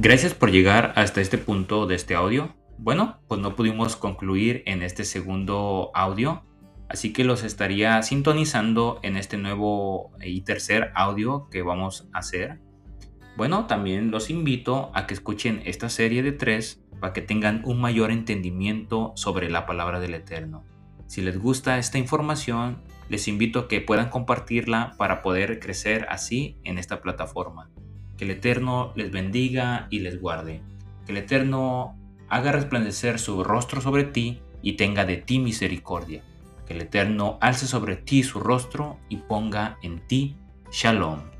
Gracias 0.00 0.34
por 0.34 0.50
llegar 0.50 0.92
hasta 0.96 1.20
este 1.20 1.38
punto 1.38 1.86
de 1.86 1.94
este 1.94 2.14
audio. 2.14 2.54
Bueno, 2.78 3.18
pues 3.26 3.40
no 3.40 3.56
pudimos 3.56 3.96
concluir 3.96 4.62
en 4.66 4.82
este 4.82 5.04
segundo 5.04 5.90
audio, 5.94 6.44
así 6.88 7.12
que 7.12 7.24
los 7.24 7.42
estaría 7.42 8.00
sintonizando 8.02 9.00
en 9.02 9.16
este 9.16 9.38
nuevo 9.38 10.12
y 10.22 10.42
tercer 10.42 10.92
audio 10.94 11.48
que 11.50 11.62
vamos 11.62 12.08
a 12.12 12.18
hacer. 12.18 12.60
Bueno, 13.38 13.66
también 13.66 14.10
los 14.10 14.30
invito 14.30 14.90
a 14.94 15.06
que 15.06 15.14
escuchen 15.14 15.62
esta 15.64 15.88
serie 15.90 16.24
de 16.24 16.32
tres 16.32 16.82
para 16.98 17.12
que 17.12 17.22
tengan 17.22 17.62
un 17.64 17.80
mayor 17.80 18.10
entendimiento 18.10 19.12
sobre 19.14 19.48
la 19.48 19.64
palabra 19.64 20.00
del 20.00 20.14
Eterno. 20.14 20.64
Si 21.06 21.22
les 21.22 21.38
gusta 21.38 21.78
esta 21.78 21.98
información, 21.98 22.82
les 23.08 23.28
invito 23.28 23.60
a 23.60 23.68
que 23.68 23.80
puedan 23.80 24.10
compartirla 24.10 24.96
para 24.98 25.22
poder 25.22 25.60
crecer 25.60 26.04
así 26.10 26.56
en 26.64 26.78
esta 26.78 27.00
plataforma. 27.00 27.70
Que 28.16 28.24
el 28.24 28.32
Eterno 28.32 28.92
les 28.96 29.12
bendiga 29.12 29.86
y 29.88 30.00
les 30.00 30.20
guarde. 30.20 30.60
Que 31.06 31.12
el 31.12 31.18
Eterno 31.18 31.96
haga 32.28 32.50
resplandecer 32.50 33.20
su 33.20 33.44
rostro 33.44 33.80
sobre 33.80 34.02
ti 34.02 34.42
y 34.62 34.72
tenga 34.72 35.04
de 35.04 35.16
ti 35.16 35.38
misericordia. 35.38 36.24
Que 36.66 36.74
el 36.74 36.80
Eterno 36.80 37.38
alce 37.40 37.68
sobre 37.68 37.94
ti 37.94 38.24
su 38.24 38.40
rostro 38.40 38.98
y 39.08 39.18
ponga 39.18 39.78
en 39.82 40.04
ti 40.08 40.34
shalom. 40.72 41.37